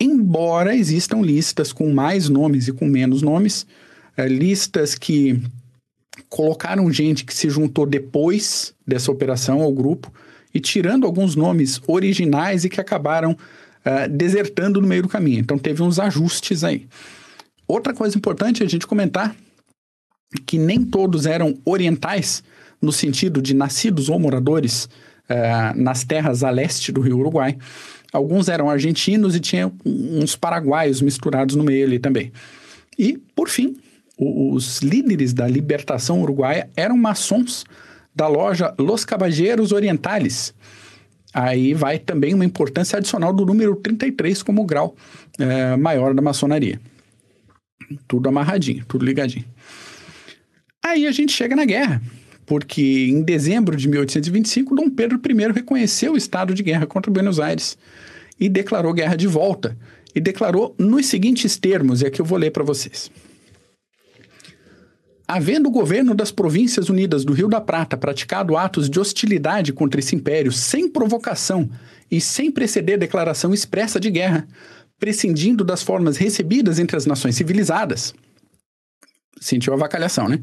Embora 0.00 0.74
existam 0.74 1.20
listas 1.20 1.72
com 1.72 1.92
mais 1.92 2.28
nomes 2.28 2.68
e 2.68 2.72
com 2.72 2.86
menos 2.86 3.22
nomes, 3.22 3.66
é, 4.16 4.26
listas 4.26 4.94
que 4.94 5.40
colocaram 6.28 6.90
gente 6.92 7.24
que 7.24 7.34
se 7.34 7.48
juntou 7.48 7.86
depois 7.86 8.74
dessa 8.86 9.10
operação 9.10 9.62
ao 9.62 9.72
grupo 9.72 10.12
e 10.54 10.60
tirando 10.60 11.06
alguns 11.06 11.34
nomes 11.34 11.80
originais 11.86 12.64
e 12.64 12.68
que 12.68 12.80
acabaram 12.80 13.32
uh, 13.32 14.08
desertando 14.10 14.80
no 14.80 14.86
meio 14.86 15.02
do 15.02 15.08
caminho. 15.08 15.40
Então 15.40 15.58
teve 15.58 15.82
uns 15.82 15.98
ajustes 15.98 16.64
aí. 16.64 16.86
Outra 17.66 17.94
coisa 17.94 18.16
importante 18.16 18.62
a 18.62 18.68
gente 18.68 18.86
comentar 18.86 19.34
que 20.46 20.58
nem 20.58 20.82
todos 20.82 21.26
eram 21.26 21.58
orientais, 21.64 22.42
no 22.80 22.92
sentido 22.92 23.40
de 23.40 23.54
nascidos 23.54 24.08
ou 24.08 24.18
moradores 24.18 24.84
uh, 24.84 25.76
nas 25.76 26.04
terras 26.04 26.42
a 26.42 26.50
leste 26.50 26.90
do 26.90 27.00
Rio 27.00 27.18
Uruguai. 27.18 27.56
Alguns 28.12 28.48
eram 28.48 28.68
argentinos 28.68 29.34
e 29.34 29.40
tinha 29.40 29.72
uns 29.84 30.36
paraguaios 30.36 31.00
misturados 31.00 31.54
no 31.54 31.64
meio 31.64 31.86
ali 31.86 31.98
também. 31.98 32.32
E, 32.98 33.18
por 33.34 33.48
fim, 33.48 33.76
os 34.24 34.78
líderes 34.78 35.32
da 35.32 35.46
libertação 35.46 36.22
uruguaia 36.22 36.68
eram 36.76 36.96
maçons 36.96 37.64
da 38.14 38.28
loja 38.28 38.74
Los 38.78 39.04
Caballeros 39.04 39.72
Orientales. 39.72 40.54
Aí 41.34 41.72
vai 41.72 41.98
também 41.98 42.34
uma 42.34 42.44
importância 42.44 42.98
adicional 42.98 43.32
do 43.32 43.44
número 43.46 43.74
33 43.76 44.42
como 44.42 44.64
grau 44.64 44.94
é, 45.38 45.76
maior 45.76 46.14
da 46.14 46.20
maçonaria. 46.20 46.80
Tudo 48.06 48.28
amarradinho, 48.28 48.84
tudo 48.86 49.04
ligadinho. 49.04 49.44
Aí 50.84 51.06
a 51.06 51.12
gente 51.12 51.32
chega 51.32 51.56
na 51.56 51.64
guerra 51.64 52.02
porque 52.44 53.08
em 53.08 53.22
dezembro 53.22 53.76
de 53.76 53.88
1825, 53.88 54.74
Dom 54.74 54.90
Pedro 54.90 55.18
I 55.18 55.52
reconheceu 55.52 56.12
o 56.12 56.16
estado 56.16 56.54
de 56.54 56.62
guerra 56.62 56.86
contra 56.86 57.10
Buenos 57.10 57.40
Aires 57.40 57.78
e 58.38 58.48
declarou 58.48 58.92
guerra 58.92 59.16
de 59.16 59.26
volta. 59.26 59.76
E 60.14 60.20
declarou 60.20 60.74
nos 60.78 61.06
seguintes 61.06 61.56
termos, 61.56 62.02
e 62.02 62.06
aqui 62.06 62.20
eu 62.20 62.26
vou 62.26 62.36
ler 62.36 62.50
para 62.50 62.62
vocês. 62.62 63.10
Havendo 65.34 65.70
o 65.70 65.72
governo 65.72 66.14
das 66.14 66.30
Províncias 66.30 66.90
Unidas 66.90 67.24
do 67.24 67.32
Rio 67.32 67.48
da 67.48 67.58
Prata 67.58 67.96
praticado 67.96 68.54
atos 68.54 68.90
de 68.90 69.00
hostilidade 69.00 69.72
contra 69.72 69.98
esse 69.98 70.14
império 70.14 70.52
sem 70.52 70.90
provocação 70.90 71.70
e 72.10 72.20
sem 72.20 72.50
preceder 72.50 72.98
declaração 72.98 73.54
expressa 73.54 73.98
de 73.98 74.10
guerra, 74.10 74.46
prescindindo 74.98 75.64
das 75.64 75.82
formas 75.82 76.18
recebidas 76.18 76.78
entre 76.78 76.98
as 76.98 77.06
nações 77.06 77.34
civilizadas. 77.34 78.14
Sentiu 79.40 79.72
a 79.72 79.76
vacalhação, 79.78 80.28
né? 80.28 80.38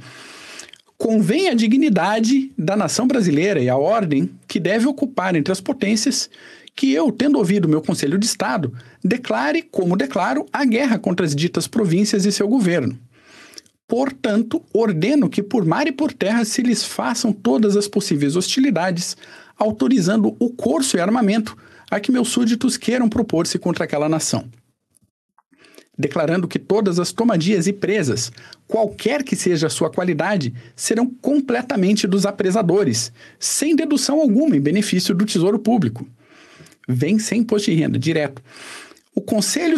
convém 0.98 1.50
a 1.50 1.54
dignidade 1.54 2.52
da 2.58 2.76
nação 2.76 3.06
brasileira 3.06 3.62
e 3.62 3.70
a 3.70 3.78
ordem 3.78 4.32
que 4.48 4.60
deve 4.60 4.88
ocupar 4.88 5.36
entre 5.36 5.52
as 5.52 5.62
potências 5.62 6.32
que 6.76 6.92
eu, 6.92 7.12
tendo 7.12 7.38
ouvido 7.38 7.70
meu 7.70 7.84
Conselho 7.84 8.18
de 8.18 8.26
Estado, 8.26 8.74
declare, 9.06 9.62
como 9.62 9.96
declaro, 9.96 10.48
a 10.52 10.66
guerra 10.66 10.98
contra 10.98 11.28
as 11.28 11.36
ditas 11.36 11.68
províncias 11.68 12.26
e 12.26 12.32
seu 12.32 12.48
governo. 12.48 12.98
Portanto, 13.90 14.64
ordeno 14.72 15.28
que 15.28 15.44
por 15.44 15.66
mar 15.66 15.88
e 15.88 15.92
por 15.92 16.14
terra 16.14 16.46
se 16.46 16.62
lhes 16.62 16.86
façam 16.86 17.34
todas 17.34 17.76
as 17.76 17.88
possíveis 17.88 18.36
hostilidades, 18.36 19.18
autorizando 19.58 20.36
o 20.40 20.52
curso 20.52 20.96
e 20.96 21.02
armamento 21.02 21.58
a 21.92 22.00
que 22.00 22.12
meus 22.12 22.30
súditos 22.30 22.78
queiram 22.78 23.10
propor-se 23.10 23.60
contra 23.60 23.84
aquela 23.84 24.08
nação 24.08 24.48
declarando 26.00 26.48
que 26.48 26.58
todas 26.58 26.98
as 26.98 27.12
tomadias 27.12 27.68
e 27.68 27.74
presas, 27.74 28.32
qualquer 28.66 29.22
que 29.22 29.36
seja 29.36 29.68
a 29.68 29.70
sua 29.70 29.90
qualidade, 29.90 30.54
serão 30.74 31.06
completamente 31.06 32.08
dos 32.08 32.26
apresadores, 32.26 33.12
sem 33.38 33.76
dedução 33.76 34.22
alguma 34.22 34.56
em 34.56 34.62
benefício 34.62 35.14
do 35.14 35.26
Tesouro 35.26 35.60
Público. 35.60 36.08
Vem 36.88 37.20
sem 37.20 37.42
imposto 37.42 37.70
de 37.70 37.76
renda, 37.76 38.00
direto. 38.00 38.42
O 39.14 39.20
Conselho, 39.20 39.76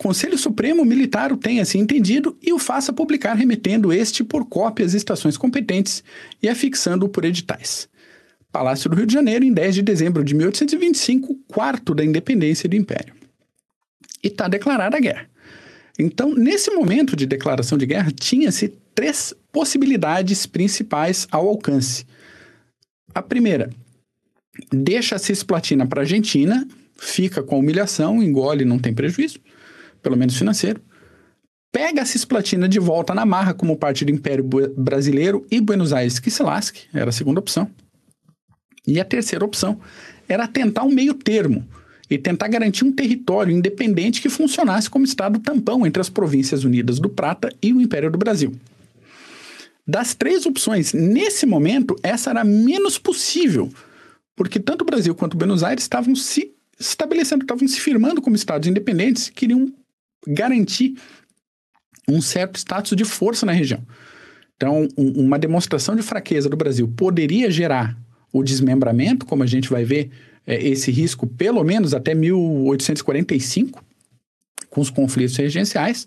Conselho 0.00 0.38
Supremo 0.38 0.82
Militar 0.82 1.30
o 1.30 1.36
tenha 1.36 1.60
assim 1.60 1.78
entendido 1.78 2.34
e 2.40 2.54
o 2.54 2.58
faça 2.58 2.90
publicar, 2.90 3.34
remetendo 3.34 3.92
este 3.92 4.24
por 4.24 4.46
cópia 4.46 4.86
às 4.86 4.94
estações 4.94 5.36
competentes 5.36 6.02
e 6.42 6.48
afixando-o 6.48 7.08
por 7.08 7.22
editais. 7.22 7.86
Palácio 8.50 8.88
do 8.88 8.96
Rio 8.96 9.04
de 9.04 9.12
Janeiro, 9.12 9.44
em 9.44 9.52
10 9.52 9.74
de 9.74 9.82
dezembro 9.82 10.24
de 10.24 10.34
1825, 10.34 11.38
quarto 11.46 11.94
da 11.94 12.02
independência 12.02 12.66
do 12.66 12.76
Império. 12.76 13.12
E 14.24 14.28
está 14.28 14.48
declarada 14.48 14.96
a 14.96 15.00
guerra. 15.00 15.28
Então, 15.98 16.34
nesse 16.34 16.70
momento 16.70 17.14
de 17.14 17.26
declaração 17.26 17.76
de 17.76 17.84
guerra, 17.84 18.10
tinha-se 18.10 18.72
três 18.94 19.34
possibilidades 19.52 20.46
principais 20.46 21.28
ao 21.30 21.46
alcance. 21.46 22.06
A 23.14 23.20
primeira, 23.20 23.68
deixa 24.72 25.16
a 25.16 25.18
cisplatina 25.18 25.86
para 25.86 26.00
a 26.00 26.04
Argentina, 26.04 26.66
fica 26.96 27.42
com 27.42 27.56
a 27.56 27.58
humilhação, 27.58 28.22
engole, 28.22 28.64
não 28.64 28.78
tem 28.78 28.94
prejuízo, 28.94 29.38
pelo 30.02 30.16
menos 30.16 30.36
financeiro. 30.36 30.80
Pega 31.72 32.02
a 32.02 32.06
cisplatina 32.06 32.68
de 32.68 32.80
volta 32.80 33.14
na 33.14 33.24
marra 33.24 33.54
como 33.54 33.76
parte 33.76 34.04
do 34.04 34.10
Império 34.10 34.44
Brasileiro 34.76 35.46
e 35.50 35.60
Buenos 35.60 35.92
Aires 35.92 36.18
que 36.18 36.30
se 36.30 36.42
lasque, 36.42 36.82
era 36.92 37.10
a 37.10 37.12
segunda 37.12 37.38
opção. 37.38 37.70
E 38.86 38.98
a 38.98 39.04
terceira 39.04 39.44
opção 39.44 39.80
era 40.28 40.48
tentar 40.48 40.82
um 40.82 40.90
meio 40.90 41.14
termo 41.14 41.66
e 42.10 42.18
tentar 42.18 42.48
garantir 42.48 42.84
um 42.84 42.92
território 42.92 43.54
independente 43.54 44.20
que 44.20 44.28
funcionasse 44.28 44.90
como 44.90 45.04
estado 45.04 45.38
tampão 45.38 45.86
entre 45.86 46.00
as 46.00 46.08
províncias 46.08 46.64
unidas 46.64 46.98
do 46.98 47.08
Prata 47.08 47.54
e 47.62 47.72
o 47.72 47.80
Império 47.80 48.10
do 48.10 48.18
Brasil. 48.18 48.52
Das 49.86 50.14
três 50.14 50.44
opções, 50.44 50.92
nesse 50.92 51.46
momento, 51.46 51.96
essa 52.02 52.30
era 52.30 52.44
menos 52.44 52.98
possível, 52.98 53.70
porque 54.34 54.58
tanto 54.58 54.82
o 54.82 54.84
Brasil 54.84 55.14
quanto 55.14 55.36
Buenos 55.36 55.62
Aires 55.62 55.84
estavam 55.84 56.16
se 56.16 56.52
estabelecendo, 56.78 57.44
estavam 57.44 57.66
se 57.68 57.80
firmando 57.80 58.20
como 58.20 58.36
estados 58.36 58.68
independentes, 58.68 59.28
queriam 59.28 59.72
garantir 60.26 60.94
um 62.08 62.20
certo 62.20 62.56
status 62.56 62.96
de 62.96 63.04
força 63.04 63.46
na 63.46 63.52
região. 63.52 63.80
Então, 64.56 64.88
um, 64.96 65.24
uma 65.24 65.38
demonstração 65.38 65.96
de 65.96 66.02
fraqueza 66.02 66.48
do 66.48 66.56
Brasil 66.56 66.86
poderia 66.88 67.50
gerar 67.50 67.96
o 68.32 68.42
desmembramento, 68.42 69.26
como 69.26 69.42
a 69.42 69.46
gente 69.46 69.70
vai 69.70 69.84
ver 69.84 70.10
é, 70.46 70.62
esse 70.62 70.90
risco 70.90 71.26
pelo 71.26 71.64
menos 71.64 71.94
até 71.94 72.14
1845, 72.14 73.82
com 74.68 74.80
os 74.80 74.90
conflitos 74.90 75.36
regenciais, 75.36 76.06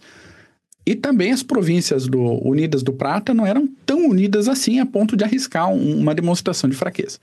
e 0.86 0.96
também 0.96 1.32
as 1.32 1.42
províncias 1.42 2.08
do, 2.08 2.22
unidas 2.48 2.84
do 2.84 2.94
Prata 2.94 3.34
não 3.34 3.46
eram 3.46 3.68
tão 3.86 4.08
unidas 4.08 4.48
assim 4.48 4.80
a 4.80 4.86
ponto 4.86 5.16
de 5.16 5.24
arriscar 5.24 5.70
um, 5.70 6.00
uma 6.00 6.14
demonstração 6.14 6.70
de 6.70 6.76
fraqueza. 6.76 7.20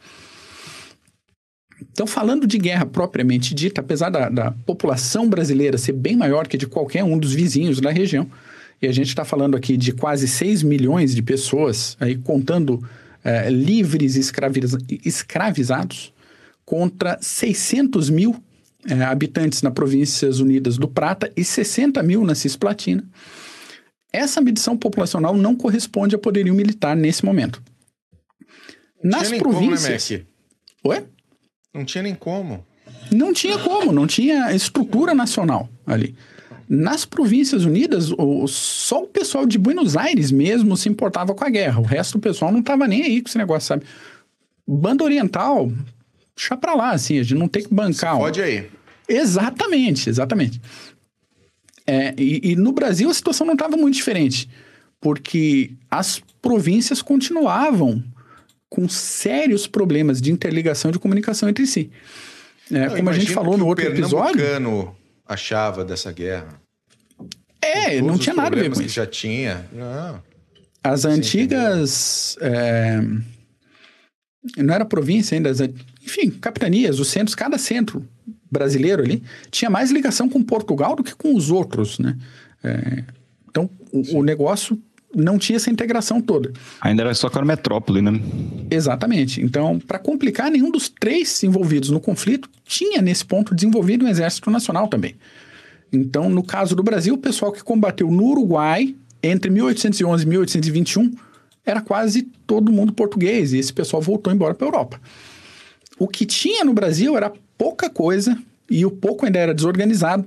Então, 1.93 2.07
falando 2.07 2.47
de 2.47 2.59
guerra 2.59 2.87
propriamente 2.87 3.55
dita, 3.55 3.81
apesar 3.81 4.11
da, 4.11 4.29
da, 4.29 4.51
população 4.51 5.29
brasileira 5.29 5.79
ser 5.79 5.93
bem 5.93 6.17
maior 6.17 6.47
que 6.47 6.57
de 6.57 6.67
qualquer 6.67 7.05
um 7.05 7.19
dos 7.19 7.33
vizinhos 7.33 7.81
da 7.81 7.91
região, 7.91 8.31
e 8.81 8.87
a 8.87 8.93
gente 8.93 9.09
está 9.09 9.25
falando 9.25 9.57
aqui 9.57 9.77
de 9.77 9.93
quase 9.93 10.27
6 10.27 10.63
milhões 10.63 11.15
de 11.15 11.23
pessoas, 11.23 11.97
aí 12.01 12.17
contando 12.17 12.83
é, 13.23 13.51
livres 13.51 14.17
escraviz, 14.17 14.77
escravizados, 15.05 16.13
contra 16.65 17.19
600 17.21 18.09
mil 18.11 18.43
é, 18.89 19.03
habitantes 19.03 19.61
na 19.61 19.71
Províncias 19.71 20.41
Unidas 20.41 20.79
do 20.79 20.89
Prata 20.89 21.31
e 21.37 21.45
60 21.45 22.03
mil 22.03 22.25
na 22.25 22.35
Cisplatina. 22.35 23.05
Essa 24.13 24.41
medição 24.41 24.77
populacional 24.77 25.37
não 25.37 25.55
corresponde 25.55 26.15
a 26.15 26.19
poderio 26.19 26.55
militar 26.55 26.97
nesse 26.97 27.25
momento. 27.25 27.63
Nas 29.03 29.31
províncias. 29.33 30.09
Como, 30.09 30.21
né, 30.21 30.27
Oi? 30.85 31.07
Não 31.75 31.85
tinha 31.85 32.03
nem 32.03 32.15
como. 32.15 32.65
Não 33.13 33.33
tinha 33.33 33.59
como, 33.59 33.93
não 33.93 34.07
tinha 34.07 34.55
estrutura 34.55 35.15
nacional 35.15 35.69
ali. 35.87 36.15
Nas 36.69 37.05
Províncias 37.05 37.65
Unidas, 37.65 38.13
o, 38.17 38.47
só 38.47 39.03
o 39.03 39.07
pessoal 39.07 39.45
de 39.45 39.59
Buenos 39.59 39.97
Aires 39.97 40.31
mesmo 40.31 40.77
se 40.77 40.89
importava 40.89 41.35
com 41.35 41.45
a 41.45 41.51
guerra. 41.51 41.81
O 41.81 41.85
resto 41.85 42.19
do 42.19 42.21
pessoal 42.21 42.53
não 42.53 42.61
estava 42.61 42.87
nem 42.87 43.03
aí 43.03 43.21
com 43.21 43.29
esse 43.29 43.39
negócio, 43.39 43.67
sabe? 43.67 43.85
Banda 44.67 45.03
Oriental, 45.03 45.71
deixa 46.37 46.57
pra 46.57 46.75
lá, 46.75 46.91
assim, 46.91 47.19
a 47.19 47.23
gente 47.23 47.39
não 47.39 47.49
tem 47.49 47.65
que 47.65 47.75
bancar. 47.75 48.17
Pode 48.17 48.41
aí. 48.41 48.71
Exatamente, 49.09 50.09
exatamente. 50.09 50.61
É, 51.85 52.15
e, 52.17 52.53
e, 52.53 52.57
no 52.57 52.71
Brasil 52.71 53.11
a 53.11 53.15
situação 53.15 53.45
não 53.45 53.55
estava 53.55 53.77
muito 53.77 53.97
diferente, 53.97 54.49
porque 55.01 55.73
as 55.91 56.23
províncias 56.41 57.03
continuavam 57.03 58.05
com 58.71 58.89
sérios 58.89 59.67
problemas 59.67 60.21
de 60.21 60.33
interligação 60.33 60.91
de 60.91 60.99
comunicação 60.99 61.49
entre 61.49 61.67
si. 61.67 61.91
É, 62.73 62.89
como 62.89 63.11
a 63.11 63.13
gente 63.13 63.33
falou 63.33 63.59
no 63.59 63.67
outro 63.67 63.85
episódio. 63.85 64.41
O 64.41 64.95
achava 65.27 65.85
dessa 65.85 66.11
guerra. 66.13 66.61
É, 67.61 68.01
não 68.01 68.17
tinha 68.17 68.35
nada 68.35 68.57
a 68.57 68.61
ver 68.61 68.71
com 68.71 68.81
isso. 68.81 68.95
já 68.95 69.07
tinha. 69.07 69.69
Não. 69.73 70.23
As 70.83 71.05
antigas. 71.05 72.37
É, 72.41 73.01
não 74.57 74.75
era 74.75 74.85
província 74.85 75.37
ainda, 75.37 75.51
enfim, 76.03 76.31
capitanias, 76.31 76.99
os 76.99 77.09
centros, 77.09 77.35
cada 77.35 77.59
centro 77.59 78.09
brasileiro 78.51 79.03
ali 79.03 79.23
tinha 79.51 79.71
mais 79.71 79.91
ligação 79.91 80.29
com 80.29 80.43
Portugal 80.43 80.97
do 80.97 81.05
que 81.05 81.15
com 81.15 81.35
os 81.35 81.51
outros, 81.51 81.99
né? 81.99 82.17
É, 82.65 83.05
então, 83.49 83.69
o, 83.93 84.19
o, 84.19 84.23
negócio 84.23 84.81
não 85.15 85.39
tinha 85.39 85.57
essa 85.57 85.71
integração 85.71 86.21
toda. 86.21 86.53
Ainda 86.81 87.03
era 87.03 87.15
só 87.15 87.29
que 87.29 87.37
era 87.37 87.45
metrópole, 87.45 88.01
né? 88.01 88.13
Exatamente. 88.71 89.41
Então, 89.41 89.79
para 89.79 89.99
complicar, 89.99 90.51
nenhum 90.51 90.71
dos 90.71 90.89
três 90.89 91.43
envolvidos 91.43 91.91
no 91.91 92.01
conflito 92.01 92.49
tinha, 92.65 93.03
nesse 93.03 93.25
ponto, 93.25 93.55
desenvolvido 93.55 94.05
um 94.05 94.09
exército 94.09 94.51
nacional 94.51 94.89
também. 94.89 95.17
Então, 95.93 96.29
no 96.29 96.43
caso 96.43 96.77
do 96.77 96.83
Brasil, 96.83 97.15
o 97.15 97.19
pessoal 97.19 97.51
que 97.51 97.63
combateu 97.63 98.11
no 98.11 98.25
Uruguai 98.25 98.95
entre 99.23 99.51
1811 99.51 100.23
e 100.25 100.29
1821 100.29 101.15
era 101.67 101.81
quase 101.81 102.23
todo 102.47 102.73
mundo 102.73 102.93
português, 102.93 103.53
e 103.53 103.59
esse 103.59 103.73
pessoal 103.73 104.01
voltou 104.01 104.33
embora 104.33 104.55
para 104.55 104.67
a 104.67 104.69
Europa. 104.69 105.01
O 105.99 106.09
que 106.09 106.25
tinha 106.25 106.65
no 106.65 106.73
Brasil 106.73 107.17
era 107.17 107.33
pouca 107.59 107.91
coisa, 107.91 108.39
e 108.71 108.87
o 108.87 108.91
pouco 108.91 109.27
ainda 109.27 109.39
era 109.39 109.55
desorganizado, 109.55 110.27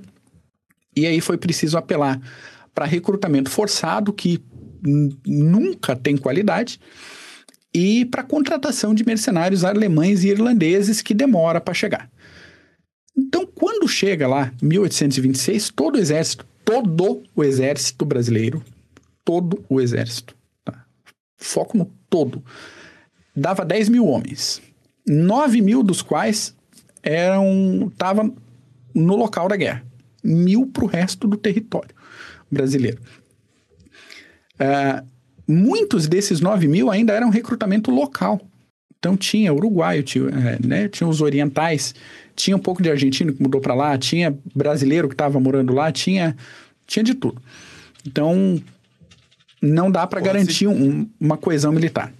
e 0.94 1.06
aí 1.06 1.20
foi 1.20 1.36
preciso 1.36 1.76
apelar 1.76 2.20
para 2.74 2.84
recrutamento 2.84 3.50
forçado, 3.50 4.12
que 4.12 4.40
nunca 4.84 5.96
tem 5.96 6.16
qualidade, 6.16 6.78
e 7.72 8.04
para 8.04 8.22
contratação 8.22 8.94
de 8.94 9.04
mercenários 9.04 9.64
alemães 9.64 10.22
e 10.22 10.28
irlandeses 10.28 11.02
que 11.02 11.12
demora 11.12 11.60
para 11.60 11.74
chegar. 11.74 12.10
Então, 13.16 13.46
quando 13.46 13.88
chega 13.88 14.28
lá, 14.28 14.52
1826, 14.62 15.70
todo 15.70 15.96
o 15.96 15.98
exército, 15.98 16.46
todo 16.64 17.22
o 17.34 17.42
exército 17.42 18.04
brasileiro, 18.04 18.62
todo 19.24 19.64
o 19.68 19.80
exército, 19.80 20.36
tá? 20.64 20.84
foco 21.36 21.76
no 21.76 21.90
todo, 22.08 22.44
dava 23.34 23.64
10 23.64 23.88
mil 23.88 24.06
homens. 24.06 24.62
9 25.06 25.60
mil 25.60 25.82
dos 25.82 26.00
quais 26.00 26.54
eram 27.02 27.88
estavam 27.92 28.34
no 28.94 29.16
local 29.16 29.48
da 29.48 29.56
guerra. 29.56 29.84
Mil 30.22 30.66
para 30.66 30.84
o 30.84 30.88
resto 30.88 31.28
do 31.28 31.36
território 31.36 31.94
brasileiro. 32.50 33.00
Uh, 34.54 35.04
muitos 35.46 36.06
desses 36.06 36.40
9 36.40 36.66
mil 36.68 36.90
ainda 36.90 37.12
eram 37.12 37.30
recrutamento 37.30 37.90
local. 37.90 38.40
Então 38.98 39.16
tinha 39.16 39.52
uruguaio, 39.52 40.02
tinha, 40.02 40.30
é, 40.30 40.66
né, 40.66 40.88
tinha 40.88 41.06
os 41.06 41.20
orientais, 41.20 41.94
tinha 42.34 42.56
um 42.56 42.60
pouco 42.60 42.82
de 42.82 42.90
argentino 42.90 43.34
que 43.34 43.42
mudou 43.42 43.60
para 43.60 43.74
lá, 43.74 43.98
tinha 43.98 44.34
brasileiro 44.54 45.08
que 45.08 45.14
estava 45.14 45.38
morando 45.38 45.74
lá, 45.74 45.92
tinha, 45.92 46.34
tinha 46.86 47.02
de 47.02 47.14
tudo. 47.14 47.40
Então 48.06 48.58
não 49.60 49.90
dá 49.90 50.06
para 50.06 50.20
garantir 50.20 50.54
se... 50.54 50.66
um, 50.66 51.08
uma 51.20 51.36
coesão 51.36 51.70
militar. 51.70 52.12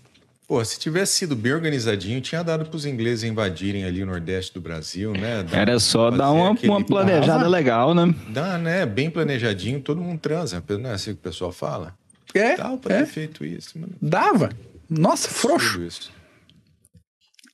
Pô, 0.46 0.62
se 0.62 0.78
tivesse 0.78 1.14
sido 1.14 1.34
bem 1.34 1.54
organizadinho, 1.54 2.20
tinha 2.20 2.42
dado 2.42 2.66
para 2.66 2.76
os 2.76 2.84
ingleses 2.84 3.24
invadirem 3.24 3.84
ali 3.84 4.02
o 4.02 4.06
Nordeste 4.06 4.52
do 4.52 4.60
Brasil, 4.60 5.12
né? 5.12 5.42
Dar, 5.42 5.58
Era 5.58 5.80
só 5.80 6.10
dar 6.10 6.32
uma, 6.32 6.50
uma 6.50 6.84
planejada 6.84 7.48
legal, 7.48 7.94
né? 7.94 8.14
Dá, 8.28 8.58
né? 8.58 8.84
Bem 8.84 9.08
planejadinho, 9.08 9.80
todo 9.80 10.02
mundo 10.02 10.18
transa, 10.20 10.62
não 10.78 10.90
é 10.90 10.92
assim 10.92 11.12
que 11.12 11.18
o 11.18 11.22
pessoal 11.22 11.50
fala? 11.50 11.94
É. 12.34 12.56
Dava 12.56 12.76
pra 12.76 12.94
é. 12.96 12.98
ter 13.00 13.06
feito 13.06 13.44
isso, 13.44 13.78
mano. 13.78 13.94
Dava. 14.02 14.50
Nossa, 14.90 15.28
frouxo. 15.28 16.10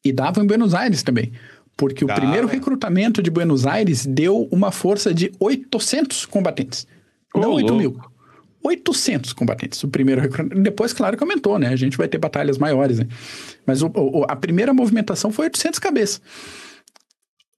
E 0.05 0.12
dava 0.12 0.41
em 0.41 0.47
Buenos 0.47 0.74
Aires 0.74 1.03
também. 1.03 1.33
Porque 1.76 2.05
dava. 2.05 2.18
o 2.18 2.22
primeiro 2.22 2.47
recrutamento 2.47 3.22
de 3.22 3.31
Buenos 3.31 3.66
Aires 3.66 4.07
deu 4.07 4.49
uma 4.51 4.72
força 4.72 5.12
de 5.12 5.31
800 5.39 6.26
combatentes. 6.26 6.87
Oh, 7.35 7.41
não 7.41 7.53
8 7.53 7.74
mil. 7.74 8.01
800 8.62 9.33
combatentes, 9.33 9.83
o 9.85 9.89
primeiro 9.89 10.20
recrutamento. 10.20 10.61
Depois, 10.61 10.93
claro 10.93 11.16
que 11.16 11.22
aumentou, 11.22 11.59
né? 11.59 11.68
A 11.68 11.76
gente 11.76 11.97
vai 11.97 12.09
ter 12.09 12.18
batalhas 12.18 12.59
maiores, 12.59 12.99
né? 12.99 13.07
Mas 13.64 13.83
o, 13.83 13.91
o, 13.95 14.24
a 14.28 14.37
primeira 14.37 14.74
movimentação 14.74 15.31
foi 15.31 15.47
800 15.47 15.78
cabeças. 15.78 16.20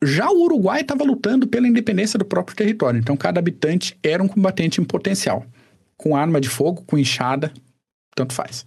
Já 0.05 0.31
o 0.31 0.43
Uruguai 0.43 0.81
estava 0.81 1.05
lutando 1.05 1.47
pela 1.47 1.66
independência 1.66 2.18
do 2.18 2.25
próprio 2.25 2.57
território. 2.57 2.99
Então, 2.99 3.16
cada 3.16 3.39
habitante 3.39 3.97
era 4.03 4.23
um 4.23 4.29
combatente 4.29 4.81
em 4.81 4.85
potencial 4.85 5.47
com 6.03 6.16
arma 6.16 6.40
de 6.40 6.48
fogo, 6.48 6.82
com 6.86 6.98
enxada, 6.98 7.53
tanto 8.14 8.32
faz. 8.34 8.66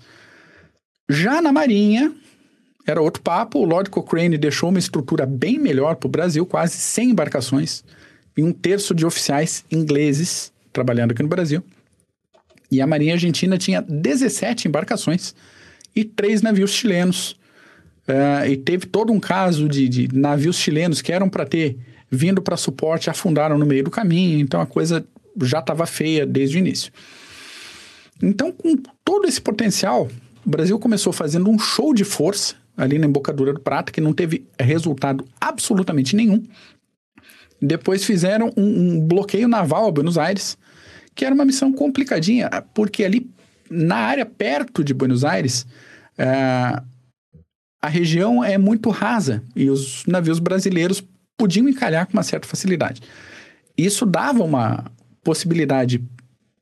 Já 1.09 1.41
na 1.41 1.51
Marinha, 1.51 2.13
era 2.87 3.01
outro 3.01 3.21
papo. 3.21 3.59
O 3.59 3.65
Lord 3.65 3.89
Cochrane 3.89 4.37
deixou 4.37 4.69
uma 4.69 4.79
estrutura 4.79 5.25
bem 5.25 5.59
melhor 5.59 5.95
para 5.95 6.07
o 6.07 6.11
Brasil, 6.11 6.45
quase 6.45 6.77
100 6.77 7.09
embarcações 7.09 7.83
e 8.37 8.43
um 8.43 8.51
terço 8.51 8.93
de 8.93 9.05
oficiais 9.05 9.63
ingleses 9.71 10.51
trabalhando 10.71 11.11
aqui 11.11 11.23
no 11.23 11.29
Brasil. 11.29 11.63
E 12.71 12.81
a 12.81 12.87
Marinha 12.87 13.13
Argentina 13.13 13.57
tinha 13.57 13.81
17 13.81 14.67
embarcações 14.67 15.35
e 15.95 16.03
três 16.03 16.41
navios 16.41 16.71
chilenos. 16.71 17.37
Uh, 18.07 18.47
e 18.49 18.57
teve 18.57 18.85
todo 18.85 19.11
um 19.11 19.19
caso 19.19 19.67
de, 19.67 19.87
de 19.87 20.15
navios 20.15 20.57
chilenos 20.57 21.01
que 21.01 21.11
eram 21.11 21.29
para 21.29 21.45
ter 21.45 21.77
vindo 22.09 22.41
para 22.41 22.55
suporte 22.55 23.09
afundaram 23.09 23.57
no 23.57 23.65
meio 23.65 23.83
do 23.83 23.91
caminho. 23.91 24.39
Então 24.39 24.61
a 24.61 24.65
coisa 24.65 25.05
já 25.41 25.59
estava 25.59 25.85
feia 25.85 26.25
desde 26.25 26.57
o 26.57 26.59
início. 26.59 26.91
Então, 28.21 28.51
com 28.51 28.75
todo 29.03 29.27
esse 29.27 29.41
potencial, 29.41 30.09
o 30.45 30.49
Brasil 30.49 30.77
começou 30.79 31.11
fazendo 31.11 31.49
um 31.49 31.59
show 31.59 31.93
de 31.93 32.03
força 32.03 32.55
ali 32.77 32.97
na 32.97 33.07
embocadura 33.07 33.53
do 33.53 33.59
Prata, 33.59 33.91
que 33.91 34.01
não 34.01 34.13
teve 34.13 34.45
resultado 34.59 35.25
absolutamente 35.39 36.15
nenhum. 36.15 36.43
Depois 37.61 38.03
fizeram 38.03 38.51
um, 38.55 38.95
um 38.95 38.99
bloqueio 38.99 39.47
naval 39.47 39.87
a 39.87 39.91
Buenos 39.91 40.17
Aires, 40.17 40.57
que 41.13 41.23
era 41.23 41.33
uma 41.33 41.45
missão 41.45 41.71
complicadinha, 41.71 42.49
porque 42.73 43.03
ali 43.03 43.29
na 43.69 43.95
área 43.95 44.25
perto 44.25 44.83
de 44.83 44.93
Buenos 44.93 45.23
Aires, 45.23 45.65
é, 46.17 46.81
a 47.81 47.87
região 47.87 48.43
é 48.43 48.57
muito 48.57 48.89
rasa 48.89 49.43
e 49.55 49.69
os 49.69 50.05
navios 50.05 50.39
brasileiros 50.39 51.03
podiam 51.37 51.67
encalhar 51.67 52.05
com 52.05 52.13
uma 52.13 52.23
certa 52.23 52.47
facilidade. 52.47 53.01
Isso 53.77 54.05
dava 54.05 54.43
uma 54.43 54.85
possibilidade 55.23 56.01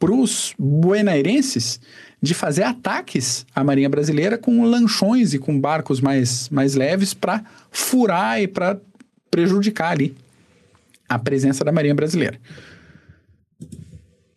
para 0.03 0.13
os 0.13 0.53
buenairenses 0.59 1.79
de 2.21 2.33
fazer 2.33 2.63
ataques 2.63 3.45
à 3.55 3.63
Marinha 3.63 3.87
Brasileira 3.87 4.37
com 4.37 4.65
lanchões 4.65 5.33
e 5.33 5.39
com 5.39 5.57
barcos 5.57 6.01
mais, 6.01 6.49
mais 6.49 6.75
leves 6.75 7.13
para 7.13 7.41
furar 7.71 8.41
e 8.41 8.45
para 8.45 8.81
prejudicar 9.31 9.93
ali 9.93 10.13
a 11.07 11.17
presença 11.17 11.63
da 11.63 11.71
Marinha 11.71 11.95
Brasileira. 11.95 12.37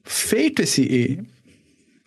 Feito 0.04 0.62
esse, 0.62 1.18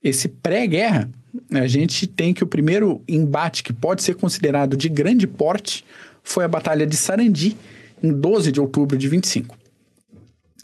esse 0.02 0.30
pré-guerra, 0.30 1.10
a 1.52 1.68
gente 1.68 2.08
tem 2.08 2.34
que 2.34 2.46
o 2.46 2.48
primeiro 2.48 3.04
embate 3.10 3.62
que 3.62 3.74
pode 3.74 4.04
ser 4.04 4.16
considerado 4.16 4.78
de 4.78 4.88
grande 4.88 5.28
porte 5.28 5.84
foi 6.24 6.46
a 6.46 6.48
Batalha 6.48 6.88
de 6.88 6.96
Sarandi, 6.96 7.58
em 8.02 8.14
12 8.14 8.54
de 8.54 8.62
outubro 8.62 8.98
de 8.98 9.10
25. 9.10 9.58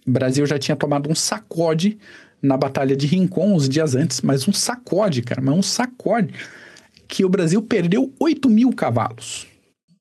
O 0.08 0.12
Brasil 0.12 0.46
já 0.46 0.58
tinha 0.58 0.78
tomado 0.78 1.10
um 1.10 1.16
sacode 1.16 1.98
na 2.46 2.56
Batalha 2.56 2.96
de 2.96 3.08
Rincon 3.08 3.54
uns 3.54 3.68
dias 3.68 3.96
antes, 3.96 4.22
mas 4.22 4.48
um 4.48 4.54
sacode, 4.54 5.22
cara, 5.22 5.42
mas 5.42 5.56
um 5.56 5.62
sacode 5.62 6.34
que 7.08 7.26
o 7.26 7.30
Brasil 7.30 7.62
perdeu 7.62 8.14
8 8.20 8.50
mil 8.50 8.72
cavalos. 8.72 9.48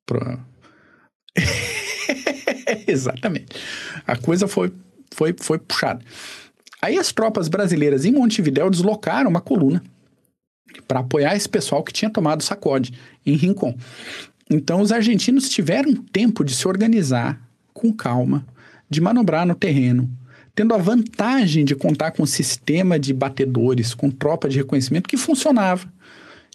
Pro... 0.06 0.38
Exatamente. 2.86 3.56
A 4.06 4.16
coisa 4.16 4.46
foi, 4.46 4.72
foi, 5.12 5.34
foi 5.38 5.58
puxada. 5.58 6.04
Aí 6.80 6.98
as 6.98 7.12
tropas 7.12 7.48
brasileiras 7.48 8.04
em 8.04 8.12
Montevidéu 8.12 8.68
deslocaram 8.68 9.30
uma 9.30 9.40
coluna 9.40 9.82
para 10.86 11.00
apoiar 11.00 11.34
esse 11.34 11.48
pessoal 11.48 11.82
que 11.82 11.92
tinha 11.92 12.10
tomado 12.10 12.42
sacode 12.42 12.92
em 13.24 13.36
Rincon. 13.36 13.74
Então 14.50 14.80
os 14.80 14.92
argentinos 14.92 15.48
tiveram 15.48 15.94
tempo 15.94 16.44
de 16.44 16.54
se 16.54 16.68
organizar 16.68 17.40
com 17.72 17.92
calma, 17.92 18.46
de 18.88 19.00
manobrar 19.00 19.46
no 19.46 19.54
terreno, 19.54 20.10
tendo 20.54 20.74
a 20.74 20.78
vantagem 20.78 21.64
de 21.64 21.74
contar 21.74 22.12
com 22.12 22.22
um 22.22 22.26
sistema 22.26 22.98
de 22.98 23.12
batedores, 23.12 23.94
com 23.94 24.10
tropa 24.10 24.48
de 24.48 24.58
reconhecimento 24.58 25.08
que 25.08 25.16
funcionava. 25.16 25.86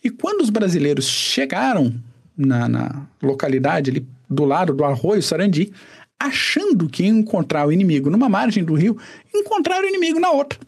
E 0.04 0.10
quando 0.10 0.42
os 0.42 0.50
brasileiros 0.50 1.06
chegaram 1.06 1.94
na, 2.38 2.70
na 2.70 3.08
localidade 3.22 3.92
ali 3.92 4.08
do 4.30 4.46
lado 4.46 4.74
do 4.74 4.86
arroio 4.86 5.22
Sarandi, 5.22 5.74
achando 6.20 6.88
que 6.88 7.04
iam 7.04 7.18
encontrar 7.18 7.68
o 7.68 7.72
inimigo 7.72 8.10
numa 8.10 8.30
margem 8.30 8.64
do 8.64 8.74
rio, 8.74 8.98
encontraram 9.34 9.86
o 9.86 9.90
inimigo 9.90 10.20
na 10.20 10.32
outra. 10.32 10.60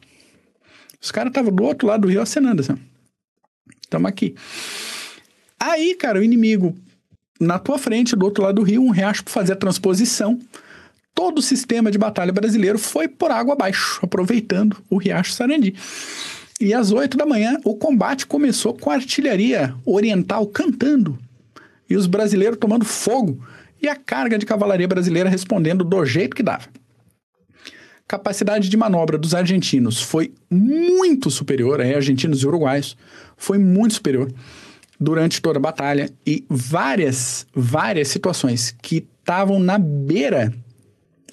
Os 1.00 1.12
caras 1.12 1.32
estavam 1.32 1.52
do 1.52 1.64
outro 1.64 1.88
lado 1.88 2.02
do 2.02 2.08
rio 2.08 2.22
acenando 2.22 2.62
assim. 2.62 2.78
Estamos 3.82 4.08
aqui. 4.08 4.36
Aí, 5.60 5.96
cara, 5.96 6.20
o 6.20 6.24
inimigo 6.24 6.76
na 7.40 7.58
tua 7.58 7.78
frente, 7.78 8.16
do 8.16 8.26
outro 8.26 8.44
lado 8.44 8.56
do 8.56 8.64
rio, 8.64 8.84
um 8.84 8.92
riacho 8.92 9.24
para 9.24 9.34
fazer 9.34 9.54
a 9.54 9.56
transposição. 9.56 10.40
Todo 11.22 11.38
o 11.38 11.42
sistema 11.44 11.92
de 11.92 12.00
batalha 12.00 12.34
brasileiro 12.34 12.80
foi 12.80 13.08
por 13.08 13.30
água 13.30 13.54
abaixo, 13.54 14.00
aproveitando 14.02 14.78
o 14.90 14.98
riacho 14.98 15.34
Sarandi. 15.34 15.76
E 16.60 16.74
às 16.74 16.92
oito 16.92 17.16
da 17.16 17.28
manhã, 17.28 17.60
o 17.64 17.76
combate 17.76 18.26
começou 18.26 18.74
com 18.74 18.90
a 18.90 18.96
artilharia 18.96 19.76
oriental 19.86 20.48
cantando 20.48 21.20
e 21.88 21.96
os 21.96 22.08
brasileiros 22.08 22.58
tomando 22.58 22.86
fogo 22.86 23.40
e 23.80 23.88
a 23.88 23.96
carga 23.96 24.36
de 24.36 24.48
cavalaria 24.48 24.88
brasileira 24.88 25.30
respondendo 25.30 25.84
do 25.84 26.04
jeito 26.04 26.36
que 26.36 26.42
dava. 26.42 26.66
Capacidade 28.08 28.68
de 28.68 28.76
manobra 28.76 29.16
dos 29.16 29.36
argentinos 29.36 30.02
foi 30.02 30.34
muito 30.50 31.30
superior, 31.30 31.82
aí 31.82 31.94
argentinos 31.94 32.42
e 32.42 32.48
uruguaios, 32.48 32.98
foi 33.38 33.60
muito 33.60 33.94
superior 33.94 34.34
durante 35.00 35.40
toda 35.40 35.60
a 35.60 35.62
batalha 35.62 36.10
e 36.26 36.44
várias, 36.50 37.46
várias 37.54 38.08
situações 38.08 38.76
que 38.82 39.08
estavam 39.22 39.60
na 39.60 39.78
beira 39.78 40.52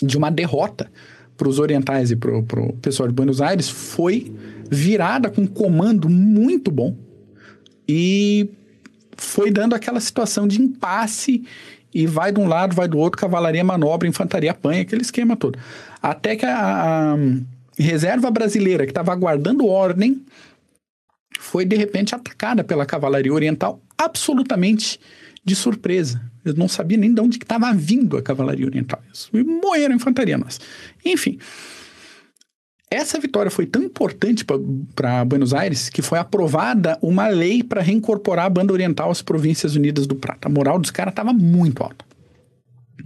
de 0.03 0.17
uma 0.17 0.31
derrota 0.31 0.91
para 1.37 1.49
os 1.49 1.59
orientais 1.59 2.11
e 2.11 2.17
para 2.17 2.37
o 2.37 2.73
pessoal 2.83 3.09
de 3.09 3.15
Buenos 3.15 3.41
Aires 3.41 3.69
foi 3.69 4.33
virada 4.71 5.31
com 5.31 5.43
um 5.43 5.47
comando 5.47 6.09
muito 6.09 6.71
bom 6.71 6.97
e 7.89 8.51
foi 9.17 9.51
dando 9.51 9.75
aquela 9.75 10.01
situação 10.01 10.47
de 10.47 10.61
impasse 10.61 11.45
e 11.95 12.07
vai 12.07 12.31
de 12.31 12.39
um 12.39 12.47
lado, 12.47 12.75
vai 12.75 12.87
do 12.87 12.99
outro, 12.99 13.21
cavalaria 13.21 13.65
manobra, 13.65 14.07
infantaria 14.07 14.51
apanha, 14.51 14.83
aquele 14.83 15.03
esquema 15.03 15.37
todo. 15.37 15.59
Até 16.03 16.37
que 16.37 16.45
a, 16.45 17.15
a 17.15 17.17
reserva 17.79 18.31
brasileira, 18.31 18.85
que 18.85 18.91
estava 18.91 19.13
aguardando 19.13 19.67
ordem, 19.67 20.23
foi 21.39 21.65
de 21.65 21.77
repente 21.77 22.15
atacada 22.15 22.63
pela 22.63 22.85
cavalaria 22.85 23.33
oriental 23.33 23.81
absolutamente 23.97 25.01
de 25.45 25.55
surpresa. 25.55 26.21
Eu 26.45 26.55
não 26.55 26.69
sabia 26.69 26.97
nem 26.97 27.13
de 27.13 27.21
onde 27.21 27.37
estava 27.37 27.73
vindo 27.73 28.17
a 28.17 28.23
cavalaria 28.23 28.67
oriental. 28.67 29.03
E 29.33 29.43
morreram 29.43 29.93
a 29.93 29.97
infantaria 29.97 30.39
nossa. 30.39 30.61
Enfim, 31.05 31.39
essa 32.91 33.21
vitória 33.21 33.51
foi 33.51 33.67
tão 33.67 33.83
importante 33.83 34.45
para 34.95 35.25
Buenos 35.25 35.53
Aires 35.53 35.91
que 35.91 36.01
foi 36.01 36.19
aprovada 36.19 36.99
uma 37.03 37.29
lei 37.29 37.63
para 37.63 37.83
reincorporar 37.83 38.47
a 38.47 38.51
banda 38.51 38.73
oriental 38.73 39.11
às 39.11 39.21
províncias 39.21 39.75
unidas 39.75 40.07
do 40.07 40.15
Prata. 40.15 40.49
A 40.49 40.51
moral 40.51 40.79
dos 40.79 40.91
caras 40.91 41.13
estava 41.13 41.33
muito 41.33 41.83
alta. 41.83 42.05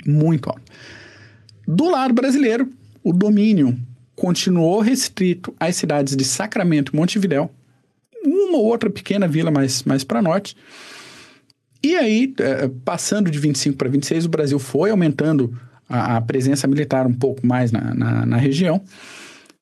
Muito 0.06 0.48
alta. 0.48 0.62
Do 1.66 1.90
lado 1.90 2.14
brasileiro, 2.14 2.68
o 3.02 3.12
domínio 3.12 3.76
continuou 4.14 4.80
restrito 4.80 5.54
às 5.58 5.74
cidades 5.74 6.14
de 6.14 6.24
Sacramento 6.24 6.92
e 6.92 6.96
Montevidéu, 6.96 7.50
uma 8.24 8.58
ou 8.58 8.66
outra 8.66 8.88
pequena 8.88 9.26
vila 9.26 9.50
mais, 9.50 9.82
mais 9.82 10.04
para 10.04 10.22
norte. 10.22 10.56
E 11.82 11.96
aí, 11.96 12.32
é, 12.38 12.70
passando 12.84 13.30
de 13.30 13.38
25 13.38 13.76
para 13.76 13.88
26, 13.88 14.26
o 14.26 14.28
Brasil 14.28 14.58
foi 14.58 14.90
aumentando 14.90 15.58
a, 15.88 16.16
a 16.16 16.20
presença 16.20 16.66
militar 16.66 17.06
um 17.06 17.12
pouco 17.12 17.44
mais 17.46 17.72
na, 17.72 17.94
na, 17.94 18.26
na, 18.26 18.36
região. 18.36 18.80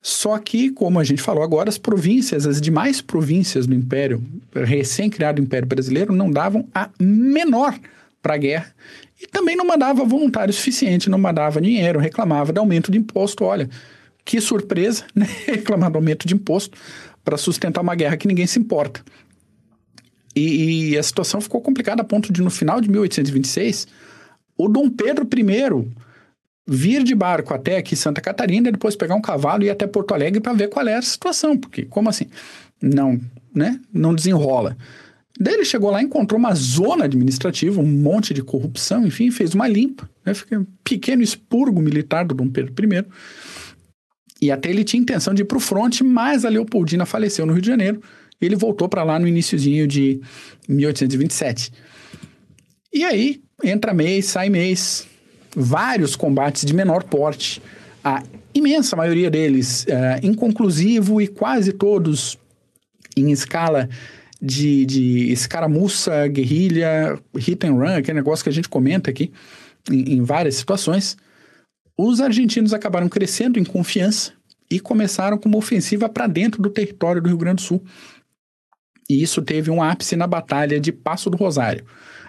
Só 0.01 0.37
que, 0.37 0.71
como 0.71 0.99
a 0.99 1.03
gente 1.03 1.21
falou 1.21 1.43
agora, 1.43 1.69
as 1.69 1.77
províncias, 1.77 2.45
as 2.45 2.61
demais 2.61 3.01
províncias 3.01 3.67
do 3.67 3.73
Império, 3.73 4.23
recém-criado 4.53 5.41
Império 5.41 5.67
Brasileiro, 5.67 6.13
não 6.13 6.31
davam 6.31 6.67
a 6.73 6.89
menor 6.99 7.77
para 8.21 8.35
a 8.35 8.37
guerra 8.37 8.73
e 9.21 9.27
também 9.27 9.55
não 9.55 9.65
mandava 9.65 10.03
voluntário 10.03 10.53
suficiente, 10.53 11.09
não 11.09 11.17
mandava 11.17 11.61
dinheiro, 11.61 11.99
reclamava 11.99 12.51
de 12.51 12.59
aumento 12.59 12.91
de 12.91 12.97
imposto. 12.97 13.43
Olha, 13.43 13.69
que 14.25 14.39
surpresa, 14.39 15.05
né? 15.13 15.27
reclamar 15.45 15.91
do 15.91 15.97
aumento 15.97 16.27
de 16.27 16.33
imposto 16.33 16.77
para 17.23 17.37
sustentar 17.37 17.81
uma 17.81 17.93
guerra 17.93 18.17
que 18.17 18.27
ninguém 18.27 18.47
se 18.47 18.57
importa. 18.57 19.01
E, 20.35 20.91
e, 20.91 20.97
a 20.97 21.03
situação 21.03 21.41
ficou 21.41 21.61
complicada 21.61 22.01
a 22.01 22.05
ponto 22.05 22.31
de, 22.31 22.41
no 22.41 22.49
final 22.49 22.79
de 22.79 22.89
1826, 22.89 23.87
o 24.57 24.67
Dom 24.67 24.89
Pedro 24.89 25.25
I 25.25 25.91
vir 26.67 27.03
de 27.03 27.13
barco 27.13 27.53
até 27.53 27.77
aqui 27.77 27.95
Santa 27.95 28.21
Catarina 28.21 28.69
e 28.69 28.71
depois 28.71 28.95
pegar 28.95 29.15
um 29.15 29.21
cavalo 29.21 29.63
e 29.63 29.65
ir 29.65 29.69
até 29.71 29.85
Porto 29.85 30.13
Alegre 30.13 30.39
para 30.39 30.53
ver 30.53 30.69
qual 30.69 30.87
era 30.87 30.99
a 30.99 31.01
situação. 31.01 31.57
Porque, 31.57 31.83
como 31.85 32.07
assim? 32.07 32.27
Não, 32.81 33.19
né? 33.53 33.79
Não 33.93 34.15
desenrola. 34.15 34.77
Daí 35.39 35.55
ele 35.55 35.65
chegou 35.65 35.89
lá, 35.89 36.01
encontrou 36.01 36.39
uma 36.39 36.53
zona 36.53 37.05
administrativa, 37.05 37.81
um 37.81 37.85
monte 37.85 38.33
de 38.33 38.43
corrupção, 38.43 39.05
enfim, 39.05 39.31
fez 39.31 39.53
uma 39.53 39.67
limpa. 39.67 40.09
Né? 40.25 40.33
Fica 40.33 40.59
um 40.59 40.65
pequeno 40.83 41.21
expurgo 41.23 41.81
militar 41.81 42.25
do 42.25 42.35
Dom 42.35 42.47
Pedro 42.47 42.73
I 42.85 43.05
e 44.41 44.51
até 44.51 44.69
ele 44.69 44.83
tinha 44.83 44.99
intenção 44.99 45.33
de 45.33 45.43
ir 45.43 45.45
para 45.45 45.57
o 45.57 45.61
fronte, 45.61 46.03
mas 46.03 46.43
a 46.43 46.49
Leopoldina 46.49 47.05
faleceu 47.05 47.45
no 47.45 47.53
Rio 47.53 47.61
de 47.61 47.67
Janeiro. 47.67 48.01
Ele 48.41 48.55
voltou 48.55 48.89
para 48.89 49.03
lá 49.03 49.19
no 49.19 49.27
iníciozinho 49.27 49.87
de 49.87 50.19
1827. 50.67 51.71
E 52.93 53.03
aí, 53.03 53.41
entra 53.63 53.93
mês, 53.93 54.25
sai 54.25 54.49
mês, 54.49 55.07
vários 55.55 56.15
combates 56.15 56.65
de 56.65 56.73
menor 56.73 57.03
porte. 57.03 57.61
A 58.03 58.23
imensa 58.53 58.95
maioria 58.95 59.29
deles 59.29 59.85
é, 59.87 60.19
inconclusivo 60.23 61.21
e 61.21 61.27
quase 61.27 61.71
todos 61.71 62.37
em 63.15 63.31
escala 63.31 63.87
de, 64.41 64.85
de 64.85 65.31
escaramuça, 65.31 66.27
guerrilha, 66.27 67.19
hit 67.37 67.65
and 67.65 67.73
run, 67.73 67.95
aquele 67.95 68.17
negócio 68.17 68.43
que 68.43 68.49
a 68.49 68.53
gente 68.53 68.67
comenta 68.67 69.09
aqui 69.09 69.31
em, 69.89 70.13
em 70.13 70.23
várias 70.23 70.55
situações. 70.55 71.15
Os 71.97 72.19
argentinos 72.19 72.73
acabaram 72.73 73.07
crescendo 73.07 73.59
em 73.59 73.63
confiança 73.63 74.33
e 74.69 74.79
começaram 74.79 75.37
com 75.37 75.47
uma 75.47 75.57
ofensiva 75.57 76.09
para 76.09 76.25
dentro 76.25 76.61
do 76.61 76.69
território 76.69 77.21
do 77.21 77.27
Rio 77.27 77.37
Grande 77.37 77.57
do 77.57 77.61
Sul. 77.61 77.83
E 79.11 79.21
isso 79.21 79.41
teve 79.41 79.69
um 79.69 79.83
ápice 79.83 80.15
na 80.15 80.25
Batalha 80.25 80.79
de 80.79 80.89
Passo 80.89 81.29
do 81.29 81.35
Rosário. 81.35 81.83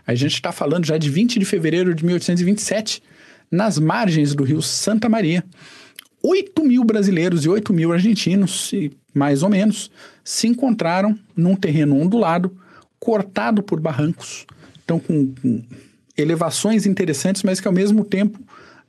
A 0.04 0.16
gente 0.16 0.34
está 0.34 0.50
falando 0.50 0.84
já 0.84 0.98
de 0.98 1.08
20 1.08 1.38
de 1.38 1.44
fevereiro 1.44 1.94
de 1.94 2.04
1827, 2.04 3.00
nas 3.48 3.78
margens 3.78 4.34
do 4.34 4.42
rio 4.42 4.60
Santa 4.60 5.08
Maria. 5.08 5.44
8 6.20 6.64
mil 6.64 6.82
brasileiros 6.82 7.44
e 7.44 7.48
8 7.48 7.72
mil 7.72 7.92
argentinos, 7.92 8.72
mais 9.14 9.44
ou 9.44 9.48
menos, 9.48 9.92
se 10.24 10.48
encontraram 10.48 11.16
num 11.36 11.54
terreno 11.54 11.96
ondulado, 12.00 12.56
cortado 12.98 13.62
por 13.62 13.78
barrancos, 13.78 14.44
Então, 14.84 14.98
com, 14.98 15.32
elevações 16.18 16.84
interessantes, 16.84 17.44
mas 17.44 17.60
que 17.60 17.68
ao 17.68 17.74
mesmo 17.74 18.04
tempo 18.04 18.40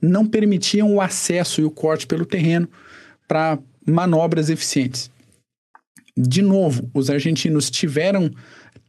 não 0.02 0.26
permitiam 0.26 0.96
o 0.96 1.00
acesso 1.00 1.62
e 1.62 1.64
o 1.64 1.70
corte 1.70 2.08
pelo 2.08 2.26
terreno 2.26 2.68
para 3.28 3.60
manobras 3.86 4.50
eficientes. 4.50 5.13
De 6.16 6.42
novo, 6.42 6.90
os 6.94 7.10
argentinos 7.10 7.70
tiveram 7.70 8.32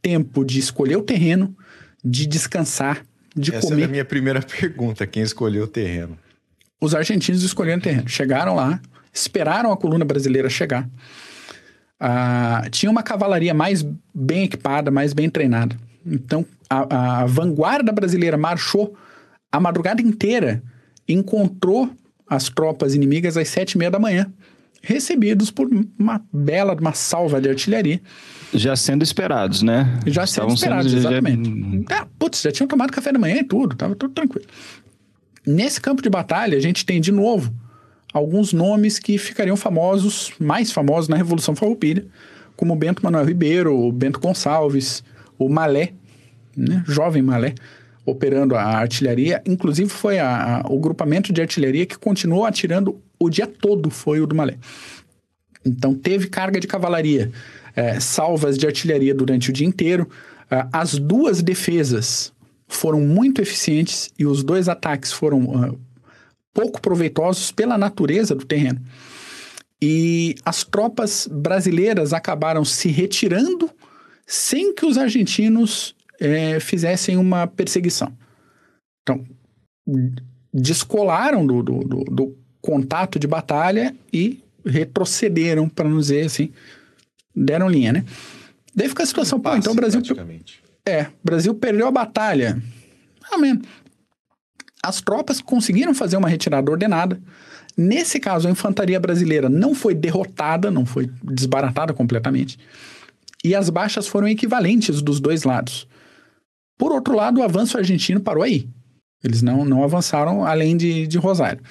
tempo 0.01 0.45
de 0.45 0.59
escolher 0.59 0.95
o 0.97 1.01
terreno, 1.01 1.55
de 2.03 2.27
descansar, 2.27 3.03
de 3.35 3.53
Essa 3.53 3.67
comer. 3.67 3.81
é 3.81 3.85
a 3.85 3.87
minha 3.87 4.05
primeira 4.05 4.41
pergunta: 4.41 5.07
quem 5.07 5.23
escolheu 5.23 5.63
o 5.63 5.67
terreno? 5.67 6.17
Os 6.79 6.93
argentinos 6.93 7.41
escolheram 7.43 7.79
o 7.79 7.81
terreno. 7.81 8.07
Chegaram 8.07 8.55
lá, 8.55 8.79
esperaram 9.11 9.71
a 9.71 9.77
coluna 9.77 10.05
brasileira 10.05 10.49
chegar. 10.49 10.87
Ah, 11.99 12.67
tinha 12.69 12.91
uma 12.91 13.01
cavalaria 13.01 13.53
mais 13.53 13.83
bem 14.13 14.43
equipada, 14.43 14.91
mais 14.91 15.13
bem 15.13 15.29
treinada. 15.29 15.75
Então, 16.05 16.45
a, 16.69 17.21
a 17.21 17.25
vanguarda 17.25 17.91
brasileira 17.91 18.37
marchou 18.37 18.95
a 19.51 19.59
madrugada 19.59 20.01
inteira, 20.01 20.61
encontrou 21.07 21.89
as 22.27 22.49
tropas 22.49 22.93
inimigas 22.93 23.37
às 23.37 23.47
sete 23.47 23.73
e 23.73 23.77
meia 23.77 23.89
da 23.89 23.99
manhã, 23.99 24.31
recebidos 24.85 25.49
por 25.51 25.67
uma 25.97 26.21
bela, 26.31 26.75
uma 26.79 26.93
salva 26.93 27.41
de 27.41 27.49
artilharia. 27.49 27.99
Já 28.53 28.75
sendo 28.75 29.03
esperados, 29.03 29.61
né? 29.61 29.99
Já 30.05 30.25
sendo 30.27 30.53
Estavam 30.53 30.53
esperados, 30.53 30.91
já- 30.91 30.97
exatamente. 30.99 31.85
Ah, 31.91 32.07
putz, 32.19 32.41
já 32.41 32.51
tinham 32.51 32.67
tomado 32.67 32.91
café 32.91 33.11
da 33.11 33.19
manhã 33.19 33.37
e 33.37 33.43
tudo, 33.43 33.75
tava 33.75 33.95
tudo 33.95 34.13
tranquilo. 34.13 34.45
Nesse 35.45 35.81
campo 35.81 36.01
de 36.01 36.09
batalha, 36.09 36.57
a 36.57 36.61
gente 36.61 36.85
tem 36.85 37.01
de 37.01 37.11
novo 37.11 37.53
alguns 38.13 38.53
nomes 38.53 38.97
que 38.99 39.17
ficariam 39.17 39.57
famosos, 39.57 40.31
mais 40.39 40.71
famosos 40.71 41.09
na 41.09 41.17
Revolução 41.17 41.55
Farroupilha, 41.55 42.05
como 42.55 42.75
Bento 42.75 43.03
Manuel 43.03 43.25
Ribeiro, 43.25 43.75
o 43.77 43.91
Bento 43.91 44.19
Gonçalves, 44.19 45.03
o 45.37 45.49
Malé, 45.49 45.91
né, 46.55 46.83
jovem 46.87 47.21
Malé, 47.21 47.53
operando 48.05 48.55
a 48.55 48.63
artilharia. 48.63 49.41
Inclusive, 49.45 49.89
foi 49.89 50.19
a- 50.19 50.57
a- 50.57 50.67
o 50.69 50.79
grupamento 50.79 51.33
de 51.33 51.41
artilharia 51.41 51.85
que 51.85 51.97
continuou 51.97 52.45
atirando 52.45 53.01
o 53.19 53.29
dia 53.29 53.47
todo, 53.47 53.89
foi 53.89 54.19
o 54.19 54.27
do 54.27 54.35
Malé. 54.35 54.57
Então, 55.65 55.95
teve 55.95 56.27
carga 56.27 56.59
de 56.59 56.67
cavalaria, 56.67 57.31
eh, 57.75 57.99
salvas 57.99 58.57
de 58.57 58.67
artilharia 58.67 59.13
durante 59.15 59.49
o 59.49 59.53
dia 59.53 59.65
inteiro. 59.65 60.07
Ah, 60.49 60.67
as 60.71 60.93
duas 60.99 61.41
defesas 61.41 62.31
foram 62.67 63.01
muito 63.01 63.41
eficientes 63.41 64.11
e 64.17 64.25
os 64.25 64.43
dois 64.43 64.69
ataques 64.69 65.11
foram 65.11 65.51
ah, 65.55 65.73
pouco 66.53 66.79
proveitosos 66.79 67.51
pela 67.51 67.77
natureza 67.77 68.35
do 68.35 68.45
terreno. 68.45 68.79
E 69.81 70.35
as 70.45 70.63
tropas 70.63 71.27
brasileiras 71.31 72.13
acabaram 72.13 72.63
se 72.63 72.89
retirando 72.89 73.69
sem 74.25 74.73
que 74.73 74.85
os 74.85 74.97
argentinos 74.97 75.94
eh, 76.19 76.59
fizessem 76.59 77.17
uma 77.17 77.47
perseguição. 77.47 78.11
Então, 79.01 79.23
descolaram 80.53 81.45
do, 81.45 81.61
do, 81.61 81.79
do- 81.79 82.03
do 82.05 82.37
contato 82.61 83.19
de 83.19 83.27
batalha 83.27 83.95
e 84.11 84.39
retrocederam, 84.65 85.69
para 85.69 85.87
não 85.87 85.99
dizer 85.99 86.25
assim, 86.25 86.49
deram 87.35 87.69
linha, 87.69 87.93
né? 87.93 88.05
Daí 88.73 88.89
fica 88.89 89.03
a 89.03 89.05
situação, 89.05 89.39
pô, 89.39 89.55
então 89.55 89.73
o 89.73 89.75
Brasil 89.75 90.01
é, 90.85 91.07
Brasil 91.23 91.53
perdeu 91.53 91.87
a 91.87 91.91
batalha. 91.91 92.61
Amém. 93.31 93.61
As 94.83 95.01
tropas 95.01 95.41
conseguiram 95.41 95.93
fazer 95.93 96.17
uma 96.17 96.29
retirada 96.29 96.69
ordenada. 96.69 97.19
Nesse 97.77 98.19
caso, 98.19 98.47
a 98.47 98.51
infantaria 98.51 98.99
brasileira 98.99 99.49
não 99.49 99.73
foi 99.75 99.93
derrotada, 99.95 100.69
não 100.71 100.85
foi 100.85 101.09
desbaratada 101.23 101.93
completamente. 101.93 102.57
E 103.43 103.53
as 103.55 103.69
baixas 103.69 104.07
foram 104.07 104.27
equivalentes 104.27 105.01
dos 105.01 105.19
dois 105.19 105.43
lados. 105.43 105.87
Por 106.77 106.91
outro 106.91 107.15
lado, 107.15 107.39
o 107.39 107.43
avanço 107.43 107.77
argentino 107.77 108.19
parou 108.19 108.43
aí. 108.43 108.67
Eles 109.23 109.41
não, 109.41 109.65
não 109.65 109.83
avançaram 109.83 110.45
além 110.45 110.75
de, 110.77 111.07
de 111.07 111.17
Rosário. 111.17 111.61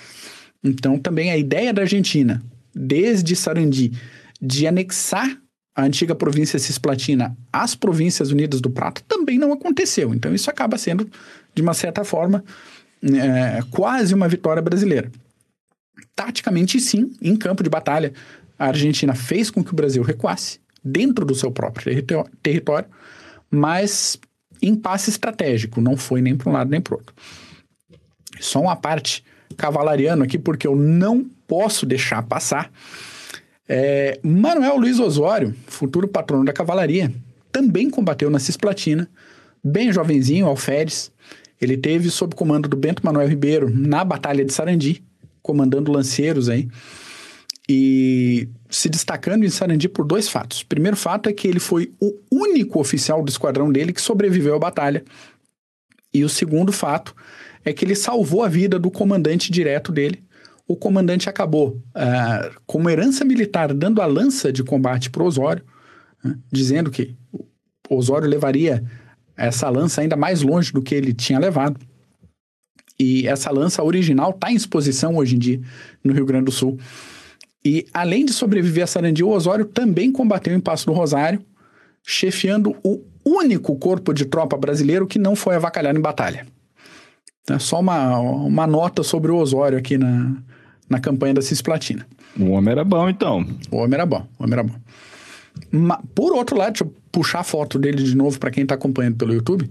Então, 0.62 0.98
também 0.98 1.30
a 1.30 1.36
ideia 1.36 1.72
da 1.72 1.82
Argentina, 1.82 2.42
desde 2.74 3.36
Sarandi, 3.36 3.92
de 4.40 4.66
anexar 4.66 5.38
a 5.76 5.84
antiga 5.84 6.14
província 6.14 6.58
cisplatina 6.58 7.36
às 7.52 7.74
províncias 7.74 8.30
unidas 8.30 8.60
do 8.60 8.70
Prata, 8.70 9.02
também 9.06 9.38
não 9.38 9.52
aconteceu. 9.52 10.14
Então, 10.14 10.34
isso 10.34 10.48
acaba 10.48 10.78
sendo, 10.78 11.08
de 11.54 11.62
uma 11.62 11.74
certa 11.74 12.04
forma, 12.04 12.42
é, 13.02 13.60
quase 13.70 14.14
uma 14.14 14.28
vitória 14.28 14.62
brasileira. 14.62 15.10
Taticamente, 16.14 16.80
sim, 16.80 17.12
em 17.20 17.36
campo 17.36 17.62
de 17.62 17.68
batalha, 17.68 18.12
a 18.58 18.66
Argentina 18.66 19.14
fez 19.14 19.50
com 19.50 19.62
que 19.62 19.72
o 19.72 19.76
Brasil 19.76 20.02
recuasse 20.02 20.60
dentro 20.82 21.24
do 21.24 21.34
seu 21.34 21.50
próprio 21.50 21.84
território, 21.84 22.30
território 22.42 22.88
mas 23.50 24.18
impasse 24.66 25.10
estratégico, 25.10 25.80
não 25.80 25.96
foi 25.96 26.20
nem 26.20 26.36
para 26.36 26.50
um 26.50 26.52
lado 26.52 26.70
nem 26.70 26.80
para 26.80 26.96
outro. 26.96 27.14
Só 28.40 28.60
uma 28.60 28.76
parte 28.76 29.24
cavalariano 29.56 30.24
aqui, 30.24 30.38
porque 30.38 30.66
eu 30.66 30.74
não 30.74 31.24
posso 31.46 31.86
deixar 31.86 32.22
passar. 32.22 32.70
É, 33.68 34.18
Manuel 34.22 34.76
Luiz 34.76 34.98
Osório, 34.98 35.54
futuro 35.66 36.08
patrono 36.08 36.44
da 36.44 36.52
cavalaria, 36.52 37.12
também 37.50 37.88
combateu 37.88 38.28
na 38.28 38.38
Cisplatina, 38.38 39.08
bem 39.62 39.92
jovenzinho, 39.92 40.46
alferes. 40.46 41.10
Ele 41.60 41.76
teve 41.76 42.10
sob 42.10 42.34
comando 42.34 42.68
do 42.68 42.76
Bento 42.76 43.04
Manuel 43.04 43.28
Ribeiro 43.28 43.70
na 43.72 44.04
Batalha 44.04 44.44
de 44.44 44.52
Sarandi, 44.52 45.02
comandando 45.40 45.92
lanceiros 45.92 46.48
aí. 46.48 46.68
E 47.68 48.48
se 48.68 48.88
destacando 48.88 49.44
em 49.44 49.48
Sarandi 49.48 49.88
por 49.88 50.04
dois 50.04 50.28
fatos. 50.28 50.60
O 50.60 50.66
primeiro 50.66 50.96
fato 50.96 51.28
é 51.28 51.32
que 51.32 51.48
ele 51.48 51.60
foi 51.60 51.92
o 52.00 52.14
único 52.30 52.78
oficial 52.78 53.22
do 53.22 53.30
esquadrão 53.30 53.72
dele 53.72 53.92
que 53.92 54.02
sobreviveu 54.02 54.54
à 54.54 54.58
batalha. 54.58 55.02
E 56.12 56.24
o 56.24 56.28
segundo 56.28 56.72
fato 56.72 57.14
é 57.64 57.72
que 57.72 57.84
ele 57.84 57.94
salvou 57.94 58.42
a 58.42 58.48
vida 58.48 58.78
do 58.78 58.90
comandante 58.90 59.50
direto 59.50 59.90
dele. 59.90 60.22
O 60.68 60.76
comandante 60.76 61.28
acabou, 61.28 61.80
ah, 61.94 62.50
como 62.66 62.88
herança 62.88 63.24
militar, 63.24 63.72
dando 63.72 64.00
a 64.00 64.06
lança 64.06 64.52
de 64.52 64.62
combate 64.62 65.10
para 65.10 65.24
Osório, 65.24 65.64
né, 66.22 66.36
dizendo 66.50 66.90
que 66.90 67.14
Osório 67.88 68.28
levaria 68.28 68.84
essa 69.36 69.68
lança 69.68 70.00
ainda 70.00 70.16
mais 70.16 70.42
longe 70.42 70.72
do 70.72 70.82
que 70.82 70.94
ele 70.94 71.12
tinha 71.12 71.38
levado. 71.38 71.78
E 72.98 73.26
essa 73.26 73.50
lança 73.50 73.82
original 73.82 74.30
está 74.30 74.50
em 74.50 74.54
exposição 74.54 75.16
hoje 75.16 75.34
em 75.34 75.38
dia 75.38 75.60
no 76.02 76.12
Rio 76.12 76.24
Grande 76.24 76.46
do 76.46 76.52
Sul. 76.52 76.78
E 77.64 77.86
além 77.94 78.24
de 78.24 78.32
sobreviver 78.32 78.84
a 78.84 78.86
Sarandi, 78.86 79.24
o 79.24 79.30
Osório 79.30 79.64
também 79.64 80.12
combateu 80.12 80.54
em 80.54 80.60
Passo 80.60 80.86
do 80.86 80.92
Rosário, 80.92 81.42
chefiando 82.02 82.76
o 82.84 83.02
único 83.24 83.74
corpo 83.76 84.12
de 84.12 84.26
tropa 84.26 84.56
brasileiro 84.56 85.06
que 85.06 85.18
não 85.18 85.34
foi 85.34 85.54
avacalhado 85.54 85.98
em 85.98 86.02
batalha. 86.02 86.46
É 87.48 87.58
só 87.58 87.80
uma, 87.80 88.18
uma 88.18 88.66
nota 88.66 89.02
sobre 89.02 89.30
o 89.30 89.36
Osório 89.36 89.78
aqui 89.78 89.96
na, 89.96 90.36
na 90.88 91.00
campanha 91.00 91.34
da 91.34 91.42
Cisplatina. 91.42 92.06
O 92.38 92.50
homem 92.50 92.72
era 92.72 92.84
bom, 92.84 93.08
então. 93.08 93.46
O 93.70 93.76
homem 93.76 93.94
era 93.94 94.06
bom, 94.06 94.26
o 94.38 94.44
homem 94.44 94.52
era 94.54 94.62
bom. 94.62 94.74
Por 96.14 96.34
outro 96.34 96.56
lado, 96.56 96.72
deixa 96.72 96.84
eu 96.84 96.94
puxar 97.12 97.40
a 97.40 97.44
foto 97.44 97.78
dele 97.78 98.02
de 98.02 98.16
novo 98.16 98.38
para 98.38 98.50
quem 98.50 98.64
está 98.64 98.74
acompanhando 98.74 99.16
pelo 99.16 99.32
YouTube. 99.32 99.70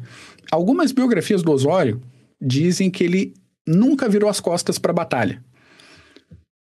Algumas 0.52 0.92
biografias 0.92 1.44
do 1.44 1.52
Osório 1.52 2.02
dizem 2.42 2.90
que 2.90 3.04
ele 3.04 3.34
nunca 3.68 4.08
virou 4.08 4.30
as 4.30 4.40
costas 4.40 4.80
para 4.80 4.92
a 4.92 4.96
batalha. 4.96 5.44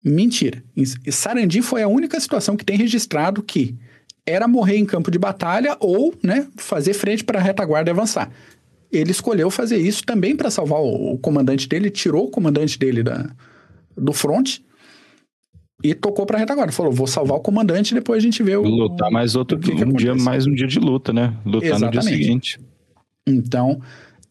Mentira. 0.03 0.63
Sarandi 1.11 1.61
foi 1.61 1.83
a 1.83 1.87
única 1.87 2.19
situação 2.19 2.55
que 2.55 2.63
tem 2.63 2.77
registrado 2.77 3.43
que 3.43 3.75
era 4.25 4.47
morrer 4.47 4.77
em 4.77 4.85
campo 4.85 5.11
de 5.11 5.17
batalha 5.17 5.75
ou 5.79 6.13
né, 6.23 6.47
fazer 6.55 6.93
frente 6.93 7.23
para 7.23 7.39
a 7.39 7.41
retaguarda 7.41 7.89
e 7.89 7.93
avançar. 7.93 8.31
Ele 8.91 9.11
escolheu 9.11 9.49
fazer 9.51 9.77
isso 9.77 10.03
também 10.03 10.35
para 10.35 10.49
salvar 10.49 10.79
o, 10.79 11.13
o 11.13 11.17
comandante 11.17 11.67
dele, 11.67 11.89
tirou 11.89 12.25
o 12.25 12.31
comandante 12.31 12.77
dele 12.79 13.03
da, 13.03 13.29
do 13.95 14.13
fronte 14.13 14.63
e 15.83 15.93
tocou 15.93 16.25
para 16.25 16.37
a 16.37 16.39
retaguarda. 16.39 16.71
Falou: 16.71 16.91
vou 16.91 17.07
salvar 17.07 17.37
o 17.37 17.41
comandante 17.41 17.91
e 17.91 17.95
depois 17.95 18.17
a 18.17 18.25
gente 18.25 18.41
vê 18.43 18.55
o. 18.55 18.63
Lutar 18.63 19.11
mais 19.11 19.35
outro 19.35 19.59
que 19.59 19.75
que 19.75 19.83
um 19.83 19.93
dia, 19.93 20.15
mais 20.15 20.47
um 20.47 20.53
dia 20.53 20.67
de 20.67 20.79
luta, 20.79 21.13
né? 21.13 21.35
Lutar 21.45 21.79
no 21.79 21.91
dia 21.91 21.99
Exatamente. 21.99 22.23
seguinte. 22.23 22.59
Então, 23.27 23.81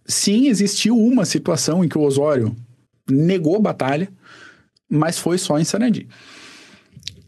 sim, 0.05 0.49
existiu 0.49 0.97
uma 0.99 1.25
situação 1.25 1.85
em 1.85 1.89
que 1.89 1.97
o 1.97 2.03
Osório 2.03 2.55
negou 3.09 3.57
a 3.57 3.61
batalha, 3.61 4.09
mas 4.89 5.19
foi 5.19 5.39
só 5.39 5.59
em 5.59 5.65
Sarandi. 5.65 6.09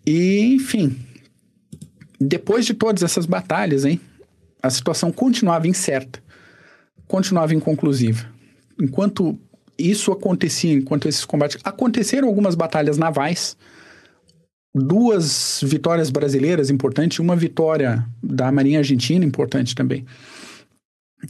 E, 0.06 0.54
enfim, 0.54 0.96
depois 2.20 2.64
de 2.64 2.74
todas 2.74 3.02
essas 3.02 3.26
batalhas, 3.26 3.84
hein, 3.84 4.00
a 4.62 4.70
situação 4.70 5.12
continuava 5.12 5.68
incerta, 5.68 6.22
continuava 7.06 7.54
inconclusiva. 7.54 8.26
Enquanto 8.80 9.38
isso 9.78 10.12
acontecia, 10.12 10.74
enquanto 10.74 11.08
esses 11.08 11.24
combates. 11.24 11.58
Aconteceram 11.64 12.28
algumas 12.28 12.54
batalhas 12.54 12.98
navais, 12.98 13.56
duas 14.74 15.60
vitórias 15.62 16.10
brasileiras 16.10 16.70
importantes, 16.70 17.18
uma 17.18 17.34
vitória 17.34 18.06
da 18.22 18.52
Marinha 18.52 18.78
Argentina 18.78 19.24
importante 19.24 19.74
também 19.74 20.04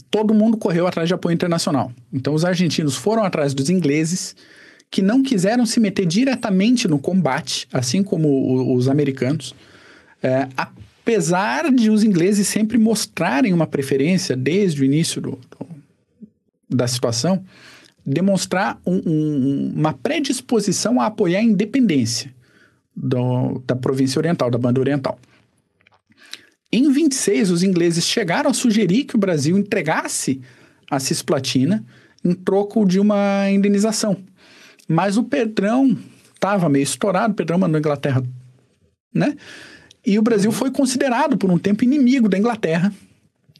todo 0.09 0.33
mundo 0.33 0.57
correu 0.57 0.87
atrás 0.87 1.07
de 1.07 1.13
apoio 1.13 1.33
internacional. 1.33 1.91
Então, 2.11 2.33
os 2.33 2.45
argentinos 2.45 2.95
foram 2.95 3.23
atrás 3.23 3.53
dos 3.53 3.69
ingleses, 3.69 4.35
que 4.91 5.01
não 5.01 5.23
quiseram 5.23 5.65
se 5.65 5.79
meter 5.79 6.05
diretamente 6.05 6.87
no 6.87 6.99
combate, 6.99 7.67
assim 7.71 8.03
como 8.03 8.75
os 8.75 8.87
americanos, 8.87 9.55
É, 10.23 10.47
apesar 10.55 11.71
de 11.71 11.89
os 11.89 12.03
ingleses 12.03 12.47
sempre 12.47 12.77
mostrarem 12.77 13.51
uma 13.53 13.65
preferência 13.65 14.35
desde 14.37 14.83
o 14.83 14.85
início 14.85 15.19
do, 15.19 15.31
do- 15.31 15.67
da 16.69 16.87
situação, 16.87 17.43
demonstrar 18.05 18.79
um, 18.85 19.01
um, 19.03 19.73
uma 19.75 19.93
predisposição 19.93 21.01
a 21.01 21.07
apoiar 21.07 21.39
a 21.39 21.43
independência 21.43 22.31
do, 22.95 23.63
da 23.65 23.75
província 23.75 24.19
oriental, 24.19 24.51
da 24.51 24.59
banda 24.59 24.79
oriental. 24.79 25.17
Em 26.71 26.91
26, 26.91 27.49
os 27.49 27.63
ingleses 27.63 28.05
chegaram 28.05 28.51
a 28.51 28.53
sugerir 28.53 29.05
que 29.05 29.15
o 29.15 29.19
Brasil 29.19 29.57
entregasse 29.57 30.39
a 30.89 30.99
Cisplatina 30.99 31.83
em 32.23 32.33
troco 32.35 32.85
de 32.85 32.99
uma 32.99 33.49
indenização. 33.49 34.17
Mas 34.91 35.15
o 35.15 35.23
Pedrão 35.23 35.97
estava 36.33 36.67
meio 36.67 36.83
estourado, 36.83 37.31
o 37.31 37.35
Pedrão 37.35 37.57
mandou 37.57 37.77
a 37.77 37.79
Inglaterra, 37.79 38.21
né? 39.13 39.37
E 40.05 40.19
o 40.19 40.21
Brasil 40.21 40.51
foi 40.51 40.69
considerado 40.69 41.37
por 41.37 41.49
um 41.49 41.57
tempo 41.57 41.85
inimigo 41.85 42.27
da 42.27 42.37
Inglaterra, 42.37 42.93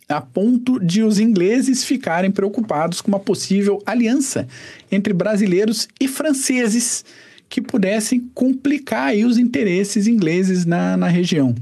a 0.09 0.19
ponto 0.19 0.77
de 0.77 1.03
os 1.03 1.19
ingleses 1.19 1.85
ficarem 1.85 2.29
preocupados 2.29 2.99
com 2.99 3.07
uma 3.07 3.19
possível 3.19 3.81
aliança 3.85 4.45
entre 4.91 5.13
brasileiros 5.13 5.87
e 6.01 6.07
franceses 6.07 7.05
que 7.47 7.61
pudessem 7.61 8.19
complicar 8.33 9.07
aí 9.07 9.23
os 9.23 9.37
interesses 9.37 10.07
ingleses 10.07 10.65
na, 10.65 10.97
na 10.97 11.07
região. 11.07 11.55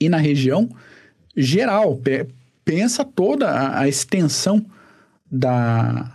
E 0.00 0.08
na 0.08 0.16
região 0.16 0.68
geral, 1.36 2.00
pensa 2.64 3.04
toda 3.04 3.48
a, 3.48 3.82
a 3.82 3.88
extensão 3.88 4.64
da, 5.30 6.13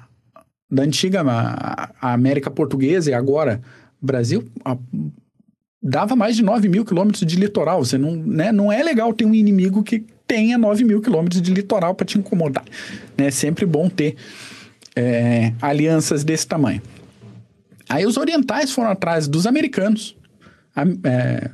da 0.70 0.84
antiga 0.84 1.24
a, 1.26 2.14
América 2.14 2.52
Portuguesa 2.52 3.10
e 3.10 3.14
agora 3.14 3.62
Brasil, 4.02 4.46
a, 4.64 4.78
dava 5.82 6.16
mais 6.16 6.36
de 6.36 6.44
9 6.44 6.70
mil 6.70 6.86
quilômetros 6.86 7.26
de 7.26 7.36
litoral. 7.36 7.84
Você 7.84 7.98
não, 7.98 8.16
né, 8.16 8.52
não 8.52 8.72
é 8.72 8.84
legal 8.84 9.14
ter 9.14 9.26
um 9.26 9.34
inimigo 9.34 9.84
que 9.84 10.06
tenha 10.28 10.58
9 10.58 10.84
mil 10.84 11.02
quilômetros 11.02 11.42
de 11.42 11.54
litoral 11.54 11.96
para 11.96 12.06
te 12.06 12.18
incomodar. 12.18 12.64
Né? 13.18 13.28
É 13.28 13.32
sempre 13.32 13.66
bom 13.66 13.90
ter 13.90 14.16
é, 14.96 15.54
alianças 15.62 16.24
desse 16.24 16.48
tamanho. 16.48 16.82
Aí 17.88 18.06
os 18.06 18.18
orientais 18.18 18.72
foram 18.72 18.92
atrás 18.92 19.28
dos 19.28 19.48
americanos, 19.48 20.16
a, 20.76 20.84
é, 21.08 21.50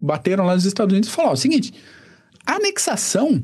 bateram 0.00 0.44
lá 0.44 0.54
nos 0.54 0.66
Estados 0.66 0.92
Unidos 0.92 1.08
e 1.08 1.12
falaram: 1.12 1.34
o 1.34 1.38
seguinte, 1.38 1.72
a 2.46 2.56
anexação 2.56 3.42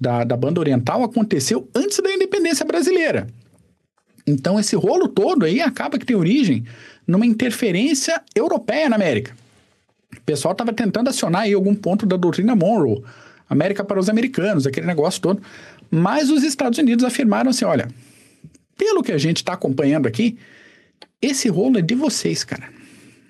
da, 0.00 0.24
da 0.24 0.36
banda 0.36 0.60
oriental 0.60 1.02
aconteceu 1.02 1.68
antes 1.74 1.98
da 1.98 2.10
independência 2.10 2.64
brasileira. 2.64 3.26
Então 4.26 4.58
esse 4.58 4.74
rolo 4.74 5.08
todo 5.08 5.44
aí 5.44 5.60
acaba 5.60 5.98
que 5.98 6.06
tem 6.06 6.16
origem 6.16 6.64
numa 7.06 7.24
interferência 7.24 8.20
europeia 8.34 8.88
na 8.88 8.96
América. 8.96 9.36
O 10.16 10.20
pessoal 10.22 10.52
estava 10.52 10.72
tentando 10.72 11.08
acionar 11.08 11.42
aí 11.42 11.52
algum 11.52 11.74
ponto 11.74 12.04
da 12.04 12.16
doutrina 12.16 12.56
Monroe, 12.56 13.02
América 13.48 13.84
para 13.84 14.00
os 14.00 14.08
americanos, 14.08 14.66
aquele 14.66 14.86
negócio 14.86 15.20
todo. 15.20 15.42
Mas 15.90 16.30
os 16.30 16.42
Estados 16.42 16.78
Unidos 16.78 17.04
afirmaram 17.04 17.50
assim: 17.50 17.64
olha, 17.64 17.88
pelo 18.76 19.02
que 19.02 19.12
a 19.12 19.18
gente 19.18 19.38
está 19.38 19.52
acompanhando 19.52 20.06
aqui, 20.06 20.36
esse 21.22 21.48
rolo 21.48 21.78
é 21.78 21.82
de 21.82 21.94
vocês, 21.94 22.42
cara. 22.42 22.68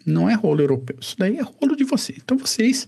Não 0.05 0.31
é 0.31 0.35
rolo 0.35 0.63
europeu. 0.63 0.97
Isso 1.01 1.17
daí 1.19 1.37
é 1.37 1.43
rolo 1.43 1.77
de 1.77 1.85
vocês. 1.85 2.19
Então 2.23 2.39
vocês 2.39 2.87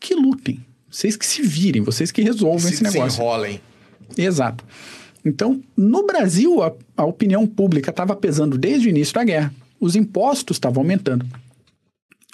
que 0.00 0.14
lutem. 0.14 0.64
Vocês 0.90 1.16
que 1.16 1.26
se 1.26 1.42
virem, 1.42 1.82
vocês 1.82 2.12
que 2.12 2.22
resolvam 2.22 2.60
se 2.60 2.74
esse 2.74 2.82
negócio. 2.82 3.10
Se 3.10 3.20
enrolem. 3.20 3.60
Exato. 4.16 4.64
Então, 5.24 5.62
no 5.76 6.06
Brasil, 6.06 6.62
a, 6.62 6.72
a 6.96 7.04
opinião 7.04 7.46
pública 7.46 7.90
estava 7.90 8.14
pesando 8.14 8.58
desde 8.58 8.88
o 8.88 8.90
início 8.90 9.14
da 9.14 9.24
guerra. 9.24 9.54
Os 9.80 9.96
impostos 9.96 10.56
estavam 10.56 10.82
aumentando. 10.82 11.26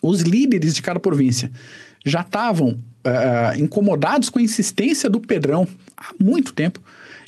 Os 0.03 0.23
líderes 0.23 0.75
de 0.75 0.83
cada 0.83 0.99
província 0.99 1.51
já 2.05 2.23
estavam 2.23 2.71
uh, 2.71 3.59
incomodados 3.61 4.29
com 4.29 4.39
a 4.39 4.43
insistência 4.43 5.09
do 5.09 5.21
Pedrão 5.21 5.69
há 5.97 6.13
muito 6.19 6.53
tempo. 6.53 6.81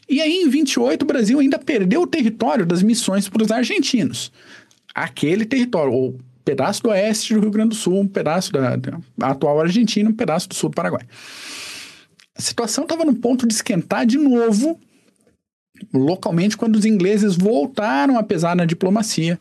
E 0.09 0.21
aí, 0.21 0.43
em 0.43 0.49
28, 0.49 1.03
o 1.03 1.07
Brasil 1.07 1.39
ainda 1.39 1.59
perdeu 1.59 2.03
o 2.03 2.07
território 2.07 2.67
das 2.67 2.83
missões 2.83 3.29
para 3.29 3.43
os 3.43 3.51
argentinos. 3.51 4.33
Aquele 4.95 5.45
território, 5.45 5.93
ou 5.93 6.19
pedaço 6.45 6.83
do 6.83 6.89
oeste 6.89 7.35
do 7.35 7.41
Rio 7.41 7.51
Grande 7.51 7.71
do 7.71 7.75
Sul, 7.75 8.01
um 8.01 8.09
pedaço 8.09 8.53
da, 8.53 8.77
da 8.77 8.99
atual 9.29 9.61
Argentina, 9.61 10.11
um 10.11 10.15
pedaço 10.15 10.49
do 10.49 10.55
sul 10.55 10.71
do 10.71 10.75
Paraguai. 10.75 11.07
A 12.37 12.43
situação 12.43 12.85
estava 12.85 13.05
no 13.05 13.15
ponto 13.15 13.47
de 13.47 13.55
esquentar 13.55 14.05
de 14.05 14.19
novo 14.19 14.79
localmente 15.93 16.57
quando 16.57 16.77
os 16.77 16.85
ingleses 16.85 17.37
voltaram 17.37 18.19
a 18.19 18.23
pesar 18.23 18.55
na 18.57 18.65
diplomacia. 18.65 19.39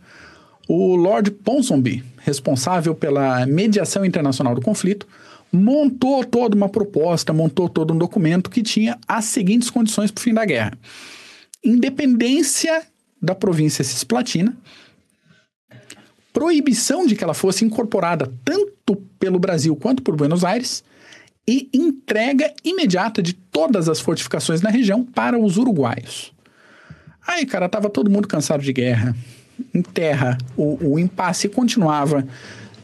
O 0.67 0.95
Lord 0.95 1.31
Ponsonby, 1.31 2.03
responsável 2.17 2.95
pela 2.95 3.45
mediação 3.45 4.05
internacional 4.05 4.55
do 4.55 4.61
conflito, 4.61 5.07
montou 5.51 6.23
toda 6.23 6.55
uma 6.55 6.69
proposta, 6.69 7.33
montou 7.33 7.67
todo 7.67 7.93
um 7.93 7.97
documento 7.97 8.49
que 8.49 8.63
tinha 8.63 8.97
as 9.07 9.25
seguintes 9.25 9.69
condições 9.69 10.11
para 10.11 10.21
o 10.21 10.23
fim 10.23 10.33
da 10.33 10.45
guerra: 10.45 10.77
independência 11.63 12.83
da 13.21 13.35
província 13.35 13.83
cisplatina, 13.83 14.55
proibição 16.31 17.05
de 17.05 17.15
que 17.15 17.23
ela 17.23 17.33
fosse 17.33 17.65
incorporada 17.65 18.31
tanto 18.45 18.95
pelo 19.19 19.39
Brasil 19.39 19.75
quanto 19.75 20.01
por 20.01 20.15
Buenos 20.15 20.43
Aires 20.43 20.83
e 21.47 21.69
entrega 21.73 22.53
imediata 22.63 23.21
de 23.21 23.33
todas 23.33 23.89
as 23.89 23.99
fortificações 23.99 24.61
na 24.61 24.69
região 24.69 25.03
para 25.03 25.37
os 25.37 25.57
uruguaios. 25.57 26.33
Aí, 27.25 27.45
cara, 27.45 27.69
tava 27.69 27.89
todo 27.89 28.09
mundo 28.09 28.27
cansado 28.27 28.63
de 28.63 28.73
guerra. 28.73 29.15
Em 29.73 29.81
terra, 29.81 30.37
o, 30.57 30.93
o 30.93 30.99
impasse 30.99 31.47
continuava 31.47 32.25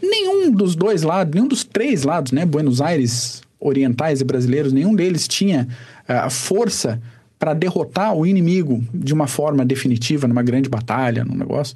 nenhum 0.01 0.51
dos 0.51 0.75
dois 0.75 1.01
lados, 1.01 1.33
nenhum 1.33 1.47
dos 1.47 1.63
três 1.63 2.03
lados, 2.03 2.31
né, 2.31 2.45
Buenos 2.45 2.81
Aires, 2.81 3.41
orientais 3.59 4.21
e 4.21 4.23
brasileiros, 4.23 4.71
nenhum 4.71 4.95
deles 4.95 5.27
tinha 5.27 5.67
a 6.07 6.27
uh, 6.27 6.29
força 6.29 7.01
para 7.39 7.53
derrotar 7.53 8.15
o 8.15 8.25
inimigo 8.25 8.83
de 8.93 9.13
uma 9.13 9.27
forma 9.27 9.65
definitiva, 9.65 10.27
numa 10.27 10.43
grande 10.43 10.69
batalha, 10.69 11.23
num 11.23 11.35
negócio. 11.35 11.75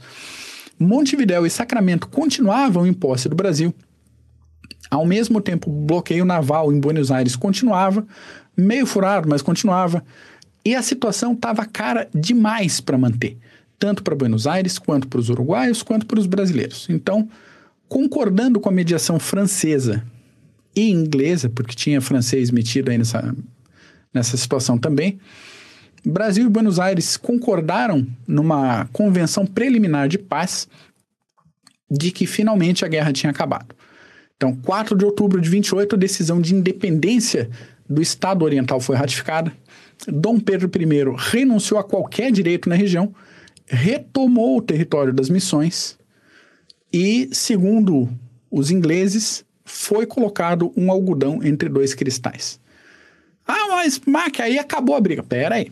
Montevidéu 0.80 1.46
e 1.46 1.50
Sacramento 1.50 2.08
continuavam 2.08 2.88
em 2.88 2.94
posse 2.94 3.30
do 3.30 3.36
Brasil. 3.36 3.74
Ao 4.92 5.06
mesmo 5.06 5.40
tempo, 5.40 5.70
o 5.70 5.74
bloqueio 5.74 6.26
naval 6.26 6.74
em 6.74 6.78
Buenos 6.78 7.12
Aires 7.12 7.38
continuava, 7.38 8.06
meio 8.58 8.86
furado, 8.86 9.30
mas 9.30 9.42
continuava. 9.42 10.04
E 10.66 10.76
a 10.76 10.82
situação 10.82 11.32
estava 11.32 11.66
cara 11.66 12.10
demais 12.14 12.82
para 12.82 12.98
manter, 12.98 13.38
tanto 13.80 14.04
para 14.04 14.14
Buenos 14.14 14.46
Aires, 14.46 14.78
quanto 14.78 15.08
para 15.08 15.20
os 15.20 15.30
uruguaios, 15.30 15.82
quanto 15.82 16.06
para 16.06 16.20
os 16.20 16.28
brasileiros. 16.28 16.88
Então, 16.90 17.30
concordando 17.88 18.60
com 18.60 18.68
a 18.68 18.72
mediação 18.72 19.18
francesa 19.18 20.04
e 20.76 20.90
inglesa, 20.90 21.50
porque 21.50 21.74
tinha 21.74 22.02
francês 22.02 22.52
metido 22.52 22.92
aí 22.92 22.98
nessa, 22.98 23.34
nessa 24.14 24.36
situação 24.36 24.78
também, 24.78 25.20
Brasil 26.06 26.48
e 26.48 26.50
Buenos 26.50 26.80
Aires 26.80 27.16
concordaram 27.16 28.06
numa 28.28 28.90
convenção 28.92 29.46
preliminar 29.46 30.10
de 30.10 30.18
paz 30.18 30.68
de 31.90 32.12
que 32.12 32.26
finalmente 32.26 32.84
a 32.84 32.88
guerra 32.90 33.14
tinha 33.14 33.30
acabado. 33.30 33.74
Então, 34.42 34.56
4 34.56 34.98
de 34.98 35.06
outubro 35.06 35.40
de 35.40 35.48
28, 35.48 35.94
a 35.94 36.00
decisão 36.00 36.42
de 36.42 36.56
independência 36.56 37.48
do 37.88 38.02
Estado 38.02 38.44
Oriental 38.44 38.82
foi 38.82 38.96
ratificada. 38.96 39.54
Dom 40.08 40.40
Pedro 40.40 40.68
I 40.68 41.16
renunciou 41.16 41.80
a 41.80 41.84
qualquer 41.84 42.32
direito 42.32 42.68
na 42.68 42.74
região, 42.74 43.14
retomou 43.68 44.58
o 44.58 44.62
território 44.64 45.14
das 45.14 45.30
missões 45.30 45.96
e, 46.92 47.30
segundo 47.32 48.10
os 48.50 48.72
ingleses, 48.72 49.46
foi 49.64 50.08
colocado 50.08 50.74
um 50.76 50.90
algodão 50.90 51.44
entre 51.44 51.70
dois 51.70 51.94
cristais. 51.94 52.60
Ah, 53.48 53.68
mas 53.70 54.02
Mac, 54.08 54.40
aí 54.40 54.58
acabou 54.58 54.96
a 54.96 55.00
briga. 55.00 55.22
Pera 55.22 55.54
aí. 55.54 55.72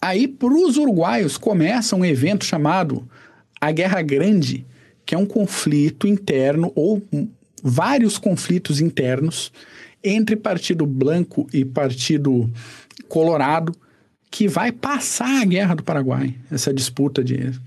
Aí, 0.00 0.28
para 0.28 0.54
os 0.54 0.76
uruguaios, 0.76 1.36
começa 1.36 1.96
um 1.96 2.04
evento 2.04 2.44
chamado 2.44 3.04
a 3.60 3.72
Guerra 3.72 4.00
Grande, 4.00 4.64
que 5.08 5.14
é 5.14 5.18
um 5.18 5.24
conflito 5.24 6.06
interno 6.06 6.70
ou 6.74 7.02
vários 7.62 8.18
conflitos 8.18 8.78
internos 8.78 9.50
entre 10.04 10.36
Partido 10.36 10.84
Branco 10.84 11.48
e 11.50 11.64
Partido 11.64 12.52
Colorado, 13.08 13.74
que 14.30 14.46
vai 14.46 14.70
passar 14.70 15.40
a 15.40 15.46
Guerra 15.46 15.76
do 15.76 15.82
Paraguai, 15.82 16.34
essa 16.50 16.74
disputa 16.74 17.24
de 17.24 17.58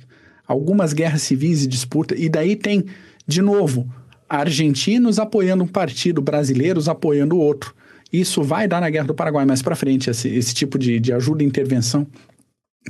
algumas 0.47 0.93
guerras 0.93 1.23
civis 1.23 1.63
e 1.63 1.67
disputa, 1.67 2.15
e 2.15 2.29
daí 2.29 2.55
tem, 2.55 2.85
de 3.25 3.41
novo, 3.41 3.91
argentinos 4.29 5.17
apoiando 5.17 5.63
um 5.63 5.67
partido, 5.67 6.21
brasileiros 6.21 6.87
apoiando 6.87 7.35
o 7.35 7.39
outro. 7.39 7.73
Isso 8.13 8.43
vai 8.43 8.67
dar 8.67 8.81
na 8.81 8.89
Guerra 8.91 9.07
do 9.07 9.15
Paraguai 9.15 9.45
mais 9.47 9.63
para 9.63 9.75
frente, 9.75 10.11
esse, 10.11 10.29
esse 10.29 10.53
tipo 10.53 10.77
de, 10.77 10.99
de 10.99 11.11
ajuda 11.11 11.41
e 11.41 11.47
intervenção, 11.47 12.05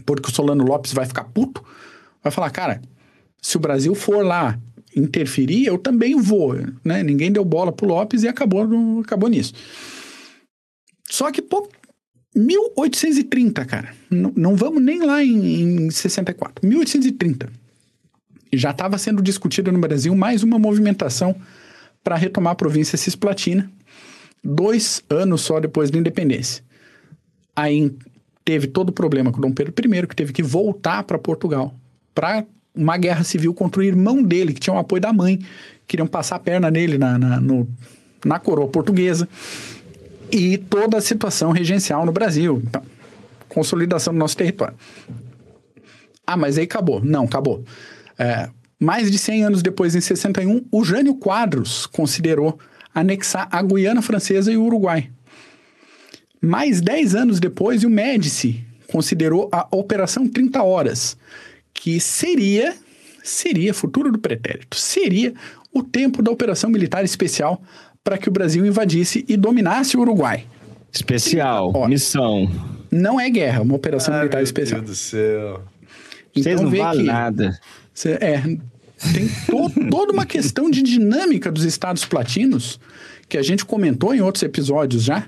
porque 0.05 0.29
o 0.29 0.33
Solano 0.33 0.65
Lopes 0.65 0.91
vai 0.91 1.05
ficar 1.05 1.23
puto, 1.23 1.63
vai 2.21 2.33
falar, 2.33 2.49
cara, 2.49 2.81
se 3.41 3.57
o 3.57 3.59
Brasil 3.59 3.95
for 3.95 4.23
lá 4.23 4.59
interferir, 4.95 5.65
eu 5.65 5.77
também 5.77 6.15
vou, 6.15 6.55
né? 6.83 7.01
Ninguém 7.01 7.31
deu 7.31 7.43
bola 7.43 7.71
pro 7.71 7.87
Lopes 7.87 8.23
e 8.23 8.27
acabou, 8.27 9.01
acabou 9.01 9.29
nisso. 9.29 9.53
Só 11.09 11.31
que, 11.31 11.41
pô, 11.41 11.67
1830, 12.35 13.65
cara. 13.65 13.93
Não, 14.09 14.31
não 14.35 14.55
vamos 14.55 14.81
nem 14.81 15.03
lá 15.03 15.23
em, 15.23 15.85
em 15.85 15.91
64. 15.91 16.67
1830. 16.67 17.49
Já 18.53 18.71
estava 18.71 18.97
sendo 18.97 19.21
discutida 19.21 19.71
no 19.71 19.79
Brasil 19.79 20.13
mais 20.15 20.43
uma 20.43 20.59
movimentação 20.59 21.35
para 22.03 22.15
retomar 22.15 22.53
a 22.53 22.55
província 22.55 22.97
cisplatina, 22.97 23.71
dois 24.43 25.01
anos 25.09 25.41
só 25.41 25.59
depois 25.59 25.89
da 25.89 25.97
independência. 25.97 26.63
Aí, 27.55 27.93
teve 28.43 28.67
todo 28.67 28.89
o 28.89 28.93
problema 28.93 29.31
com 29.31 29.39
Dom 29.39 29.51
Pedro 29.51 29.73
I, 29.77 30.07
que 30.07 30.15
teve 30.15 30.33
que 30.33 30.43
voltar 30.43 31.03
para 31.03 31.19
Portugal 31.19 31.75
para 32.13 32.45
uma 32.75 32.97
guerra 32.97 33.23
civil 33.23 33.53
contra 33.53 33.81
o 33.81 33.83
irmão 33.83 34.23
dele, 34.23 34.53
que 34.53 34.59
tinha 34.59 34.73
o 34.73 34.79
apoio 34.79 35.01
da 35.01 35.11
mãe. 35.11 35.39
Queriam 35.87 36.07
passar 36.07 36.37
a 36.37 36.39
perna 36.39 36.71
nele 36.71 36.97
na, 36.97 37.17
na, 37.17 37.39
no, 37.39 37.67
na 38.25 38.39
coroa 38.39 38.67
portuguesa. 38.67 39.27
E 40.31 40.57
toda 40.57 40.97
a 40.97 41.01
situação 41.01 41.51
regencial 41.51 42.05
no 42.05 42.11
Brasil. 42.11 42.61
Então, 42.65 42.81
consolidação 43.49 44.13
do 44.13 44.19
nosso 44.19 44.37
território. 44.37 44.75
Ah, 46.25 46.37
mas 46.37 46.57
aí 46.57 46.63
acabou. 46.63 47.03
Não, 47.03 47.25
acabou. 47.25 47.63
É, 48.17 48.49
mais 48.79 49.11
de 49.11 49.17
100 49.17 49.43
anos 49.43 49.61
depois, 49.61 49.95
em 49.95 50.01
61, 50.01 50.65
o 50.71 50.83
Jânio 50.83 51.15
Quadros 51.15 51.85
considerou 51.85 52.57
anexar 52.95 53.47
a 53.51 53.61
Guiana 53.61 54.01
Francesa 54.01 54.51
e 54.51 54.57
o 54.57 54.63
Uruguai. 54.63 55.09
Mais 56.41 56.81
10 56.81 57.15
anos 57.15 57.39
depois, 57.39 57.83
o 57.83 57.89
Médici 57.89 58.65
considerou 58.87 59.49
a 59.51 59.67
Operação 59.71 60.27
30 60.27 60.63
Horas, 60.63 61.17
que 61.73 61.99
seria, 61.99 62.73
seria, 63.23 63.73
futuro 63.73 64.11
do 64.11 64.19
pretérito, 64.19 64.77
seria 64.77 65.33
o 65.73 65.81
tempo 65.83 66.21
da 66.21 66.31
Operação 66.31 66.69
Militar 66.69 67.03
Especial 67.03 67.61
para 68.03 68.17
que 68.17 68.27
o 68.27 68.31
Brasil 68.31 68.65
invadisse 68.65 69.23
e 69.27 69.37
dominasse 69.37 69.95
o 69.95 70.01
Uruguai. 70.01 70.45
Especial, 70.91 71.71
missão. 71.87 72.49
Não 72.91 73.19
é 73.19 73.29
guerra, 73.29 73.59
é 73.59 73.61
uma 73.61 73.75
Operação 73.75 74.13
Militar 74.17 74.37
meu 74.37 74.43
Especial. 74.43 74.81
Deus 74.81 74.91
do 74.91 74.95
céu. 75.01 75.63
Vocês 76.33 76.45
Então, 76.47 76.63
não 76.63 76.69
vê 76.71 76.77
valem 76.79 77.01
que- 77.05 77.07
nada. 77.11 77.59
Cê- 77.93 78.17
É, 78.21 78.41
tem 78.41 79.27
to- 79.47 79.89
toda 79.89 80.11
uma 80.11 80.25
questão 80.25 80.69
de 80.69 80.81
dinâmica 80.81 81.51
dos 81.51 81.63
estados 81.63 82.03
platinos, 82.05 82.79
que 83.29 83.37
a 83.37 83.41
gente 83.41 83.63
comentou 83.65 84.13
em 84.13 84.21
outros 84.21 84.43
episódios 84.43 85.03
já, 85.03 85.25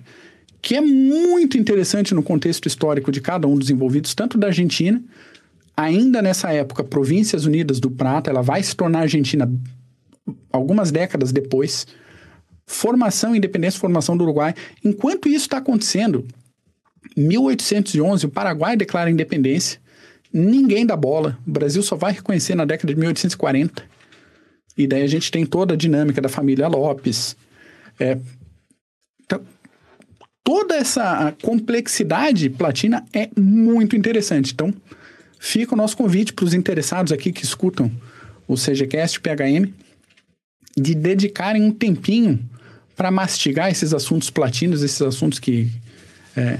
que 0.62 0.76
é 0.76 0.82
muito 0.82 1.58
interessante 1.58 2.14
no 2.14 2.22
contexto 2.24 2.68
histórico 2.68 3.12
de 3.12 3.22
cada 3.22 3.48
um 3.48 3.58
dos 3.58 3.70
envolvidos, 3.70 4.14
tanto 4.14 4.38
da 4.38 4.48
Argentina, 4.48 5.02
ainda 5.76 6.22
nessa 6.22 6.52
época, 6.52 6.84
Províncias 6.84 7.46
Unidas 7.46 7.80
do 7.80 7.90
Prata, 7.90 8.30
ela 8.30 8.42
vai 8.42 8.62
se 8.62 8.76
tornar 8.76 9.02
Argentina 9.02 9.52
algumas 10.52 10.92
décadas 10.92 11.32
depois, 11.32 11.88
formação, 12.66 13.36
independência, 13.36 13.80
formação 13.80 14.16
do 14.16 14.24
Uruguai. 14.24 14.54
Enquanto 14.84 15.28
isso 15.28 15.46
está 15.46 15.58
acontecendo, 15.58 16.26
1811, 17.18 18.26
o 18.26 18.30
Paraguai 18.30 18.78
declara 18.78 19.10
independência, 19.10 19.80
ninguém 20.32 20.86
dá 20.86 20.96
bola. 20.96 21.38
O 21.46 21.52
Brasil 21.52 21.84
só 21.84 21.96
vai 21.96 22.14
reconhecer 22.14 22.56
na 22.56 22.66
década 22.66 22.94
de 22.94 23.00
1840. 23.00 23.84
E 24.78 24.88
daí 24.88 25.04
a 25.04 25.08
gente 25.08 25.32
tem 25.32 25.46
toda 25.46 25.74
a 25.74 25.78
dinâmica 25.78 26.22
da 26.22 26.30
família 26.30 26.68
Lopes. 26.68 27.36
É, 28.00 28.18
então, 29.24 29.42
toda 30.44 30.76
essa 30.76 31.36
complexidade 31.44 32.50
platina 32.50 33.06
é 33.14 33.30
muito 33.40 33.96
interessante. 33.96 34.54
Então, 34.54 34.74
fica 35.44 35.74
o 35.74 35.78
nosso 35.78 35.98
convite 35.98 36.32
para 36.32 36.46
os 36.46 36.54
interessados 36.54 37.12
aqui 37.12 37.30
que 37.30 37.44
escutam 37.44 37.92
o 38.48 38.56
CGCast 38.56 39.20
PHM 39.20 39.74
de 40.76 40.96
dedicarem 40.96 41.62
um 41.62 41.72
tempinho 41.72 42.40
para 42.96 43.12
mastigar 43.12 43.70
esses 43.70 43.94
assuntos 43.94 44.30
platinos, 44.30 44.82
esses 44.82 45.02
assuntos 45.02 45.40
que 45.40 45.70
é, 46.38 46.60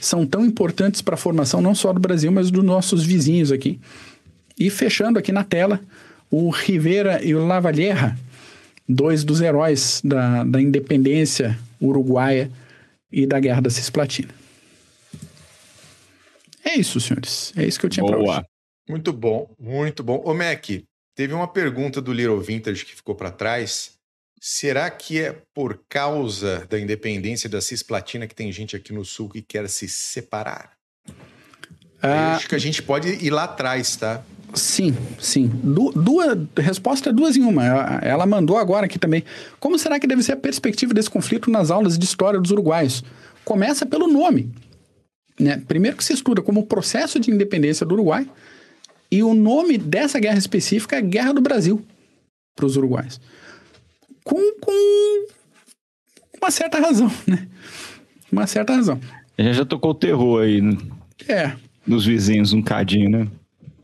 são 0.00 0.24
tão 0.24 0.46
importantes 0.46 1.02
para 1.02 1.14
a 1.14 1.18
formação 1.18 1.60
não 1.60 1.74
só 1.74 1.92
do 1.92 2.00
Brasil, 2.00 2.32
mas 2.32 2.50
dos 2.50 2.64
nossos 2.64 3.04
vizinhos 3.04 3.52
aqui. 3.52 3.78
E 4.58 4.70
fechando 4.70 5.18
aqui 5.18 5.30
na 5.30 5.44
tela, 5.44 5.78
o 6.30 6.48
Rivera 6.48 7.22
e 7.22 7.34
o 7.34 7.46
Lavalleja, 7.46 8.16
dois 8.88 9.24
dos 9.24 9.42
heróis 9.42 10.00
da, 10.02 10.42
da 10.42 10.60
independência 10.60 11.58
uruguaia 11.78 12.50
e 13.12 13.26
da 13.26 13.38
Guerra 13.38 13.60
da 13.60 13.70
Cisplatina. 13.70 14.41
É 16.64 16.74
isso, 16.76 17.00
senhores. 17.00 17.52
É 17.56 17.64
isso 17.64 17.78
que 17.78 17.86
eu 17.86 17.90
tinha 17.90 18.04
para 18.06 18.16
hoje. 18.16 18.26
Boa. 18.26 18.46
Muito 18.88 19.12
bom, 19.12 19.54
muito 19.58 20.02
bom. 20.02 20.22
Ô, 20.24 20.34
Mac, 20.34 20.66
teve 21.14 21.32
uma 21.34 21.48
pergunta 21.48 22.00
do 22.00 22.12
Little 22.12 22.40
Vintage 22.40 22.84
que 22.84 22.94
ficou 22.94 23.14
para 23.14 23.30
trás. 23.30 23.92
Será 24.40 24.90
que 24.90 25.20
é 25.20 25.36
por 25.54 25.80
causa 25.88 26.66
da 26.68 26.78
independência 26.78 27.48
da 27.48 27.60
Cisplatina 27.60 28.26
que 28.26 28.34
tem 28.34 28.50
gente 28.50 28.74
aqui 28.74 28.92
no 28.92 29.04
Sul 29.04 29.28
que 29.28 29.40
quer 29.40 29.68
se 29.68 29.88
separar? 29.88 30.72
Eu 31.06 31.14
Ah, 32.10 32.34
acho 32.34 32.48
que 32.48 32.54
a 32.56 32.58
gente 32.58 32.82
pode 32.82 33.08
ir 33.08 33.30
lá 33.30 33.44
atrás, 33.44 33.94
tá? 33.94 34.22
Sim, 34.54 34.94
sim. 35.20 35.46
Du 35.46 35.92
duas, 35.92 36.36
resposta 36.58 37.12
duas 37.12 37.36
em 37.36 37.42
uma. 37.44 37.64
Ela, 37.64 38.00
ela 38.02 38.26
mandou 38.26 38.58
agora 38.58 38.86
aqui 38.86 38.98
também. 38.98 39.24
Como 39.60 39.78
será 39.78 40.00
que 40.00 40.06
deve 40.08 40.22
ser 40.24 40.32
a 40.32 40.36
perspectiva 40.36 40.92
desse 40.92 41.08
conflito 41.08 41.48
nas 41.48 41.70
aulas 41.70 41.96
de 41.96 42.04
história 42.04 42.40
dos 42.40 42.50
uruguaios? 42.50 43.04
Começa 43.44 43.86
pelo 43.86 44.08
nome. 44.08 44.52
Né? 45.42 45.60
Primeiro 45.66 45.96
que 45.96 46.04
se 46.04 46.12
estuda 46.12 46.40
como 46.40 46.60
o 46.60 46.66
processo 46.66 47.18
de 47.18 47.30
independência 47.30 47.84
do 47.84 47.94
Uruguai 47.94 48.28
e 49.10 49.22
o 49.22 49.34
nome 49.34 49.76
dessa 49.76 50.20
guerra 50.20 50.38
específica 50.38 50.96
é 50.96 51.02
Guerra 51.02 51.32
do 51.34 51.40
Brasil 51.40 51.84
para 52.54 52.64
os 52.66 52.76
uruguaios. 52.76 53.20
Com, 54.22 54.36
com 54.60 55.26
uma 56.40 56.50
certa 56.50 56.78
razão, 56.78 57.10
né? 57.26 57.48
Uma 58.30 58.46
certa 58.46 58.74
razão. 58.74 59.00
A 59.36 59.42
gente 59.42 59.56
já 59.56 59.64
tocou 59.64 59.90
o 59.90 59.94
terror 59.94 60.42
aí 60.42 60.60
no- 60.60 60.78
É, 61.28 61.52
nos 61.86 62.06
vizinhos 62.06 62.52
um 62.52 62.62
cadinho, 62.62 63.10
né? 63.10 63.28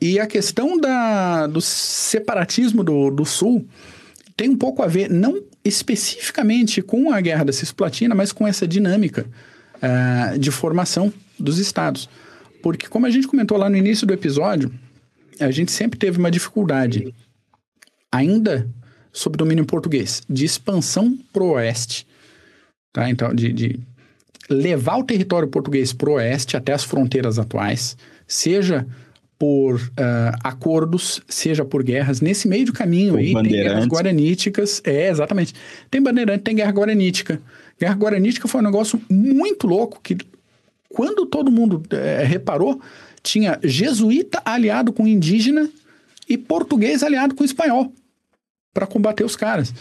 E 0.00 0.20
a 0.20 0.26
questão 0.28 0.78
da, 0.78 1.48
do 1.48 1.61
separatismo 1.61 2.84
do, 2.84 3.11
do 3.11 3.24
Sul 3.24 3.66
tem 4.36 4.48
um 4.48 4.56
pouco 4.56 4.80
a 4.80 4.86
ver, 4.86 5.11
não 5.11 5.42
especificamente 5.64 6.80
com 6.80 7.12
a 7.12 7.20
Guerra 7.20 7.44
da 7.46 7.52
Cisplatina, 7.52 8.14
mas 8.14 8.30
com 8.30 8.46
essa 8.46 8.66
dinâmica 8.68 9.26
ah, 9.83 10.35
de 10.39 10.51
formação 10.51 11.12
dos 11.39 11.59
estados. 11.59 12.09
Porque, 12.62 12.89
como 12.89 13.07
a 13.07 13.11
gente 13.11 13.29
comentou 13.29 13.57
lá 13.57 13.70
no 13.70 13.76
início 13.76 14.07
do 14.07 14.12
episódio, 14.12 14.72
a 15.41 15.51
gente 15.51 15.70
sempre 15.70 15.99
teve 15.99 16.18
uma 16.18 16.31
dificuldade, 16.31 17.14
ainda 18.11 18.68
sob 19.12 19.37
domínio 19.37 19.64
português, 19.64 20.22
de 20.29 20.45
expansão 20.45 21.16
pro 21.33 21.53
oeste. 21.53 22.07
Tá? 22.93 23.09
Então, 23.09 23.35
de, 23.35 23.53
de 23.53 23.81
levar 24.49 24.99
o 24.99 25.05
território 25.05 25.49
português 25.49 25.93
pro 25.93 26.12
oeste 26.12 26.57
até 26.57 26.72
as 26.72 26.85
fronteiras 26.85 27.39
atuais, 27.39 27.97
seja 28.26 28.87
por 29.39 29.81
ah, 29.97 30.37
acordos, 30.43 31.22
seja 31.29 31.64
por 31.64 31.83
guerras. 31.83 32.20
Nesse 32.20 32.49
meio 32.49 32.66
do 32.66 32.72
caminho 32.72 33.12
Por 33.12 33.20
aí, 33.20 33.33
tem 33.33 33.43
guerras 33.45 33.87
guaraníticas. 33.87 34.83
É, 34.85 35.09
exatamente. 35.09 35.55
Tem 35.91 36.03
bandeirante, 36.03 36.43
tem 36.43 36.57
guerra 36.57 36.72
guaranítica. 36.72 37.41
Guerra 37.79 37.95
guaranítica 37.95 38.49
foi 38.49 38.61
um 38.61 38.64
negócio 38.64 39.01
muito 39.09 39.66
louco 39.66 40.01
que, 40.03 40.16
quando 40.89 41.26
todo 41.26 41.51
mundo 41.51 41.83
eh, 41.91 42.24
reparou, 42.24 42.81
tinha 43.22 43.59
jesuíta 43.62 44.43
aliado 44.45 44.93
com 44.93 45.07
indígena 45.07 45.70
e 46.29 46.37
português 46.37 47.03
aliado 47.03 47.35
com 47.35 47.45
espanhol 47.45 47.93
para 48.74 48.87
combater 48.87 49.24
os 49.24 49.37
caras. 49.37 49.72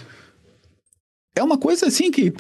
É 1.36 1.44
uma 1.44 1.58
coisa 1.58 1.88
assim 1.88 2.10
que 2.10 2.34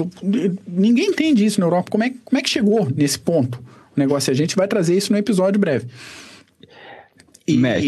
ninguém 0.68 1.10
entende 1.10 1.46
isso 1.46 1.60
na 1.60 1.68
Europa. 1.68 1.92
Como 1.92 2.04
é, 2.04 2.12
como 2.26 2.40
é 2.40 2.42
que 2.42 2.50
chegou 2.50 2.90
nesse 2.90 3.20
ponto 3.20 3.60
o 3.96 4.00
negócio? 4.00 4.32
A 4.32 4.36
gente 4.36 4.56
vai 4.56 4.68
trazer 4.68 4.98
isso 4.98 5.12
no 5.12 5.20
episódio 5.20 5.60
breve. 5.60 5.88
E, 7.48 7.58
Mac. 7.58 7.84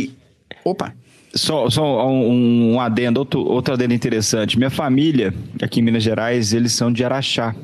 opa, 0.64 0.96
Só, 1.34 1.70
só 1.70 2.08
um, 2.10 2.74
um 2.74 2.82
adendo, 2.82 3.20
outro, 3.20 3.42
outro 3.42 3.74
adendo 3.76 3.94
interessante. 3.94 4.58
Minha 4.58 4.70
família, 4.72 5.34
aqui 5.62 5.80
em 5.80 5.84
Minas 5.84 6.02
Gerais, 6.04 6.54
eles 6.54 6.74
são 6.74 6.92
de 6.92 7.04
Araxá. 7.04 7.56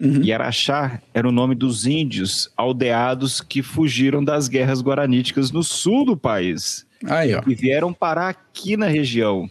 E 0.00 0.32
Araxá 0.32 1.00
era 1.14 1.26
o 1.28 1.32
nome 1.32 1.54
dos 1.54 1.86
índios 1.86 2.50
aldeados 2.56 3.40
que 3.40 3.62
fugiram 3.62 4.22
das 4.24 4.48
guerras 4.48 4.82
guaraníticas 4.82 5.50
no 5.50 5.62
sul 5.62 6.04
do 6.04 6.16
país 6.16 6.84
aí 7.06 7.34
ó. 7.34 7.42
e 7.46 7.54
vieram 7.54 7.92
parar 7.92 8.28
aqui 8.30 8.76
na 8.76 8.86
região. 8.86 9.48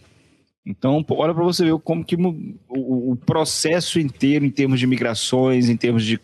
Então, 0.66 1.04
olha 1.10 1.34
para 1.34 1.42
você 1.44 1.64
ver 1.64 1.76
como 1.78 2.04
que 2.04 2.14
o, 2.16 3.12
o 3.12 3.16
processo 3.16 3.98
inteiro, 3.98 4.44
em 4.44 4.50
termos 4.50 4.78
de 4.80 4.86
migrações, 4.86 5.68
em 5.68 5.76
termos 5.76 6.04
de 6.04 6.20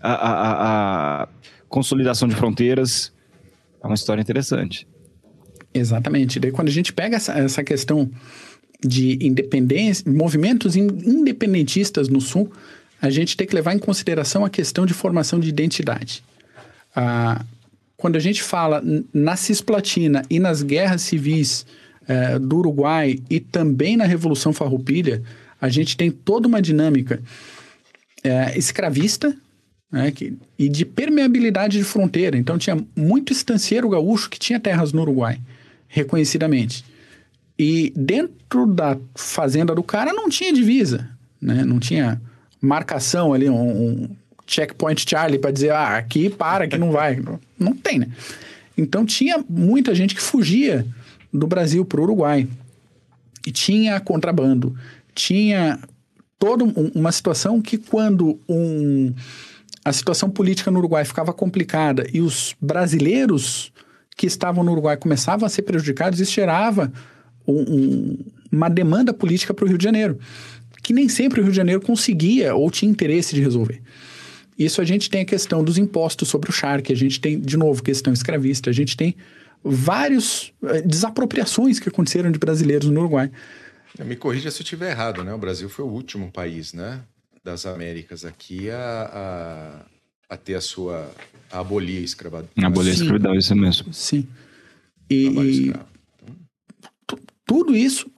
a- 0.00 0.12
a- 0.12 1.22
a 1.22 1.28
consolidação 1.68 2.28
de 2.28 2.34
fronteiras, 2.34 3.12
é 3.82 3.86
uma 3.86 3.94
história 3.94 4.20
interessante. 4.20 4.86
Exatamente. 5.74 6.38
Daí 6.38 6.50
quando 6.50 6.68
a 6.68 6.72
gente 6.72 6.92
pega 6.92 7.16
essa, 7.16 7.32
essa 7.32 7.64
questão 7.64 8.10
de 8.84 9.18
independência, 9.24 10.10
movimentos 10.10 10.76
in- 10.76 10.88
independentistas 11.06 12.08
no 12.08 12.20
Sul, 12.20 12.50
a 13.00 13.10
gente 13.10 13.36
tem 13.36 13.46
que 13.46 13.54
levar 13.54 13.74
em 13.74 13.78
consideração 13.78 14.44
a 14.44 14.50
questão 14.50 14.84
de 14.86 14.92
formação 14.94 15.38
de 15.40 15.48
identidade. 15.48 16.22
Ah, 16.94 17.44
quando 17.96 18.16
a 18.16 18.20
gente 18.20 18.42
fala 18.42 18.82
na 19.14 19.36
Cisplatina 19.36 20.24
e 20.28 20.38
nas 20.40 20.62
guerras 20.62 21.02
civis 21.02 21.64
eh, 22.08 22.36
do 22.38 22.58
Uruguai 22.58 23.20
e 23.30 23.38
também 23.38 23.96
na 23.96 24.04
Revolução 24.04 24.52
Farroupilha, 24.52 25.22
a 25.60 25.68
gente 25.68 25.96
tem 25.96 26.10
toda 26.10 26.48
uma 26.48 26.60
dinâmica 26.60 27.22
eh, 28.24 28.58
escravista 28.58 29.34
né, 29.90 30.10
que- 30.10 30.34
e 30.58 30.68
de 30.68 30.84
permeabilidade 30.84 31.78
de 31.78 31.84
fronteira. 31.84 32.36
Então 32.36 32.58
tinha 32.58 32.76
muito 32.96 33.32
estancieiro 33.32 33.88
gaúcho 33.88 34.28
que 34.28 34.38
tinha 34.38 34.58
terras 34.58 34.92
no 34.92 35.02
Uruguai, 35.02 35.38
reconhecidamente. 35.92 36.84
E 37.58 37.92
dentro 37.94 38.66
da 38.66 38.96
fazenda 39.14 39.74
do 39.74 39.82
cara 39.82 40.12
não 40.12 40.28
tinha 40.28 40.50
divisa, 40.52 41.08
né? 41.40 41.64
não 41.64 41.78
tinha 41.78 42.20
marcação 42.60 43.34
ali, 43.34 43.48
um, 43.48 43.54
um 43.54 44.16
checkpoint 44.46 45.04
Charlie 45.08 45.38
para 45.38 45.50
dizer, 45.50 45.70
ah, 45.70 45.98
aqui 45.98 46.30
para, 46.30 46.64
aqui 46.64 46.78
não 46.78 46.90
vai. 46.90 47.22
não, 47.60 47.74
tem, 47.76 47.98
né? 47.98 48.08
Então 48.76 49.04
tinha 49.04 49.44
muita 49.48 49.94
gente 49.94 50.14
que 50.14 50.22
fugia 50.22 50.86
do 51.30 51.46
Brasil 51.46 51.84
para 51.84 52.00
o 52.00 52.04
Uruguai. 52.04 52.48
E 53.46 53.52
tinha 53.52 54.00
contrabando, 54.00 54.74
tinha 55.14 55.78
toda 56.38 56.64
um, 56.64 56.90
uma 56.94 57.12
situação 57.12 57.60
que 57.60 57.76
quando 57.76 58.40
um, 58.48 59.12
a 59.84 59.92
situação 59.92 60.30
política 60.30 60.70
no 60.70 60.78
Uruguai 60.78 61.04
ficava 61.04 61.34
complicada 61.34 62.06
e 62.14 62.20
os 62.20 62.56
brasileiros 62.60 63.72
que 64.16 64.26
estavam 64.26 64.62
no 64.62 64.72
Uruguai 64.72 64.96
começavam 64.96 65.46
a 65.46 65.48
ser 65.48 65.62
prejudicados, 65.62 66.20
isso 66.20 66.32
gerava 66.32 66.92
um, 67.46 67.60
um, 67.60 68.18
uma 68.50 68.68
demanda 68.68 69.12
política 69.12 69.54
para 69.54 69.64
o 69.64 69.68
Rio 69.68 69.78
de 69.78 69.84
Janeiro, 69.84 70.18
que 70.82 70.92
nem 70.92 71.08
sempre 71.08 71.40
o 71.40 71.42
Rio 71.42 71.52
de 71.52 71.56
Janeiro 71.56 71.80
conseguia 71.80 72.54
ou 72.54 72.70
tinha 72.70 72.90
interesse 72.90 73.34
de 73.34 73.40
resolver. 73.40 73.80
Isso 74.58 74.80
a 74.80 74.84
gente 74.84 75.08
tem 75.08 75.22
a 75.22 75.24
questão 75.24 75.64
dos 75.64 75.78
impostos 75.78 76.28
sobre 76.28 76.50
o 76.50 76.52
charque, 76.52 76.92
a 76.92 76.96
gente 76.96 77.20
tem, 77.20 77.40
de 77.40 77.56
novo, 77.56 77.82
questão 77.82 78.12
escravista, 78.12 78.70
a 78.70 78.72
gente 78.72 78.96
tem 78.96 79.16
vários 79.64 80.52
eh, 80.62 80.82
desapropriações 80.82 81.78
que 81.78 81.88
aconteceram 81.88 82.30
de 82.30 82.38
brasileiros 82.38 82.88
no 82.90 83.00
Uruguai. 83.00 83.30
Me 84.04 84.16
corrija 84.16 84.50
se 84.50 84.60
eu 84.60 84.64
estiver 84.64 84.90
errado, 84.90 85.22
né? 85.22 85.32
O 85.32 85.38
Brasil 85.38 85.68
foi 85.68 85.84
o 85.84 85.88
último 85.88 86.30
país, 86.30 86.72
né, 86.72 87.00
das 87.44 87.66
Américas 87.66 88.24
aqui 88.24 88.70
a, 88.70 89.84
a, 90.32 90.36
ter 90.36 90.54
a 90.54 90.60
sua 90.60 91.10
a 91.50 91.60
abolir 91.60 91.98
a 91.98 92.04
escravatura. 92.04 92.66
Abolir 92.66 92.90
a 92.90 92.94
escravidão, 92.94 93.34
isso 93.34 93.54
mesmo. 93.54 93.92
Sim. 93.92 94.26
E, 95.10 95.72
tudo 97.44 97.76
isso 97.76 98.10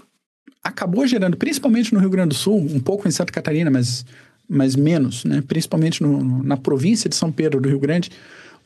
acabou 0.63 1.05
gerando, 1.07 1.37
principalmente 1.37 1.93
no 1.93 1.99
Rio 1.99 2.11
Grande 2.11 2.29
do 2.29 2.35
Sul, 2.35 2.57
um 2.57 2.79
pouco 2.79 3.09
em 3.09 3.11
Santa 3.11 3.33
Catarina, 3.33 3.71
mas, 3.71 4.07
mas 4.49 4.77
menos, 4.77 5.25
né? 5.25 5.43
principalmente 5.47 6.03
no, 6.03 6.43
na 6.45 6.57
província 6.57 7.11
de 7.11 7.17
São 7.17 7.33
Pedro 7.33 7.61
do 7.61 7.69
Rio 7.69 7.81
Grande, 7.81 8.11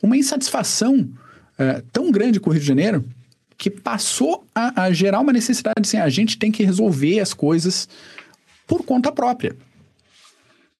uma 0.01 0.15
insatisfação 0.15 1.09
é, 1.57 1.81
tão 1.91 2.11
grande 2.11 2.39
com 2.39 2.51
o 2.51 2.53
Rio 2.53 2.61
de 2.61 2.67
Janeiro 2.67 3.03
que 3.57 3.69
passou 3.69 4.45
a, 4.53 4.83
a 4.83 4.93
gerar 4.93 5.19
uma 5.19 5.33
necessidade 5.33 5.81
assim, 5.81 5.97
a 5.97 6.07
gente 6.07 6.37
tem 6.37 6.51
que 6.51 6.63
resolver 6.63 7.19
as 7.19 7.33
coisas 7.33 7.89
por 8.67 8.85
conta 8.85 9.11
própria. 9.11 9.57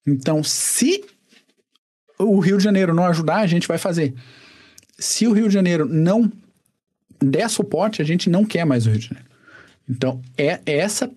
Então, 0.07 0.43
se 0.43 1.03
o 2.19 2.39
Rio 2.39 2.57
de 2.57 2.63
Janeiro 2.63 2.93
não 2.93 3.05
ajudar, 3.05 3.37
a 3.37 3.47
gente 3.47 3.67
vai 3.67 3.77
fazer. 3.77 4.13
Se 4.97 5.25
o 5.25 5.31
Rio 5.31 5.47
de 5.47 5.53
Janeiro 5.53 5.85
não 5.85 6.31
der 7.23 7.49
suporte, 7.49 8.01
a 8.01 8.05
gente 8.05 8.29
não 8.29 8.45
quer 8.45 8.65
mais 8.65 8.85
o 8.85 8.89
Rio 8.89 8.99
de 8.99 9.07
Janeiro. 9.07 9.29
Então, 9.89 10.21
é, 10.37 10.59
essa 10.65 11.09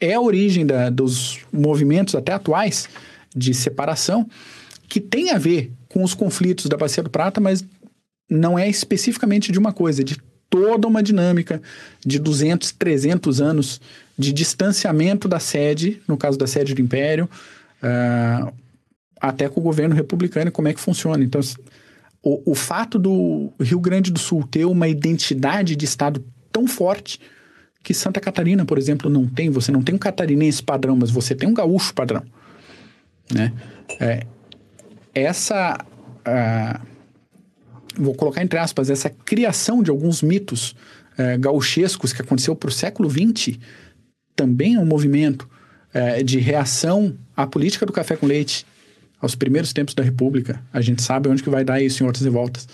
é 0.00 0.14
a 0.14 0.20
origem 0.20 0.66
da, 0.66 0.90
dos 0.90 1.38
movimentos 1.52 2.14
até 2.14 2.32
atuais 2.32 2.88
de 3.34 3.54
separação, 3.54 4.28
que 4.88 5.00
tem 5.00 5.30
a 5.30 5.38
ver 5.38 5.72
com 5.88 6.02
os 6.02 6.14
conflitos 6.14 6.66
da 6.66 6.76
Bacia 6.76 7.02
do 7.02 7.10
Prata, 7.10 7.40
mas 7.40 7.64
não 8.28 8.58
é 8.58 8.68
especificamente 8.68 9.52
de 9.52 9.58
uma 9.58 9.72
coisa, 9.72 10.02
é 10.02 10.04
de 10.04 10.16
toda 10.50 10.86
uma 10.86 11.02
dinâmica 11.02 11.60
de 12.04 12.18
200, 12.18 12.72
300 12.72 13.40
anos 13.40 13.80
de 14.18 14.32
distanciamento 14.32 15.28
da 15.28 15.38
sede, 15.38 16.00
no 16.06 16.16
caso 16.16 16.38
da 16.38 16.46
sede 16.46 16.74
do 16.74 16.80
Império, 16.80 17.28
uh, 17.82 18.52
até 19.20 19.48
com 19.48 19.60
o 19.60 19.62
governo 19.62 19.94
republicano 19.94 20.48
e 20.48 20.52
como 20.52 20.68
é 20.68 20.74
que 20.74 20.80
funciona. 20.80 21.22
Então, 21.24 21.40
o, 22.22 22.52
o 22.52 22.54
fato 22.54 22.98
do 22.98 23.52
Rio 23.60 23.80
Grande 23.80 24.10
do 24.10 24.18
Sul 24.18 24.46
ter 24.46 24.64
uma 24.64 24.88
identidade 24.88 25.76
de 25.76 25.84
Estado 25.84 26.24
tão 26.52 26.66
forte 26.66 27.20
que 27.82 27.94
Santa 27.94 28.20
Catarina, 28.20 28.64
por 28.64 28.78
exemplo, 28.78 29.08
não 29.08 29.26
tem. 29.26 29.48
Você 29.50 29.70
não 29.70 29.82
tem 29.82 29.94
um 29.94 29.98
catarinense 29.98 30.62
padrão, 30.62 30.96
mas 30.96 31.10
você 31.10 31.34
tem 31.34 31.48
um 31.48 31.54
gaúcho 31.54 31.94
padrão. 31.94 32.24
Né? 33.32 33.52
É, 34.00 34.26
essa. 35.14 35.78
Vou 37.96 38.14
colocar 38.14 38.42
entre 38.42 38.58
aspas, 38.58 38.90
essa 38.90 39.08
criação 39.08 39.82
de 39.82 39.90
alguns 39.90 40.20
mitos 40.20 40.72
uh, 41.12 41.38
gauchescos 41.38 42.12
que 42.12 42.20
aconteceu 42.20 42.54
para 42.54 42.68
o 42.68 42.72
século 42.72 43.08
XX 43.08 43.58
também 44.34 44.74
é 44.74 44.78
um 44.78 44.84
movimento 44.84 45.48
uh, 45.94 46.22
de 46.22 46.38
reação 46.38 47.16
à 47.34 47.46
política 47.46 47.86
do 47.86 47.92
café 47.92 48.16
com 48.16 48.26
leite 48.26 48.66
aos 49.20 49.34
primeiros 49.34 49.72
tempos 49.72 49.94
da 49.94 50.02
República. 50.02 50.62
A 50.72 50.80
gente 50.80 51.02
sabe 51.02 51.28
onde 51.28 51.42
que 51.42 51.50
vai 51.50 51.64
dar 51.64 51.80
isso 51.80 52.02
em 52.02 52.06
outras 52.06 52.24
revoltas. 52.24 52.68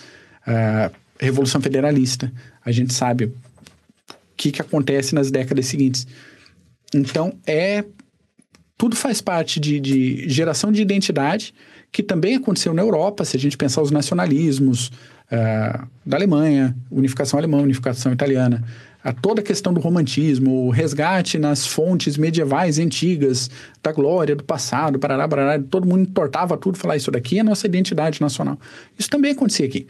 Uh, 0.47 0.93
Revolução 1.19 1.61
Federalista. 1.61 2.31
A 2.65 2.71
gente 2.71 2.93
sabe 2.93 3.33
que, 4.35 4.51
que 4.51 4.61
acontece 4.61 5.15
nas 5.15 5.31
décadas 5.31 5.65
seguintes. 5.67 6.05
Então, 6.93 7.33
é 7.45 7.83
tudo 8.77 8.95
faz 8.95 9.21
parte 9.21 9.59
de, 9.59 9.79
de, 9.79 10.27
geração 10.27 10.71
de 10.71 10.81
identidade, 10.81 11.53
que 11.91 12.03
também 12.03 12.35
aconteceu 12.35 12.73
na 12.73 12.81
Europa, 12.81 13.23
se 13.23 13.37
a 13.37 13.39
gente 13.39 13.55
pensar 13.55 13.81
os 13.81 13.91
nacionalismos 13.91 14.87
uh, 14.87 15.87
da 16.05 16.17
Alemanha, 16.17 16.75
unificação 16.91 17.39
alemã, 17.39 17.61
unificação 17.61 18.11
italiana, 18.11 18.63
a 19.03 19.11
toda 19.11 19.41
a 19.41 19.43
questão 19.43 19.73
do 19.73 19.81
romantismo, 19.81 20.67
o 20.67 20.69
resgate 20.69 21.37
nas 21.37 21.67
fontes 21.67 22.15
medievais 22.15 22.79
antigas, 22.79 23.49
da 23.81 23.91
glória, 23.91 24.35
do 24.35 24.43
passado, 24.43 24.97
parará, 24.97 25.27
parará, 25.27 25.61
todo 25.61 25.85
mundo 25.85 26.03
entortava 26.03 26.57
tudo, 26.57 26.77
falar 26.77 26.95
isso 26.95 27.11
daqui 27.11 27.37
é 27.37 27.41
a 27.41 27.43
nossa 27.43 27.67
identidade 27.67 28.21
nacional. 28.21 28.57
Isso 28.97 29.09
também 29.09 29.31
acontecia 29.31 29.65
aqui. 29.65 29.87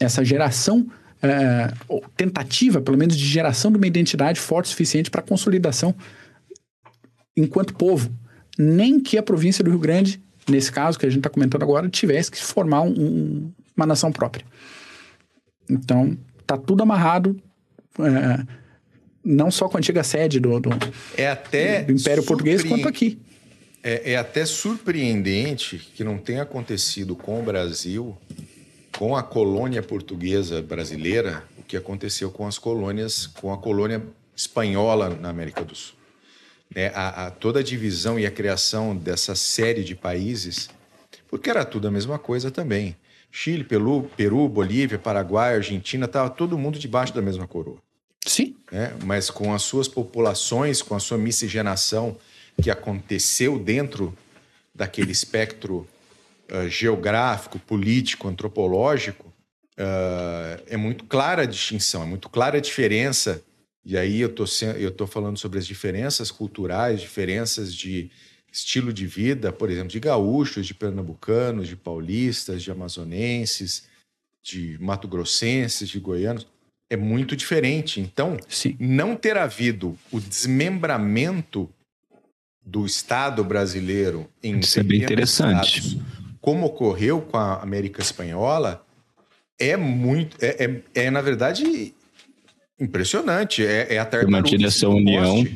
Essa 0.00 0.24
geração 0.24 0.86
é, 1.22 1.72
tentativa, 2.16 2.80
pelo 2.80 2.96
menos, 2.96 3.16
de 3.16 3.26
geração 3.26 3.70
de 3.70 3.76
uma 3.76 3.86
identidade 3.86 4.40
forte 4.40 4.66
o 4.66 4.68
suficiente 4.70 5.10
para 5.10 5.20
consolidação 5.20 5.94
enquanto 7.36 7.74
povo. 7.74 8.10
Nem 8.58 8.98
que 8.98 9.18
a 9.18 9.22
província 9.22 9.62
do 9.62 9.68
Rio 9.70 9.78
Grande, 9.78 10.18
nesse 10.48 10.72
caso 10.72 10.98
que 10.98 11.04
a 11.04 11.10
gente 11.10 11.18
está 11.18 11.28
comentando 11.28 11.62
agora, 11.62 11.90
tivesse 11.90 12.30
que 12.30 12.42
formar 12.42 12.82
um, 12.82 13.52
uma 13.76 13.84
nação 13.84 14.10
própria. 14.10 14.46
Então, 15.68 16.16
tá 16.46 16.56
tudo 16.56 16.82
amarrado, 16.82 17.36
é, 18.00 18.46
não 19.24 19.50
só 19.50 19.68
com 19.68 19.76
a 19.76 19.78
antiga 19.78 20.02
sede 20.02 20.38
do, 20.38 20.60
do, 20.60 20.70
é 21.16 21.28
até 21.28 21.82
do 21.82 21.92
Império 21.92 22.22
Português, 22.24 22.62
quanto 22.62 22.88
aqui. 22.88 23.18
É, 23.82 24.12
é 24.12 24.16
até 24.16 24.44
surpreendente 24.44 25.78
que 25.78 26.02
não 26.02 26.18
tenha 26.18 26.42
acontecido 26.42 27.14
com 27.14 27.40
o 27.40 27.42
Brasil 27.42 28.16
com 28.96 29.14
a 29.14 29.22
colônia 29.22 29.82
portuguesa 29.82 30.62
brasileira 30.62 31.44
o 31.58 31.62
que 31.62 31.76
aconteceu 31.76 32.30
com 32.30 32.46
as 32.46 32.58
colônias, 32.58 33.26
com 33.26 33.52
a 33.52 33.58
colônia 33.58 34.02
espanhola 34.34 35.10
na 35.10 35.28
América 35.28 35.64
do 35.64 35.74
Sul. 35.74 35.96
Né? 36.74 36.90
A, 36.94 37.26
a, 37.26 37.30
toda 37.30 37.60
a 37.60 37.62
divisão 37.62 38.18
e 38.18 38.26
a 38.26 38.30
criação 38.30 38.96
dessa 38.96 39.34
série 39.34 39.84
de 39.84 39.94
países, 39.94 40.70
porque 41.28 41.50
era 41.50 41.64
tudo 41.64 41.88
a 41.88 41.90
mesma 41.90 42.18
coisa 42.18 42.50
também. 42.50 42.96
Chile, 43.30 43.64
Peru, 43.64 44.08
Peru 44.16 44.48
Bolívia, 44.48 44.98
Paraguai, 44.98 45.56
Argentina, 45.56 46.06
estava 46.06 46.30
todo 46.30 46.56
mundo 46.56 46.78
debaixo 46.78 47.12
da 47.12 47.20
mesma 47.20 47.46
coroa. 47.46 47.78
Sim. 48.26 48.56
Né? 48.70 48.92
Mas 49.04 49.30
com 49.30 49.54
as 49.54 49.62
suas 49.62 49.88
populações, 49.88 50.82
com 50.82 50.94
a 50.94 51.00
sua 51.00 51.16
miscigenação 51.16 52.18
que 52.60 52.70
aconteceu 52.70 53.58
dentro 53.58 54.16
daquele 54.74 55.12
espectro 55.12 55.88
uh, 56.50 56.68
geográfico, 56.68 57.58
político, 57.58 58.28
antropológico, 58.28 59.26
uh, 59.78 60.62
é 60.66 60.76
muito 60.76 61.04
clara 61.04 61.42
a 61.42 61.46
distinção, 61.46 62.02
é 62.02 62.06
muito 62.06 62.28
clara 62.28 62.58
a 62.58 62.60
diferença. 62.60 63.42
E 63.84 63.96
aí 63.96 64.20
eu 64.20 64.28
tô, 64.28 64.44
eu 64.76 64.90
tô 64.90 65.06
falando 65.06 65.38
sobre 65.38 65.58
as 65.58 65.66
diferenças 65.66 66.30
culturais, 66.30 67.00
diferenças 67.00 67.72
de 67.72 68.10
estilo 68.52 68.92
de 68.92 69.06
vida, 69.06 69.52
por 69.52 69.70
exemplo, 69.70 69.88
de 69.88 70.00
gaúchos, 70.00 70.66
de 70.66 70.74
pernambucanos, 70.74 71.68
de 71.68 71.76
paulistas, 71.76 72.62
de 72.62 72.70
amazonenses, 72.70 73.84
de 74.42 74.76
mato-grossenses, 74.80 75.88
de 75.88 76.00
goianos, 76.00 76.46
é 76.88 76.96
muito 76.96 77.36
diferente. 77.36 78.00
Então, 78.00 78.36
Sim. 78.48 78.76
não 78.78 79.16
ter 79.16 79.36
havido 79.36 79.96
o 80.10 80.20
desmembramento 80.20 81.68
do 82.64 82.84
Estado 82.84 83.44
brasileiro 83.44 84.28
em 84.42 84.58
Isso 84.58 84.80
é 84.80 84.82
bem 84.82 85.02
interessante. 85.02 85.78
Estados, 85.78 85.98
como 86.40 86.66
ocorreu 86.66 87.20
com 87.20 87.36
a 87.36 87.62
América 87.62 88.00
Espanhola, 88.00 88.84
é 89.58 89.76
muito. 89.76 90.36
É, 90.40 90.82
é, 90.94 91.06
é 91.06 91.10
na 91.10 91.20
verdade, 91.20 91.94
impressionante. 92.78 93.64
É, 93.64 93.94
é 93.94 93.98
a 93.98 94.04
tartaruga. 94.04 94.66
essa 94.66 94.88
união. 94.88 95.46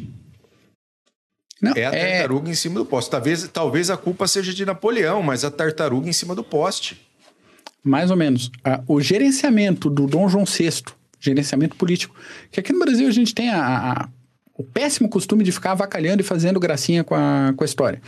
Não, 1.61 1.73
é 1.77 1.85
a 1.85 1.95
é 1.95 2.13
tartaruga 2.13 2.49
é... 2.49 2.53
em 2.53 2.55
cima 2.55 2.81
do 2.81 2.87
poste. 2.87 3.11
Talvez, 3.11 3.49
talvez 3.49 3.91
a 3.91 3.97
culpa 3.97 4.27
seja 4.27 4.55
de 4.55 4.65
Napoleão, 4.65 5.23
mas 5.23 5.45
a 5.45 5.51
tartaruga 5.51 6.09
em 6.09 6.13
cima 6.13 6.35
do 6.35 6.43
poste. 6.43 7.07
Mais 7.83 8.11
ou 8.11 8.17
menos. 8.17 8.51
O 8.87 9.01
gerenciamento 9.01 9.91
do 9.91 10.07
Dom 10.07 10.29
João 10.29 10.45
VI, 10.45 10.83
gerenciamento 11.21 11.77
político, 11.77 12.15
que 12.51 12.59
aqui 12.59 12.73
no 12.73 12.79
Brasil 12.79 13.07
a 13.07 13.13
gente 13.13 13.35
tem 13.35 13.51
a, 13.51 13.93
a, 13.93 14.09
o 14.55 14.65
péssimo 14.65 15.09
costume 15.09 15.45
de 15.45 15.53
ficar 15.53 15.73
avacalhando 15.73 16.23
e 16.23 16.25
fazendo 16.25 16.59
gracinha 16.59 17.05
com 17.05 17.15
a, 17.15 17.53
com 17.55 17.63
a 17.63 17.67
história. 17.67 18.01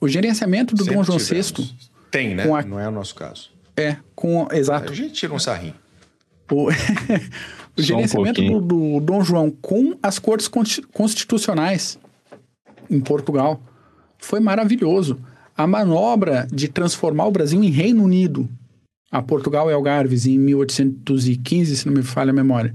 O 0.00 0.06
gerenciamento 0.06 0.74
do 0.74 0.84
Sempre 0.84 0.96
Dom 0.96 1.04
João 1.04 1.18
tivemos. 1.18 1.50
VI 1.50 1.74
tem, 2.10 2.34
né? 2.34 2.44
A... 2.44 2.62
Não 2.62 2.78
é 2.78 2.88
o 2.88 2.92
nosso 2.92 3.14
caso. 3.14 3.50
É, 3.76 3.96
com. 4.14 4.48
Exato. 4.52 4.92
A 4.92 4.94
gente 4.94 5.12
tira 5.12 5.34
um 5.34 5.38
sarrinho. 5.38 5.74
O, 6.50 6.68
o 7.76 7.82
gerenciamento 7.82 8.40
um 8.40 8.60
do, 8.60 8.60
do 8.60 9.00
Dom 9.00 9.22
João 9.22 9.50
com 9.50 9.98
as 10.02 10.18
cortes 10.18 10.48
constitucionais 10.92 11.98
em 12.88 13.00
Portugal 13.00 13.60
foi 14.18 14.40
maravilhoso. 14.40 15.18
a 15.56 15.66
manobra 15.66 16.46
de 16.52 16.68
transformar 16.68 17.26
o 17.26 17.30
Brasil 17.30 17.62
em 17.62 17.70
Reino 17.70 18.04
Unido, 18.04 18.48
a 19.10 19.22
Portugal 19.22 19.70
e 19.70 19.72
Algarves, 19.72 20.26
em 20.26 20.38
1815, 20.38 21.76
se 21.76 21.86
não 21.86 21.94
me 21.94 22.02
falha 22.02 22.30
a 22.30 22.34
memória, 22.34 22.72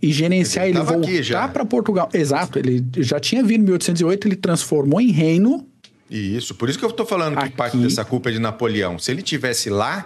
e 0.00 0.10
gerenciar 0.12 0.66
ele, 0.66 0.78
ele 0.78 0.84
voltar 0.84 1.52
para 1.52 1.64
Portugal. 1.64 2.08
Exato, 2.12 2.58
ele 2.58 2.84
já 2.98 3.20
tinha 3.20 3.42
vindo 3.42 3.60
em 3.60 3.64
1808, 3.64 4.28
ele 4.28 4.36
transformou 4.36 5.00
em 5.00 5.10
reino. 5.10 5.66
Isso, 6.10 6.54
por 6.54 6.68
isso 6.68 6.78
que 6.78 6.84
eu 6.84 6.90
estou 6.90 7.06
falando 7.06 7.38
que 7.38 7.50
parte 7.50 7.76
dessa 7.76 8.04
culpa 8.04 8.28
é 8.28 8.32
de 8.32 8.38
Napoleão. 8.38 8.98
Se 8.98 9.10
ele 9.10 9.22
tivesse 9.22 9.70
lá, 9.70 10.04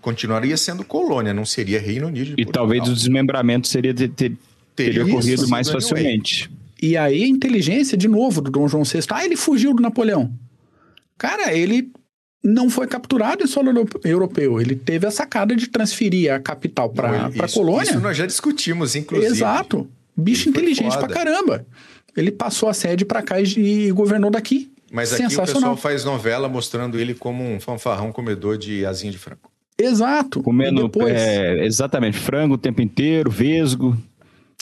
continuaria 0.00 0.56
sendo 0.56 0.84
colônia, 0.84 1.34
não 1.34 1.44
seria 1.44 1.80
Reino 1.80 2.06
Unido. 2.06 2.34
e 2.38 2.44
Portugal. 2.44 2.52
talvez 2.52 2.88
o 2.88 2.94
desmembramento 2.94 3.66
seria 3.66 3.92
ter, 3.92 4.08
ter, 4.10 4.36
teria 4.74 5.04
ocorrido 5.04 5.48
mais 5.48 5.68
facilmente. 5.68 6.50
E 6.80 6.96
aí 6.96 7.24
a 7.24 7.26
inteligência, 7.26 7.96
de 7.96 8.06
novo, 8.06 8.40
do 8.40 8.50
Dom 8.50 8.68
João 8.68 8.84
VI, 8.84 9.00
ah, 9.10 9.24
ele 9.24 9.36
fugiu 9.36 9.74
do 9.74 9.82
Napoleão. 9.82 10.32
Cara, 11.18 11.52
ele 11.52 11.90
não 12.46 12.70
foi 12.70 12.86
capturado 12.86 13.42
em 13.42 13.46
solo 13.46 13.72
europeu. 14.04 14.60
Ele 14.60 14.76
teve 14.76 15.04
a 15.04 15.10
sacada 15.10 15.56
de 15.56 15.66
transferir 15.66 16.32
a 16.32 16.38
capital 16.38 16.88
para 16.88 17.26
a 17.26 17.48
colônia. 17.52 17.82
Isso 17.82 18.00
nós 18.00 18.16
já 18.16 18.24
discutimos, 18.24 18.94
inclusive. 18.94 19.32
Exato. 19.32 19.88
Bicho 20.16 20.48
ele 20.48 20.50
inteligente 20.50 20.96
pra 20.96 21.08
caramba. 21.08 21.66
Ele 22.16 22.30
passou 22.30 22.68
a 22.68 22.72
sede 22.72 23.04
para 23.04 23.20
cá 23.20 23.40
e, 23.40 23.44
e, 23.58 23.90
governou 23.90 24.30
daqui. 24.30 24.70
Mas 24.92 25.12
aqui 25.12 25.26
o 25.26 25.40
pessoal 25.40 25.76
faz 25.76 26.04
novela 26.04 26.48
mostrando 26.48 26.98
ele 26.98 27.14
como 27.14 27.42
um 27.42 27.58
fanfarrão 27.58 28.12
comedor 28.12 28.56
de 28.56 28.86
asinha 28.86 29.10
de 29.10 29.18
frango. 29.18 29.50
Exato. 29.76 30.40
Comendo 30.42 30.84
depois... 30.84 31.12
é, 31.12 31.66
exatamente 31.66 32.16
frango 32.16 32.54
o 32.54 32.58
tempo 32.58 32.80
inteiro, 32.80 33.30
vesgo. 33.30 33.96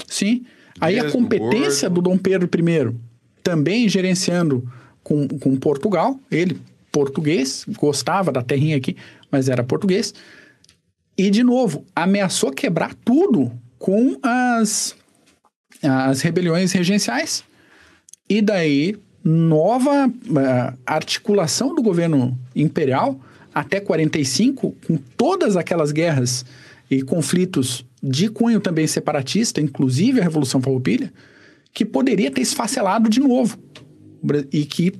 Sim. 0.08 0.44
Aí 0.80 0.94
vesgo, 0.94 1.08
a 1.08 1.12
competência 1.12 1.88
gordo. 1.88 2.02
do 2.02 2.10
Dom 2.10 2.18
Pedro 2.18 2.48
I, 2.48 2.96
também 3.42 3.88
gerenciando 3.88 4.66
com, 5.04 5.28
com 5.28 5.54
Portugal, 5.54 6.18
ele 6.30 6.58
português, 6.94 7.66
gostava 7.76 8.30
da 8.30 8.40
terrinha 8.40 8.76
aqui, 8.76 8.96
mas 9.28 9.48
era 9.48 9.64
português. 9.64 10.14
E, 11.18 11.28
de 11.28 11.42
novo, 11.42 11.84
ameaçou 11.94 12.52
quebrar 12.52 12.94
tudo 12.94 13.50
com 13.76 14.16
as, 14.22 14.94
as 15.82 16.20
rebeliões 16.20 16.70
regenciais. 16.70 17.42
E 18.30 18.40
daí, 18.40 18.96
nova 19.24 20.06
uh, 20.06 20.78
articulação 20.86 21.74
do 21.74 21.82
governo 21.82 22.38
imperial 22.54 23.18
até 23.52 23.80
45, 23.80 24.76
com 24.86 24.96
todas 25.16 25.56
aquelas 25.56 25.90
guerras 25.90 26.44
e 26.88 27.02
conflitos 27.02 27.84
de 28.00 28.28
cunho 28.28 28.60
também 28.60 28.86
separatista, 28.86 29.60
inclusive 29.60 30.20
a 30.20 30.22
Revolução 30.22 30.60
Farroupilha, 30.60 31.12
que 31.72 31.84
poderia 31.84 32.30
ter 32.30 32.40
esfacelado 32.40 33.08
de 33.08 33.18
novo. 33.18 33.58
E 34.52 34.64
que 34.64 34.94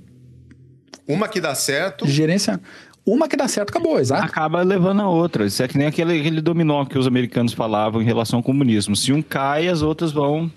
uma 1.07 1.29
que 1.29 1.41
dá 1.41 1.55
certo. 1.55 2.07
Gerenciando. 2.07 2.63
Uma 3.07 3.29
que 3.29 3.37
dá 3.37 3.47
certo, 3.47 3.69
acabou, 3.69 4.01
exato. 4.01 4.25
Acaba 4.25 4.63
levando 4.63 5.03
a 5.03 5.09
outra. 5.09 5.45
Isso 5.45 5.63
é 5.63 5.69
que 5.69 5.77
nem 5.77 5.87
aquele, 5.87 6.19
aquele 6.19 6.41
dominó 6.41 6.87
que 6.87 6.99
os 6.99 7.07
americanos 7.07 7.53
falavam 7.53 8.01
em 8.01 8.05
relação 8.05 8.39
ao 8.39 8.43
comunismo. 8.43 8.97
Se 8.97 9.13
um 9.13 9.21
cai, 9.21 9.69
as 9.69 9.83
outras 9.83 10.11
vão. 10.11 10.51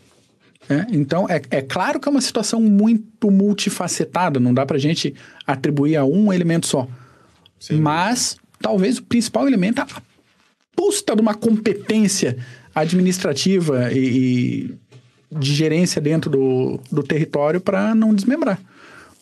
É, 0.69 0.85
então, 0.89 1.27
é, 1.29 1.41
é 1.51 1.61
claro 1.61 1.99
que 1.99 2.07
é 2.07 2.11
uma 2.11 2.21
situação 2.21 2.61
muito 2.61 3.29
multifacetada, 3.29 4.39
não 4.39 4.53
dá 4.53 4.65
pra 4.65 4.77
gente 4.77 5.13
atribuir 5.45 5.97
a 5.97 6.05
um 6.05 6.31
elemento 6.31 6.67
só. 6.67 6.87
Sim. 7.59 7.81
Mas, 7.81 8.37
talvez 8.61 8.97
o 8.97 9.03
principal 9.03 9.45
elemento 9.45 9.81
é 9.81 9.83
a 9.83 9.87
pusta 10.75 11.15
de 11.15 11.21
uma 11.21 11.33
competência 11.33 12.37
administrativa 12.73 13.91
e, 13.91 13.97
e 15.31 15.37
de 15.37 15.53
gerência 15.53 16.01
dentro 16.01 16.29
do, 16.29 16.79
do 16.89 17.03
território 17.03 17.59
para 17.59 17.93
não 17.93 18.13
desmembrar. 18.13 18.59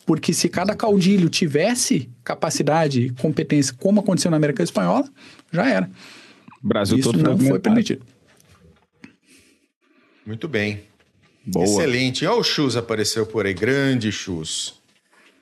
Porque 0.06 0.32
se 0.32 0.48
cada 0.48 0.74
caudilho 0.74 1.28
tivesse 1.28 2.08
capacidade, 2.22 3.12
competência, 3.20 3.74
como 3.76 4.00
aconteceu 4.00 4.30
na 4.30 4.36
América 4.36 4.62
Espanhola, 4.62 5.10
já 5.52 5.68
era. 5.68 5.90
O 6.62 6.68
Brasil 6.68 6.96
Isso 6.96 7.12
todo 7.12 7.22
não 7.22 7.36
foi 7.36 7.58
permitido. 7.58 8.06
Muito 10.24 10.46
bem. 10.46 10.84
Boa. 11.44 11.64
Excelente. 11.64 12.24
Olha 12.24 12.38
o 12.38 12.44
Chus 12.44 12.76
apareceu 12.76 13.26
por 13.26 13.46
aí, 13.46 13.54
grande 13.54 14.12
Chus. 14.12 14.80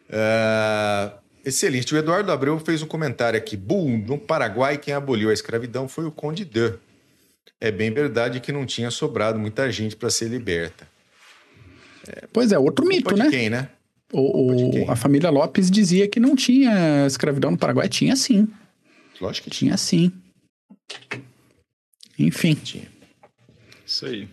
Uh, 0.09 1.13
excelente. 1.45 1.95
O 1.95 1.99
Eduardo 1.99 2.33
Abreu 2.33 2.59
fez 2.59 2.83
um 2.83 2.87
comentário 2.87 3.39
aqui. 3.39 3.57
Bum, 3.57 3.99
no 3.99 4.19
Paraguai 4.19 4.79
quem 4.79 4.95
aboliu 4.95 5.29
a 5.29 5.33
escravidão 5.33 5.87
foi 5.87 6.07
o 6.07 6.11
Conde 6.11 6.45
Dan. 6.45 6.75
É 7.61 7.71
bem 7.71 7.91
verdade 7.93 8.41
que 8.41 8.53
não 8.53 8.67
tinha 8.67 8.91
sobrado 8.91 9.39
muita 9.39 9.71
gente 9.71 9.95
para 9.95 10.11
ser 10.11 10.29
liberta. 10.29 10.87
É, 12.07 12.27
pois 12.33 12.53
é, 12.53 12.59
outro 12.59 12.87
mito, 12.87 13.17
né? 13.17 13.31
quem, 13.31 13.49
né? 13.49 13.69
O, 14.13 14.85
o, 14.85 14.91
a 14.91 14.97
família 14.97 15.31
Lopes 15.31 15.71
dizia 15.71 16.07
que 16.07 16.21
não 16.21 16.37
tinha 16.37 17.07
escravidão 17.07 17.51
no 17.51 17.59
Paraguai. 17.59 17.89
Tinha 17.89 18.15
sim. 18.17 18.49
Lógico 19.21 19.51
que 19.51 19.57
tinha. 19.57 19.71
Tinha 19.71 19.77
sim. 19.77 20.13
Enfim. 22.19 22.55
Tinha. 22.55 22.89
Isso 23.85 24.07
aí. 24.07 24.29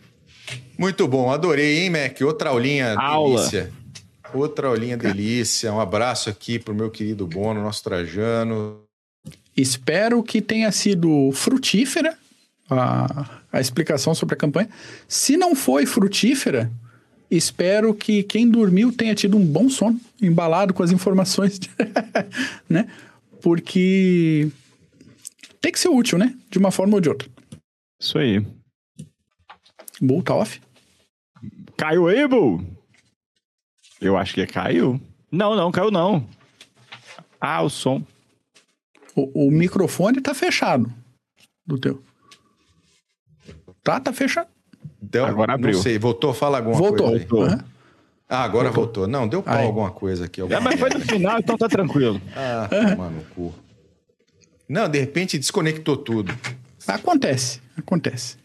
Muito 0.77 1.07
bom, 1.07 1.31
adorei, 1.31 1.79
hein, 1.79 1.89
Mac? 1.89 2.19
Outra 2.21 2.49
aulinha 2.49 2.95
Aula. 2.95 3.37
delícia. 3.37 3.71
Outra 4.33 4.67
aulinha 4.67 4.97
delícia. 4.97 5.71
Um 5.71 5.79
abraço 5.79 6.29
aqui 6.29 6.57
pro 6.57 6.73
meu 6.73 6.89
querido 6.89 7.27
Bono, 7.27 7.61
nosso 7.61 7.83
Trajano. 7.83 8.81
Espero 9.55 10.23
que 10.23 10.41
tenha 10.41 10.71
sido 10.71 11.31
frutífera 11.33 12.17
a, 12.69 13.41
a 13.51 13.59
explicação 13.59 14.15
sobre 14.15 14.35
a 14.35 14.37
campanha. 14.37 14.69
Se 15.07 15.35
não 15.35 15.55
foi 15.55 15.85
frutífera, 15.85 16.71
Espero 17.31 17.95
que 17.95 18.23
quem 18.23 18.49
dormiu 18.49 18.91
tenha 18.91 19.15
tido 19.15 19.37
um 19.37 19.45
bom 19.45 19.69
sono, 19.69 19.97
embalado 20.21 20.73
com 20.73 20.83
as 20.83 20.91
informações, 20.91 21.57
né? 22.67 22.91
Porque 23.41 24.51
tem 25.61 25.71
que 25.71 25.79
ser 25.79 25.87
útil, 25.87 26.17
né? 26.17 26.37
De 26.49 26.59
uma 26.59 26.71
forma 26.71 26.95
ou 26.95 26.99
de 26.99 27.07
outra. 27.07 27.29
Isso 27.97 28.17
aí. 28.17 28.45
Bull 30.01 30.21
tá 30.21 30.35
off? 30.35 30.61
Caiu 31.77 32.09
aí, 32.09 32.27
Bull? 32.27 32.65
Eu 34.01 34.17
acho 34.17 34.33
que 34.33 34.45
caiu. 34.45 34.99
Não, 35.31 35.55
não, 35.55 35.71
caiu 35.71 35.89
não. 35.89 36.27
Ah, 37.39 37.61
o 37.61 37.69
som. 37.69 38.05
O, 39.15 39.47
o 39.47 39.51
microfone 39.51 40.19
tá 40.19 40.33
fechado 40.33 40.93
do 41.65 41.79
teu. 41.79 42.03
Tá, 43.81 44.01
tá 44.01 44.11
fechado. 44.11 44.49
Deu, 45.01 45.25
agora 45.25 45.53
abriu. 45.53 45.73
Não 45.73 45.81
sei, 45.81 45.97
voltou? 45.97 46.33
Fala 46.33 46.57
alguma 46.57 46.77
voltou. 46.77 47.09
coisa. 47.09 47.25
Voltou. 47.27 47.57
Uhum. 47.57 47.63
Ah, 48.29 48.43
agora 48.43 48.69
voltou. 48.69 49.03
voltou. 49.03 49.07
Não, 49.07 49.27
deu 49.27 49.41
pau 49.41 49.57
aí. 49.57 49.65
alguma 49.65 49.91
coisa 49.91 50.25
aqui. 50.25 50.39
Alguma... 50.39 50.59
É, 50.59 50.63
mas 50.63 50.79
foi 50.79 50.89
no 50.89 50.99
final, 51.01 51.39
então 51.39 51.57
tá 51.57 51.67
tranquilo. 51.67 52.21
Ah, 52.35 52.69
toma 52.69 53.09
no 53.09 53.23
cu. 53.35 53.53
Não, 54.69 54.87
de 54.87 54.99
repente 54.99 55.37
desconectou 55.37 55.97
tudo. 55.97 56.33
Acontece, 56.87 57.59
acontece. 57.75 58.37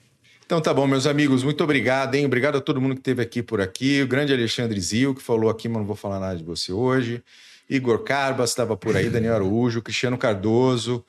Então 0.44 0.60
tá 0.60 0.72
bom, 0.72 0.86
meus 0.86 1.06
amigos, 1.06 1.42
muito 1.42 1.62
obrigado, 1.62 2.14
hein? 2.14 2.24
Obrigado 2.26 2.56
a 2.58 2.60
todo 2.60 2.80
mundo 2.80 2.94
que 2.94 3.00
esteve 3.00 3.22
aqui 3.22 3.42
por 3.42 3.60
aqui. 3.60 4.02
O 4.02 4.08
grande 4.08 4.32
Alexandre 4.32 4.80
Zil, 4.80 5.14
que 5.14 5.22
falou 5.22 5.50
aqui, 5.50 5.68
mas 5.68 5.78
não 5.78 5.86
vou 5.86 5.96
falar 5.96 6.20
nada 6.20 6.36
de 6.36 6.44
você 6.44 6.72
hoje. 6.72 7.22
Igor 7.68 8.00
Carbas 8.00 8.50
estava 8.50 8.76
por 8.76 8.96
aí, 8.96 9.08
Daniel 9.08 9.34
Araújo, 9.34 9.82
Cristiano 9.82 10.16
Cardoso. 10.16 11.04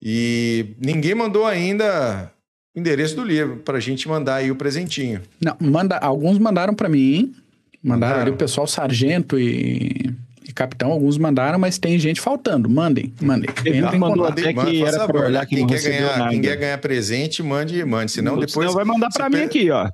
E 0.00 0.74
ninguém 0.78 1.14
mandou 1.14 1.46
ainda 1.46 2.32
o 2.41 2.41
endereço 2.74 3.14
do 3.14 3.24
livro 3.24 3.56
para 3.58 3.78
a 3.78 3.80
gente 3.80 4.08
mandar 4.08 4.36
aí 4.36 4.50
o 4.50 4.56
presentinho. 4.56 5.20
Não, 5.40 5.56
manda, 5.60 5.98
alguns 5.98 6.38
mandaram 6.38 6.74
para 6.74 6.88
mim, 6.88 7.34
mandaram, 7.82 8.00
mandaram, 8.00 8.20
ali 8.22 8.30
o 8.30 8.36
pessoal 8.36 8.66
sargento 8.66 9.38
e, 9.38 10.14
e, 10.46 10.52
capitão, 10.52 10.90
alguns 10.90 11.18
mandaram, 11.18 11.58
mas 11.58 11.78
tem 11.78 11.98
gente 11.98 12.20
faltando. 12.20 12.68
Mandem, 12.68 13.12
mandem. 13.20 13.50
Ele 13.64 13.82
mandou 13.98 14.26
até 14.26 14.52
que 14.52 14.82
era 14.82 14.98
favor, 14.98 15.12
para 15.12 15.26
olhar 15.26 15.46
que 15.46 15.56
quem 15.56 15.66
quer 15.66 15.82
ganhar, 15.82 16.18
nada. 16.18 16.30
Quem 16.30 16.40
quer 16.40 16.56
ganhar 16.56 16.78
presente, 16.78 17.42
mande, 17.42 17.84
mande, 17.84 18.10
senão 18.10 18.34
depois 18.38 18.70
Senão 18.70 18.72
vai 18.72 18.84
mandar 18.84 19.10
para 19.12 19.28
mim 19.28 19.42
aqui, 19.42 19.70
ó. 19.70 19.88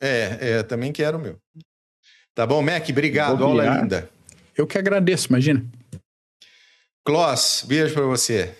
É, 0.00 0.38
é, 0.40 0.62
também 0.62 0.92
quero 0.92 1.18
o 1.18 1.20
meu. 1.20 1.36
Tá 2.34 2.46
bom, 2.46 2.62
Mac, 2.62 2.88
obrigado, 2.88 3.42
aula 3.42 3.80
linda. 3.80 4.08
Eu 4.56 4.66
que 4.66 4.78
agradeço, 4.78 5.28
imagina. 5.28 5.64
Kloss, 7.04 7.64
beijo 7.66 7.94
para 7.94 8.04
você. 8.04 8.54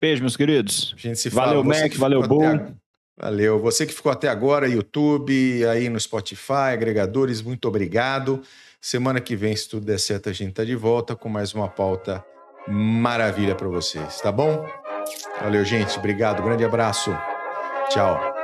Beijo, 0.00 0.22
meus 0.22 0.36
queridos. 0.36 0.94
A 0.96 1.00
gente 1.00 1.18
se 1.18 1.30
fala. 1.30 1.48
Valeu, 1.48 1.64
Mac, 1.64 1.94
valeu, 1.94 2.22
Bull. 2.22 2.74
Valeu. 3.20 3.60
Você 3.60 3.84
que 3.84 3.92
ficou 3.92 4.10
até 4.10 4.28
agora, 4.28 4.66
YouTube, 4.66 5.66
aí 5.66 5.90
no 5.90 6.00
Spotify, 6.00 6.72
agregadores, 6.72 7.42
muito 7.42 7.68
obrigado. 7.68 8.42
Semana 8.80 9.20
que 9.20 9.36
vem, 9.36 9.54
se 9.54 9.68
tudo 9.68 9.84
der 9.84 9.98
certo, 9.98 10.30
a 10.30 10.32
gente 10.32 10.54
tá 10.54 10.64
de 10.64 10.74
volta 10.74 11.14
com 11.14 11.28
mais 11.28 11.52
uma 11.52 11.68
pauta 11.68 12.24
maravilha 12.66 13.54
para 13.54 13.68
vocês, 13.68 14.20
tá 14.22 14.32
bom? 14.32 14.66
Valeu, 15.40 15.64
gente. 15.66 15.98
Obrigado. 15.98 16.42
Grande 16.42 16.64
abraço. 16.64 17.10
Tchau. 17.90 18.39